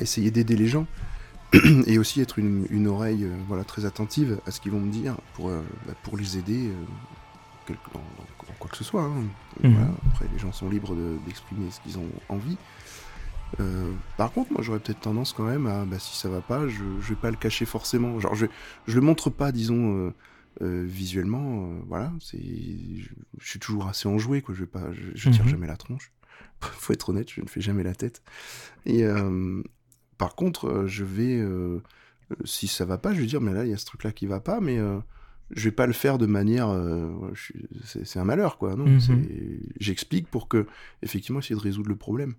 [0.00, 0.86] essayer d'aider les gens,
[1.86, 4.90] et aussi être une, une oreille euh, voilà, très attentive à ce qu'ils vont me
[4.90, 8.04] dire pour, euh, bah, pour les aider euh, dans, dans-
[8.48, 9.02] dans quoi que ce soit.
[9.04, 9.22] hein.
[9.62, 9.72] Mhm.
[9.74, 12.56] Voilà, après, les gens sont libres de- d'exprimer ce qu'ils ont envie.
[13.60, 16.66] Euh, par contre, moi j'aurais peut-être tendance quand même à, bah, si ça va pas,
[16.66, 18.18] je, je vais pas le cacher forcément.
[18.18, 18.46] Genre, je,
[18.88, 20.12] je le montre pas, disons,
[20.60, 21.68] visuellement.
[21.88, 24.54] voilà, c'est, je, je suis toujours assez enjoué, quoi.
[24.54, 25.50] Je vais pas, je, je tire Mhm.
[25.50, 26.10] jamais la tronche.
[26.60, 28.22] Faut être honnête, je ne fais jamais la tête.
[28.86, 29.62] Et euh,
[30.18, 31.80] par contre, euh, je vais, euh,
[32.30, 34.12] euh, si ça va pas, je vais dire, mais là il y a ce truc-là
[34.12, 34.98] qui va pas, mais euh,
[35.50, 37.10] je vais pas le faire de manière, euh,
[37.84, 38.76] c'est un malheur, quoi.
[38.76, 39.26] Non, Mhm.
[39.78, 40.66] j'explique pour que,
[41.02, 42.34] effectivement, essayer de résoudre le problème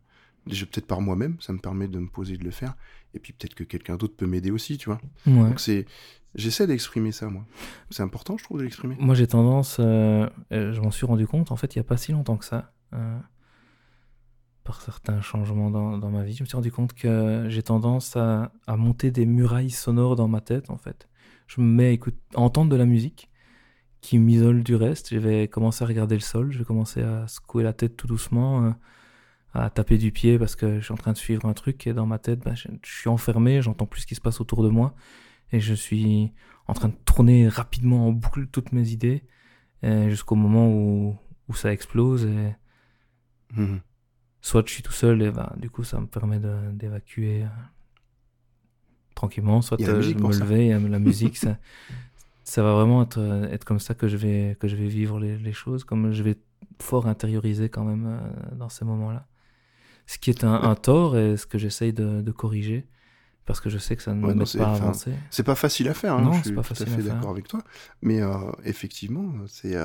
[0.48, 2.76] déjà peut-être par moi-même, ça me permet de me poser de le faire,
[3.16, 5.02] et puis peut-être que quelqu'un d'autre peut m'aider aussi, tu vois.
[5.26, 5.34] Ouais.
[5.50, 5.88] Donc c'est,
[6.36, 7.44] j'essaie d'exprimer ça, moi.
[7.90, 8.96] C'est important, je trouve, de l'exprimer.
[9.00, 12.12] Moi, j'ai tendance, je m'en suis rendu compte, en fait, il n'y a pas si
[12.12, 12.72] longtemps que ça,
[14.66, 18.52] par certains changements dans, ma vie, je me suis rendu compte que j'ai tendance à,
[18.68, 21.08] monter des murailles sonores dans ma tête, en fait.
[21.48, 23.30] Je me mets à, écoute- entendre de la musique
[24.02, 25.14] qui m'isole du reste.
[25.14, 28.08] Je vais commencer à regarder le sol, je vais commencer à secouer la tête tout
[28.08, 28.72] doucement, euh,
[29.54, 31.94] à taper du pied parce que je suis en train de suivre un truc et
[31.94, 34.70] dans ma tête, bah, je, suis enfermé, j'entends plus ce qui se passe autour de
[34.70, 34.96] moi
[35.52, 36.34] et je suis
[36.68, 39.24] en train de tourner rapidement en boucle toutes mes idées
[39.84, 41.18] euh, jusqu'au moment où,
[41.54, 42.56] ça explose et
[43.56, 43.82] Mhm.
[44.48, 46.40] Soit je suis tout seul et bah, du coup ça me permet
[46.80, 47.48] d'évacuer euh,
[49.16, 51.58] tranquillement, soit euh, je me lever et la musique ça,
[52.44, 55.20] ça va vraiment être, euh, être comme ça que je vais, que je vais vivre
[55.20, 56.38] les, les choses, comme je vais
[56.82, 59.28] fort intérioriser quand même euh, dans ces moments-là.
[60.08, 62.88] Ce qui est un, un tort et ce que j'essaye de, de corriger
[63.46, 65.14] parce que je sais que ça ne Ouais, me pas à avancer.
[65.30, 66.98] C'est pas facile à faire, hein, Non, je c'est suis pas tout à facile à
[66.98, 67.16] fait faire.
[67.16, 67.62] d'accord avec toi.
[68.02, 68.22] Mais
[68.64, 69.76] effectivement, c'est.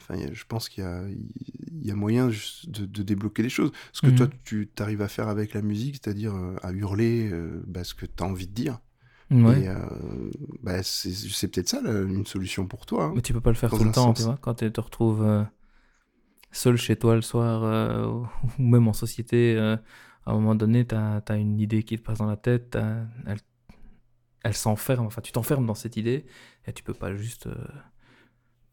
[0.00, 3.70] Enfin, je pense qu'il y a, il y a moyen de, de débloquer les choses.
[3.92, 4.16] Ce que Mhm.
[4.16, 7.94] toi, tu arrives à faire avec la musique, c'est-à-dire euh, à hurler euh, bah, ce
[7.94, 8.80] que tu as envie de dire.
[9.30, 9.62] Ouais.
[9.62, 9.76] Et euh,
[10.62, 13.04] bah, c'est peut-être ça là, une solution pour toi.
[13.04, 13.12] hein.
[13.14, 14.38] Mais tu peux pas le faire tout le temps, tu vois.
[14.40, 15.44] Quand tu te retrouves euh,
[16.50, 18.06] seul chez toi le soir, euh,
[18.58, 19.78] ou même en société, à
[20.26, 22.76] un moment donné, tu as, une idée qui te passe dans la tête,
[23.26, 23.38] elle,
[24.42, 26.26] elle s'enferme, enfin tu t'enfermes dans cette idée,
[26.66, 27.48] et tu peux pas juste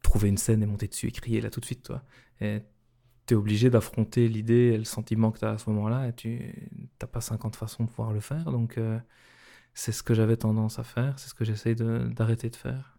[0.04, 2.04] trouver une scène et monter dessus et crier là tout de suite, toi.
[2.42, 2.62] Et
[3.28, 6.14] tu es obligé d'affronter l'idée et le sentiment que tu as à ce moment-là, et
[6.14, 6.54] tu
[7.02, 9.00] n'as pas 50 façons de pouvoir le faire, donc euh,
[9.76, 12.98] c'est ce que j'avais tendance à faire, c'est ce que j'essaye d'arrêter de faire.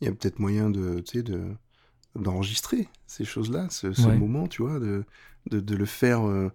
[0.00, 1.54] Il y a peut-être moyen de, tu sais, de
[2.16, 4.12] d'enregistrer ces choses-là, ce, ce Ouais.
[4.12, 5.04] moment, tu vois, de,
[5.50, 6.50] de, de le faire euh,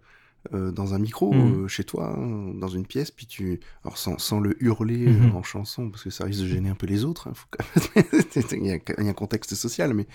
[0.53, 1.63] euh, dans un micro, Mhm.
[1.63, 5.27] euh, chez toi, hein, dans une pièce, puis tu, alors sans, sans le hurler euh,
[5.27, 5.35] Mhm.
[5.35, 7.27] en chanson, parce que ça risque de gêner un peu les autres.
[7.27, 8.05] hein, faut quand même-
[8.63, 10.07] il, y a, il y a un contexte social, mais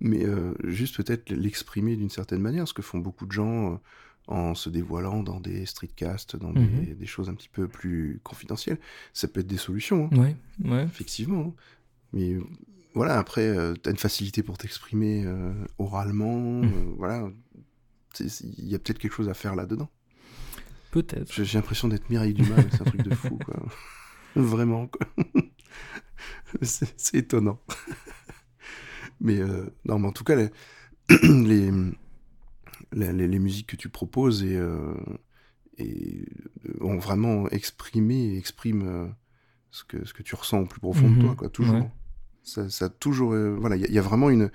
[0.00, 3.72] mais euh, juste peut-être l'exprimer d'une certaine manière, ce que font beaucoup de gens.
[3.72, 3.76] euh,
[4.30, 6.84] en se dévoilant dans des streetcasts, dans Mhm.
[6.84, 8.76] des, des choses un petit peu plus confidentielles.
[9.14, 10.36] Ça peut être des solutions, hein, Ouais,
[10.70, 10.84] ouais.
[10.84, 11.54] effectivement.
[12.12, 12.42] Mais euh,
[12.92, 16.60] voilà, après, tu as une facilité pour t'exprimer euh, oralement.
[16.62, 16.68] Euh,
[16.98, 17.30] voilà,
[18.20, 19.90] il y a peut-être quelque chose à faire là-dedans.
[20.90, 21.30] Peut-être.
[21.44, 23.62] J'ai l'impression d'être Mireille Dumas, c'est un truc de fou, quoi.
[24.36, 25.06] Vraiment, quoi.
[26.62, 27.60] c'est étonnant.
[29.20, 30.36] mais euh, non, mais en tout cas,
[31.10, 31.70] les,
[32.92, 34.94] les, les, les- musiques que tu proposes et, euh,
[35.76, 36.24] et
[36.68, 39.14] euh, ont vraiment exprimé et expriment
[39.70, 41.20] ce, que, ce que tu ressens au plus profond de Mhm.
[41.22, 41.74] toi, quoi, toujours.
[41.74, 41.90] Ouais.
[42.42, 43.32] Ça, ça a toujours.
[43.34, 44.50] euh, voilà, il y, a- il y a vraiment une,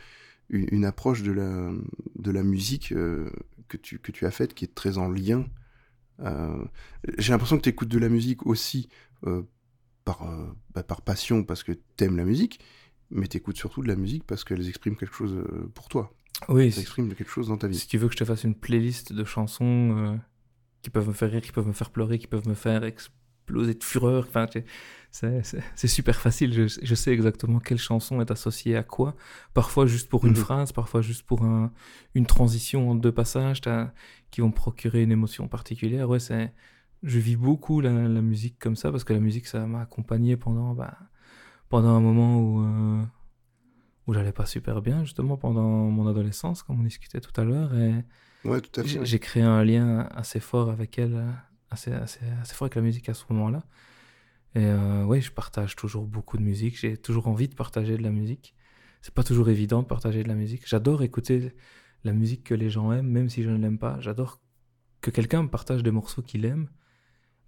[0.53, 1.71] une, une approche de la,
[2.15, 3.29] de la musique euh,
[3.67, 5.45] que, tu, que tu as faite qui est très en lien.
[6.21, 6.63] euh,
[7.17, 8.89] J'ai l'impression que tu écoutes de la musique aussi
[9.25, 9.41] euh,
[10.05, 10.25] par,
[10.73, 12.59] bah, par passion parce que tu aimes la musique,
[13.09, 15.43] mais tu écoutes surtout de la musique parce qu'elles expriment quelque chose
[15.73, 16.13] pour toi.
[16.49, 17.77] Oui, Elles expriment quelque chose dans ta vie.
[17.77, 20.19] si tu veux que je te fasse une playlist de chansons
[20.81, 22.83] qui peuvent me faire rire, qui peuvent me faire pleurer, qui peuvent me faire
[23.43, 24.45] exploser de fureur, enfin,
[25.11, 26.53] c'est super facile.
[26.53, 29.15] Je, je sais exactement quelle chanson est associée à quoi.
[29.53, 30.35] Parfois juste pour une Mhm.
[30.35, 31.71] phrase, parfois juste pour un,
[32.15, 33.61] une transition en deux passages
[34.31, 36.09] qui vont me procurer une émotion particulière.
[36.09, 36.53] Ouais, c'est.
[37.03, 40.37] Je vis beaucoup la, la musique comme ça parce que la musique, ça m'a accompagné
[40.37, 40.97] pendant, bah,
[41.67, 43.03] pendant un moment où, euh,
[44.07, 47.73] où j'allais pas super bien, justement, pendant mon adolescence, comme on discutait tout à l'heure.
[47.75, 47.93] Et
[48.45, 49.05] Ouais, tout à fait.
[49.05, 51.25] j'ai créé un lien assez fort avec elle,
[51.73, 53.63] assez, assez, assez fort avec la musique à ce moment-là.
[54.55, 56.79] Et euh, ouais, je partage toujours beaucoup de musique.
[56.79, 58.55] J'ai toujours envie de partager de la musique.
[59.01, 60.67] C'est pas toujours évident de partager de la musique.
[60.67, 61.53] J'adore écouter
[62.03, 63.99] la musique que les gens aiment, même si je ne l'aime pas.
[63.99, 64.39] J'adore
[65.01, 66.69] que quelqu'un me partage des morceaux qu'il aime,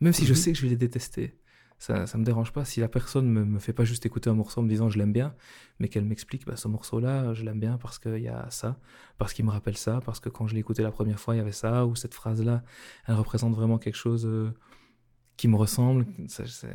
[0.02, 0.36] même si je Mhm.
[0.36, 1.40] sais que je vais les détester.
[1.78, 4.34] Ça, ça me dérange pas si la personne me, me fait pas juste écouter un
[4.34, 5.36] morceau en me disant je l'aime bien,
[5.80, 8.80] mais qu'elle m'explique bah, ce morceau-là, je l'aime bien parce qu'il y a ça,
[9.18, 11.40] parce qu'il me rappelle ça, parce que quand je l'ai écouté la première fois, il
[11.40, 12.64] y avait ça, ou cette phrase-là,
[13.08, 14.54] elle représente vraiment quelque chose euh,
[15.38, 16.06] qui me ressemble.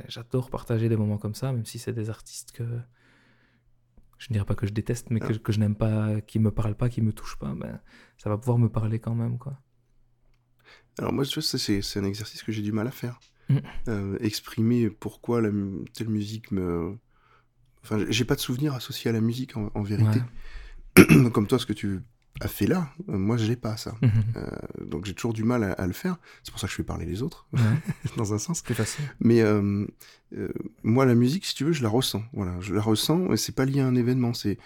[0.09, 2.65] J'adore partager des moments comme ça, même si c'est des artistes que
[4.19, 6.75] je ne dirais pas que je déteste, mais que, je n'aime pas, qui me parlent
[6.75, 7.81] pas, qui me touchent pas, ben,
[8.19, 9.59] ça va pouvoir me parler quand même, quoi.
[10.99, 13.19] Alors moi, c'est un exercice que j'ai du mal à faire.
[13.89, 15.51] Euh, exprimer pourquoi la,
[15.93, 16.97] telle musique me...
[17.83, 20.21] Enfin, j'ai pas de souvenir associé à la musique en, en vérité.
[21.33, 22.01] Comme toi, ce que tu
[22.43, 23.95] as fait là, euh, moi, je l'ai pas ça.
[24.03, 24.11] Mhm.
[24.37, 24.47] Euh,
[24.87, 26.17] donc j'ai toujours du mal à, à le faire.
[26.43, 27.61] C'est pour ça que je fais parler les autres, Ouais,
[28.17, 28.63] dans un sens.
[28.63, 29.05] plus facile.
[29.21, 29.87] Mais euh,
[30.83, 32.23] moi, la musique, si tu veux, je la ressens.
[32.33, 34.35] Voilà, je la ressens et c'est pas lié à un événement.
[34.35, 34.59] C'est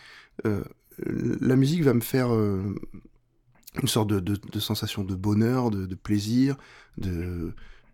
[1.06, 5.94] la musique va me faire une sorte de, de- de sensation de bonheur, de, de
[5.94, 6.56] plaisir,
[6.98, 7.52] de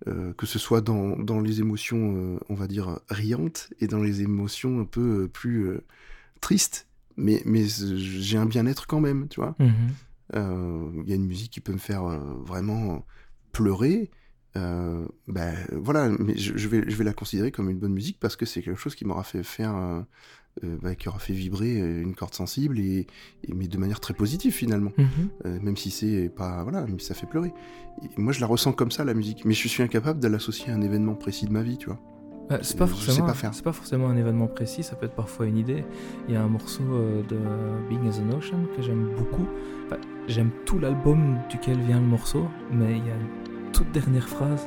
[0.09, 4.03] euh, que ce soit dans, dans les émotions, euh, on va dire riantes, et dans
[4.03, 5.79] les émotions un peu euh, plus
[6.41, 6.87] tristes.
[7.17, 9.55] Mais, mais j'ai un bien-être quand même, tu vois.
[9.59, 11.03] Mhm.
[11.03, 13.05] Il y a une musique qui peut me faire vraiment
[13.53, 14.11] pleurer.
[14.57, 18.19] Euh, ben voilà, mais je, je vais, je vais la considérer comme une bonne musique
[18.19, 20.01] parce que c'est quelque chose qui m'aura fait faire, euh,
[20.65, 23.07] euh, ben, qui aura fait vibrer une corde sensible et,
[23.45, 24.91] et- mais de manière très positive finalement.
[24.99, 25.07] Mhm.
[25.47, 27.53] Euh, même si c'est pas voilà, mais ça fait pleurer.
[28.03, 30.73] Et moi je la ressens comme ça la musique, mais je suis incapable de l'associer
[30.73, 32.01] à un événement précis de ma vie, tu vois.
[32.51, 35.57] Ouais, c'est pas forcément, pas pas forcément un événement précis, ça peut être parfois une
[35.59, 35.85] idée.
[36.27, 36.83] Il y a un morceau
[37.29, 37.39] de
[37.89, 39.47] Being as an Ocean que j'aime beaucoup.
[39.87, 43.15] Enfin, j'aime tout l'album duquel vient le morceau, mais il y a
[43.73, 44.67] toute dernière phrase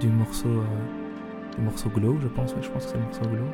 [0.00, 2.52] du morceau, euh, du morceau Glow, je pense.
[2.52, 3.46] ouais, je pense que c'est le morceau Glow.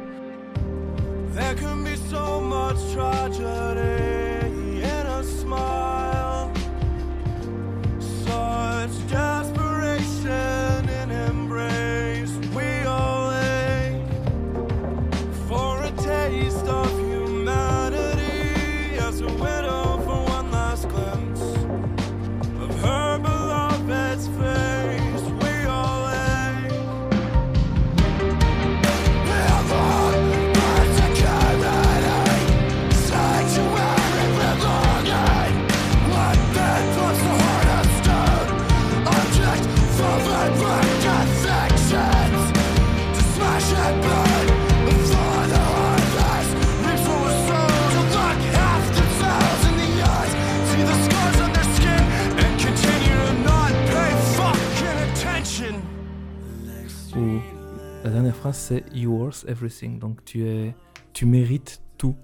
[58.40, 60.74] Phrase c'est You worth everything, donc tu es,
[61.12, 62.16] tu mérites tout.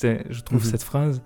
[0.00, 0.70] Je trouve Mhm.
[0.70, 1.22] cette phrase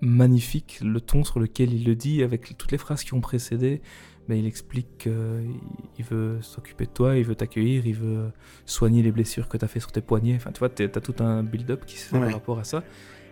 [0.00, 3.80] magnifique, le ton sur lequel il le dit, avec toutes les phrases qui ont précédé.
[4.28, 8.30] Mais il explique qu'il veut s'occuper de toi, il veut t'accueillir, il veut
[8.66, 10.36] soigner les blessures que tu as fait sur tes poignets.
[10.36, 12.24] Enfin, tu vois, tu as tout un build-up qui se fait Ouais.
[12.26, 12.84] par rapport à ça.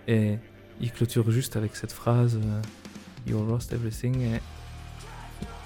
[0.08, 0.38] Et
[0.80, 2.62] il clôture juste avec cette phrase euh,
[3.26, 4.20] You lost everything.
[4.20, 4.40] Et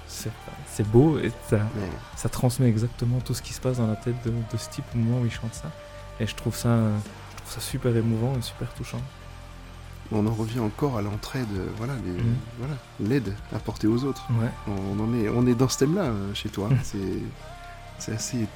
[0.07, 1.31] c'est beau et
[2.15, 4.85] ça, transmet exactement tout ce qui se passe dans la tête de, de ce type
[4.93, 5.71] au moment où il chante ça.
[6.19, 6.77] Et je trouve ça,
[7.31, 9.01] je trouve ça super émouvant et super touchant.
[10.11, 12.35] on en revient encore à l'entraide, voilà, les- Mhm.
[12.59, 14.25] voilà, l'aide apportée aux autres.
[14.39, 14.49] Ouais.
[14.67, 16.69] On en est, on est dans ce thème-là euh, chez toi.
[16.83, 16.97] c'est,
[17.97, 18.47] c'est assez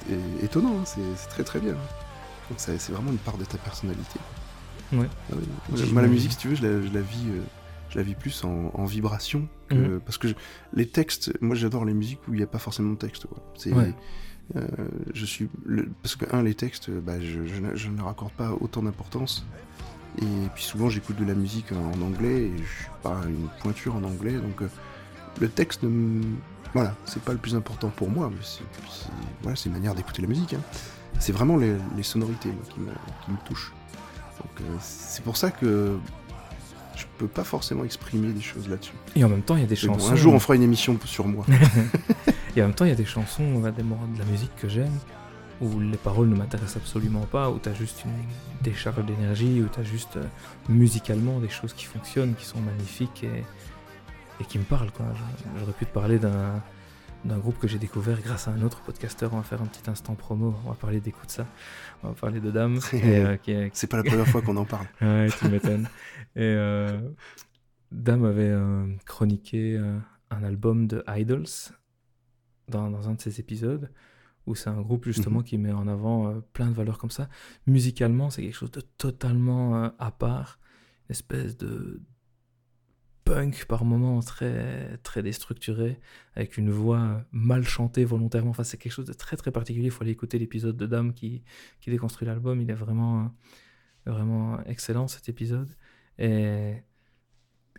[0.42, 0.76] étonnant.
[0.80, 1.72] hein, C'est, très très bien.
[1.72, 4.18] Donc c'est vraiment une part de ta personnalité.
[4.92, 5.08] Ouais.
[5.32, 5.82] Ah oui.
[5.92, 7.42] Moi, la musique, si tu veux, je la, je la vis, euh,
[7.90, 9.48] je la vis plus en, en vibration.
[9.68, 10.00] que- Mhm.
[10.00, 10.34] Parce que je-
[10.72, 13.26] les textes, moi j'adore les musiques où il n'y a pas forcément de texte.
[13.26, 13.38] Quoi.
[13.56, 13.94] C'est, Ouais.
[14.56, 14.66] euh,
[15.14, 18.32] je suis, le- parce que un, les textes, bah, je, je, ne- je ne raccorde
[18.32, 19.44] pas autant d'importance.
[20.20, 23.46] Et puis souvent j'écoute de la musique en, en anglais et je suis pas une
[23.60, 24.68] pointure en anglais, donc euh,
[25.40, 25.84] le texte,
[26.74, 29.06] voilà, c'est pas le plus important pour moi, mais c'est, c'est-
[29.42, 30.54] voilà, c'est une manière d'écouter la musique.
[30.54, 30.60] hein.
[31.20, 32.90] C'est vraiment les, les sonorités moi, qui, me,
[33.24, 33.72] qui me touchent.
[34.40, 35.96] Donc euh, c'est pour ça que
[37.00, 38.92] je peux pas forcément exprimer des choses là-dessus.
[39.16, 40.12] Et en même temps, il y a des bon, chansons.
[40.12, 41.44] un jour on fera une émission sur moi.
[42.56, 44.98] Et en même temps, il y a des chansons, de la musique que j'aime,
[45.60, 48.12] où les paroles ne m'intéressent absolument pas, où t'as juste une
[48.62, 50.24] décharge d'énergie, où t'as juste euh,
[50.68, 53.44] musicalement des choses qui fonctionnent, qui sont magnifiques et,
[54.40, 54.90] et qui me parlent.
[54.90, 55.06] Quoi.
[55.58, 56.60] J'aurais pu te parler d'un
[57.24, 59.32] d'un groupe que j'ai découvert grâce à un autre podcasteur.
[59.34, 60.54] On va faire un petit instant promo.
[60.64, 61.46] On va parler d'écoute ça.
[62.02, 62.78] On va parler de Dame.
[62.94, 64.86] euh, qui est- C'est pas la première fois qu'on en parle.
[65.02, 65.86] Ouais, tu m'étonnes.
[66.36, 66.98] Et euh,
[67.92, 69.98] Dame avait euh, chroniqué euh,
[70.30, 71.44] un album de Idols
[72.68, 73.90] dans, dans un de ses épisodes,
[74.46, 75.44] où c'est un groupe justement Mhm.
[75.44, 77.28] qui met en avant plein de valeurs comme ça.
[77.66, 80.58] Musicalement, c'est quelque chose de totalement à part,
[81.08, 82.00] une espèce de
[83.30, 86.00] punk par moments très très déstructuré
[86.34, 88.50] avec une voix mal chantée volontairement.
[88.50, 89.86] Enfin c'est quelque chose de très très particulier.
[89.86, 91.42] Il faut aller écouter l'épisode de Dame qui,
[91.80, 92.60] qui déconstruit l'album.
[92.60, 93.32] Il est vraiment
[94.06, 95.68] vraiment excellent cet épisode.
[96.18, 96.74] Et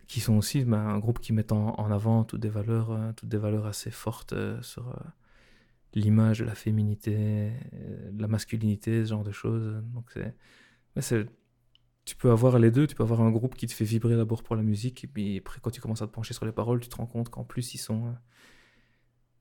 [0.06, 3.38] qui sont aussi ben, un groupe qui met en, avant toutes des valeurs toutes des
[3.38, 4.94] valeurs assez fortes euh, sur euh,
[5.94, 9.82] l'image la féminité euh, la masculinité ce genre de choses.
[9.94, 10.18] Donc
[11.00, 11.26] c'est
[12.04, 14.42] tu peux avoir les deux, tu peux avoir un groupe qui te fait vibrer d'abord
[14.42, 16.80] pour la musique, et puis après quand tu commences à te pencher sur les paroles,
[16.80, 18.12] tu te rends compte qu'en plus ils sont, euh,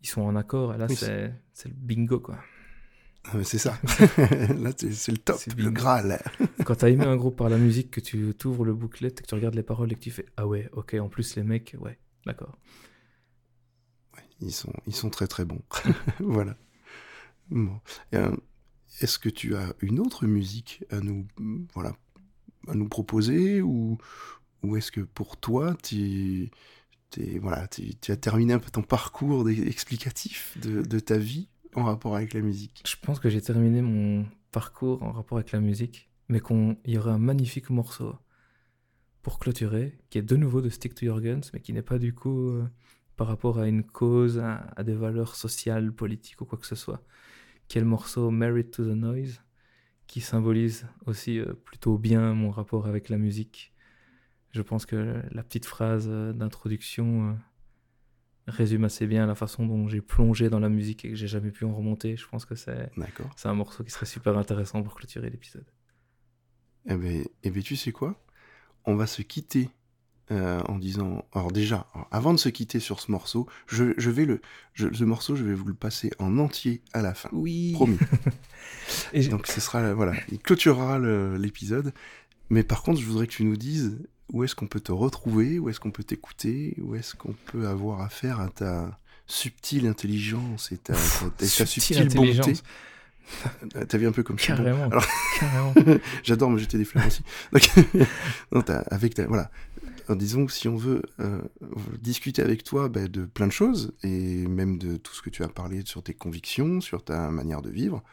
[0.02, 1.34] ils sont en accord, et là Oui, c'est
[1.66, 2.38] le bingo quoi.
[3.24, 3.78] Ah, c'est ça.
[4.58, 5.70] Là, c'est le top, le.
[5.70, 6.20] Graal.
[6.66, 9.28] Quand t'as aimé un groupe par la musique, que tu t'ouvres le booklet, et que
[9.28, 11.76] tu regardes les paroles et que tu fais ah ouais, ok, en plus les mecs,
[11.80, 12.58] ouais, d'accord.
[14.40, 15.62] Ils sont, ils sont très très bons.
[16.20, 16.58] voilà.
[17.52, 17.80] Bon.
[18.16, 18.36] Euh,
[19.02, 21.28] Est-ce que tu as une autre musique à nous,
[21.76, 21.96] voilà,
[22.68, 23.98] à nous proposer ou,
[24.64, 26.52] ou est-ce que pour toi, tu,
[27.42, 27.68] voilà,
[28.08, 32.42] as terminé un peu ton parcours explicatif de, de ta vie en rapport avec la
[32.42, 32.84] musique?
[32.86, 36.98] Je pense que j'ai terminé mon parcours en rapport avec la musique, mais qu'il y
[36.98, 38.16] aurait un magnifique morceau
[39.22, 42.00] pour clôturer, qui est de nouveau de Stick to Your Guns, mais qui n'est pas
[42.00, 42.68] du coup euh,
[43.18, 46.76] par rapport à une cause, à, à des valeurs sociales, politiques ou quoi que ce
[46.76, 47.04] soit,
[47.68, 49.42] qui est le morceau Married to the Noise,
[50.12, 53.74] qui symbolise aussi euh, plutôt bien mon rapport avec la musique.
[54.52, 57.34] Je pense que la petite phrase euh, d'introduction euh,
[58.46, 61.50] résume assez bien la façon dont j'ai plongé dans la musique et que j'ai jamais
[61.50, 62.18] pu en remonter.
[62.18, 62.90] Je pense que c'est
[63.46, 65.66] un morceau qui serait super intéressant pour clôturer l'épisode.
[66.90, 68.22] Eh ben, eh ben, tu sais quoi?
[68.84, 69.70] On va se quitter
[70.32, 71.24] euh, en disant.
[71.34, 74.42] Alors déjà, alors, avant de se quitter sur ce morceau, je, je vais le,
[74.74, 77.30] je- ce morceau, je vais vous le passer en entier à la fin.
[77.34, 77.74] Oui.
[77.74, 77.98] Promis.
[79.14, 81.00] Et Donc ce sera voilà, il clôturera
[81.38, 81.94] l'épisode.
[82.50, 83.98] Mais par contre, je voudrais que tu nous dises
[84.34, 87.68] où est-ce qu'on peut te retrouver, où est-ce qu'on peut t'écouter, où est-ce qu'on peut
[87.68, 88.98] avoir affaire à ta
[89.28, 92.18] subtile intelligence et ta, ta, ta- ta Subtile subtile bonté.
[92.40, 92.64] intelligence.
[93.88, 94.36] T'as vu un peu comme.
[94.36, 94.86] Carrément.
[94.86, 95.06] Alors-
[95.40, 95.74] Carrément.
[96.24, 97.24] J'adore me jeter des fleurs aussi.
[97.54, 97.70] Donc,
[98.52, 99.50] non, avec ta, voilà.
[100.16, 101.42] Disons que si on veut euh,
[102.00, 105.44] discuter avec toi ben, de plein de choses, et même de tout ce que tu
[105.44, 108.04] as parlé sur tes convictions, sur ta manière de vivre,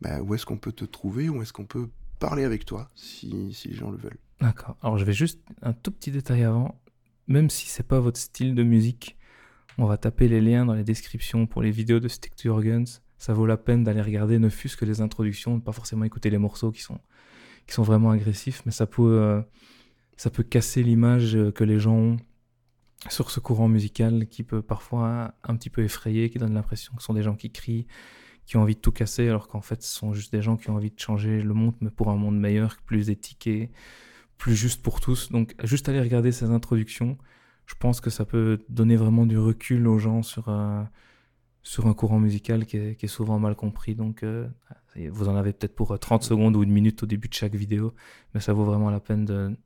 [0.00, 3.52] ben, où est-ce qu'on peut te trouver, où est-ce qu'on peut parler avec toi, si,
[3.52, 4.18] si les gens le veulent?
[4.40, 4.76] D'accord.
[4.82, 6.80] Alors je vais juste un tout petit détail avant.
[7.26, 9.16] Même si c'est pas votre style de musique,
[9.78, 12.62] on va taper les liens dans les descriptions pour les vidéos de Stick to Your
[12.62, 13.00] Guns.
[13.18, 16.38] Ça vaut la peine d'aller regarder, ne fût-ce que les introductions, pas forcément écouter les
[16.38, 16.98] morceaux qui sont,
[17.66, 19.40] qui sont vraiment agressifs, mais ça peut, euh,
[20.16, 22.16] ça peut casser l'image euh, que les gens ont
[23.10, 27.02] sur ce courant musical qui peut parfois un petit peu effrayer, qui donne l'impression que
[27.02, 27.86] ce sont des gens qui crient,
[28.46, 30.70] qui ont envie de tout casser, alors qu'en fait ce sont juste des gens qui
[30.70, 33.70] ont envie de changer le monde, mais pour un monde meilleur, plus éthiqué,
[34.38, 35.30] plus juste pour tous.
[35.30, 37.18] Donc juste aller regarder ces introductions,
[37.66, 40.82] je pense que ça peut donner vraiment du recul aux gens sur, euh,
[41.62, 43.94] sur un courant musical qui est, souvent mal compris.
[43.94, 44.48] Donc euh,
[45.10, 47.54] vous en avez peut-être pour euh, 30 secondes ou une minute au début de chaque
[47.54, 47.94] vidéo,
[48.34, 49.56] mais ça vaut vraiment la peine de,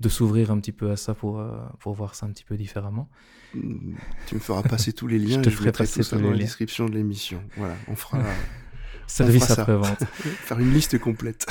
[0.00, 2.56] de s'ouvrir un petit peu à ça pour, euh, pour voir ça un petit peu
[2.56, 3.08] différemment.
[3.54, 3.94] Mm,
[4.26, 5.40] Tu me feras passer tous les liens.
[5.40, 7.42] te et je ferai mettrai passer tout ça dans la description de l'émission.
[7.56, 8.18] Voilà, on fera
[9.06, 10.04] Service après-vente.
[10.04, 11.46] faire une liste complète.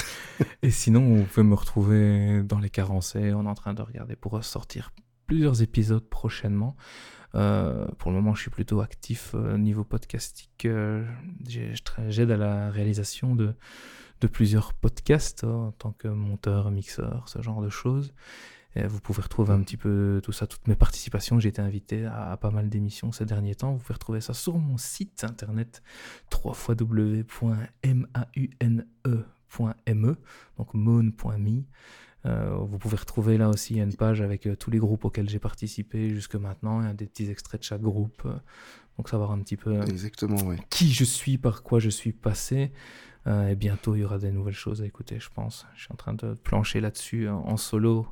[0.64, 3.34] Et sinon, vous pouvez me retrouver dans les carencés.
[3.34, 4.92] On est en train de regarder pour sortir
[5.28, 6.76] plusieurs épisodes prochainement.
[7.36, 10.66] Euh, pour le moment, je suis plutôt actif euh, niveau podcastique.
[10.66, 11.06] Euh,
[11.48, 11.62] je
[12.10, 13.54] J'aide à la réalisation de,
[14.22, 18.14] de plusieurs podcasts euh, en tant que monteur, mixeur, ce genre de choses.
[18.76, 21.40] Et vous pouvez retrouver un petit peu tout ça, toutes mes participations.
[21.42, 23.74] J'ai été invité à, à pas mal d'émissions ces derniers temps.
[23.74, 25.84] Vous pouvez retrouver ça sur mon site internet
[29.06, 30.16] www.maune.me,
[30.58, 31.64] donc moon.me.
[32.28, 35.40] Euh, vous pouvez retrouver là aussi une page avec euh, tous les groupes auxquels j'ai
[35.40, 36.80] participé jusque maintenant.
[36.82, 38.22] A des petits extraits de chaque groupe.
[38.26, 38.36] euh,
[38.98, 40.58] donc savoir un petit peu euh, Exactement, ouais.
[40.70, 42.72] qui je suis, par quoi je suis passé.
[43.28, 45.66] Euh, et bientôt, il y aura des nouvelles choses à écouter, je pense.
[45.76, 48.08] Je suis en train de plancher là-dessus en, en solo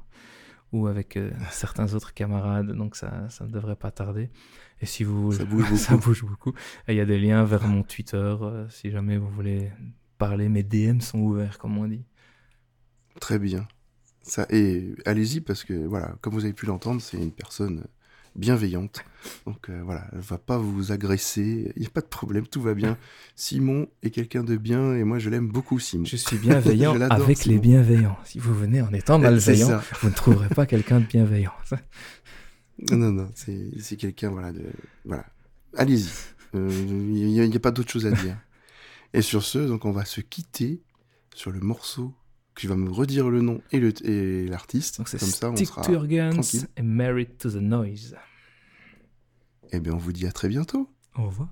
[0.71, 4.29] ou avec euh, certains autres camarades, donc ça, ça ne devrait pas tarder.
[4.81, 5.31] Et si vous...
[5.31, 6.05] Ça bouge ça beaucoup.
[6.05, 6.53] bouge beaucoup.
[6.87, 9.71] Et il y a des liens vers mon Twitter, euh, si jamais vous voulez
[10.17, 10.49] parler.
[10.49, 12.05] Mes DM sont ouverts, comme on dit.
[13.19, 13.67] Très bien.
[14.21, 17.85] Ça, et allez-y parce que voilà, comme vous avez pu l'entendre, c'est une personne
[18.39, 19.03] bienveillante.
[19.45, 22.61] Donc euh, voilà, elle va pas vous agresser, il n'y a pas de problème, tout
[22.61, 22.97] va bien.
[23.35, 26.05] Simon est quelqu'un de bien et moi je l'aime beaucoup Simon.
[26.05, 27.55] Je suis bienveillant Je avec Simon.
[27.55, 28.17] les bienveillants.
[28.23, 31.53] Si vous venez en étant malveillant, vous ne trouverez pas quelqu'un de bienveillant.
[32.91, 34.63] Non, non, c'est quelqu'un, voilà, de...
[35.03, 35.25] Voilà.
[35.75, 36.07] Allez-y.
[36.55, 38.37] Euh, Il n'y a, pas d'autre chose à dire.
[39.13, 40.81] Et sur ce, donc on va se quitter
[41.35, 42.15] sur le morceau
[42.59, 43.79] tu vas me redire le nom et
[44.45, 44.97] l'artiste.
[44.97, 46.67] Comme ça, on Stick sera to your guns tranquille.
[46.75, 48.17] et Married to the Noise.
[49.71, 50.89] Eh bien, on vous dit à très bientôt.
[51.15, 51.49] Au revoir.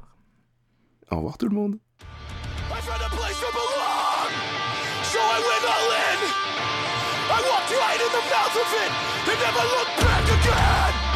[1.12, 1.78] Au revoir tout le monde.
[2.70, 4.32] I found a place to belong,
[5.04, 6.20] so I went all in.
[7.30, 8.92] I walked right in the mouth of it
[9.32, 11.07] and never looked back again.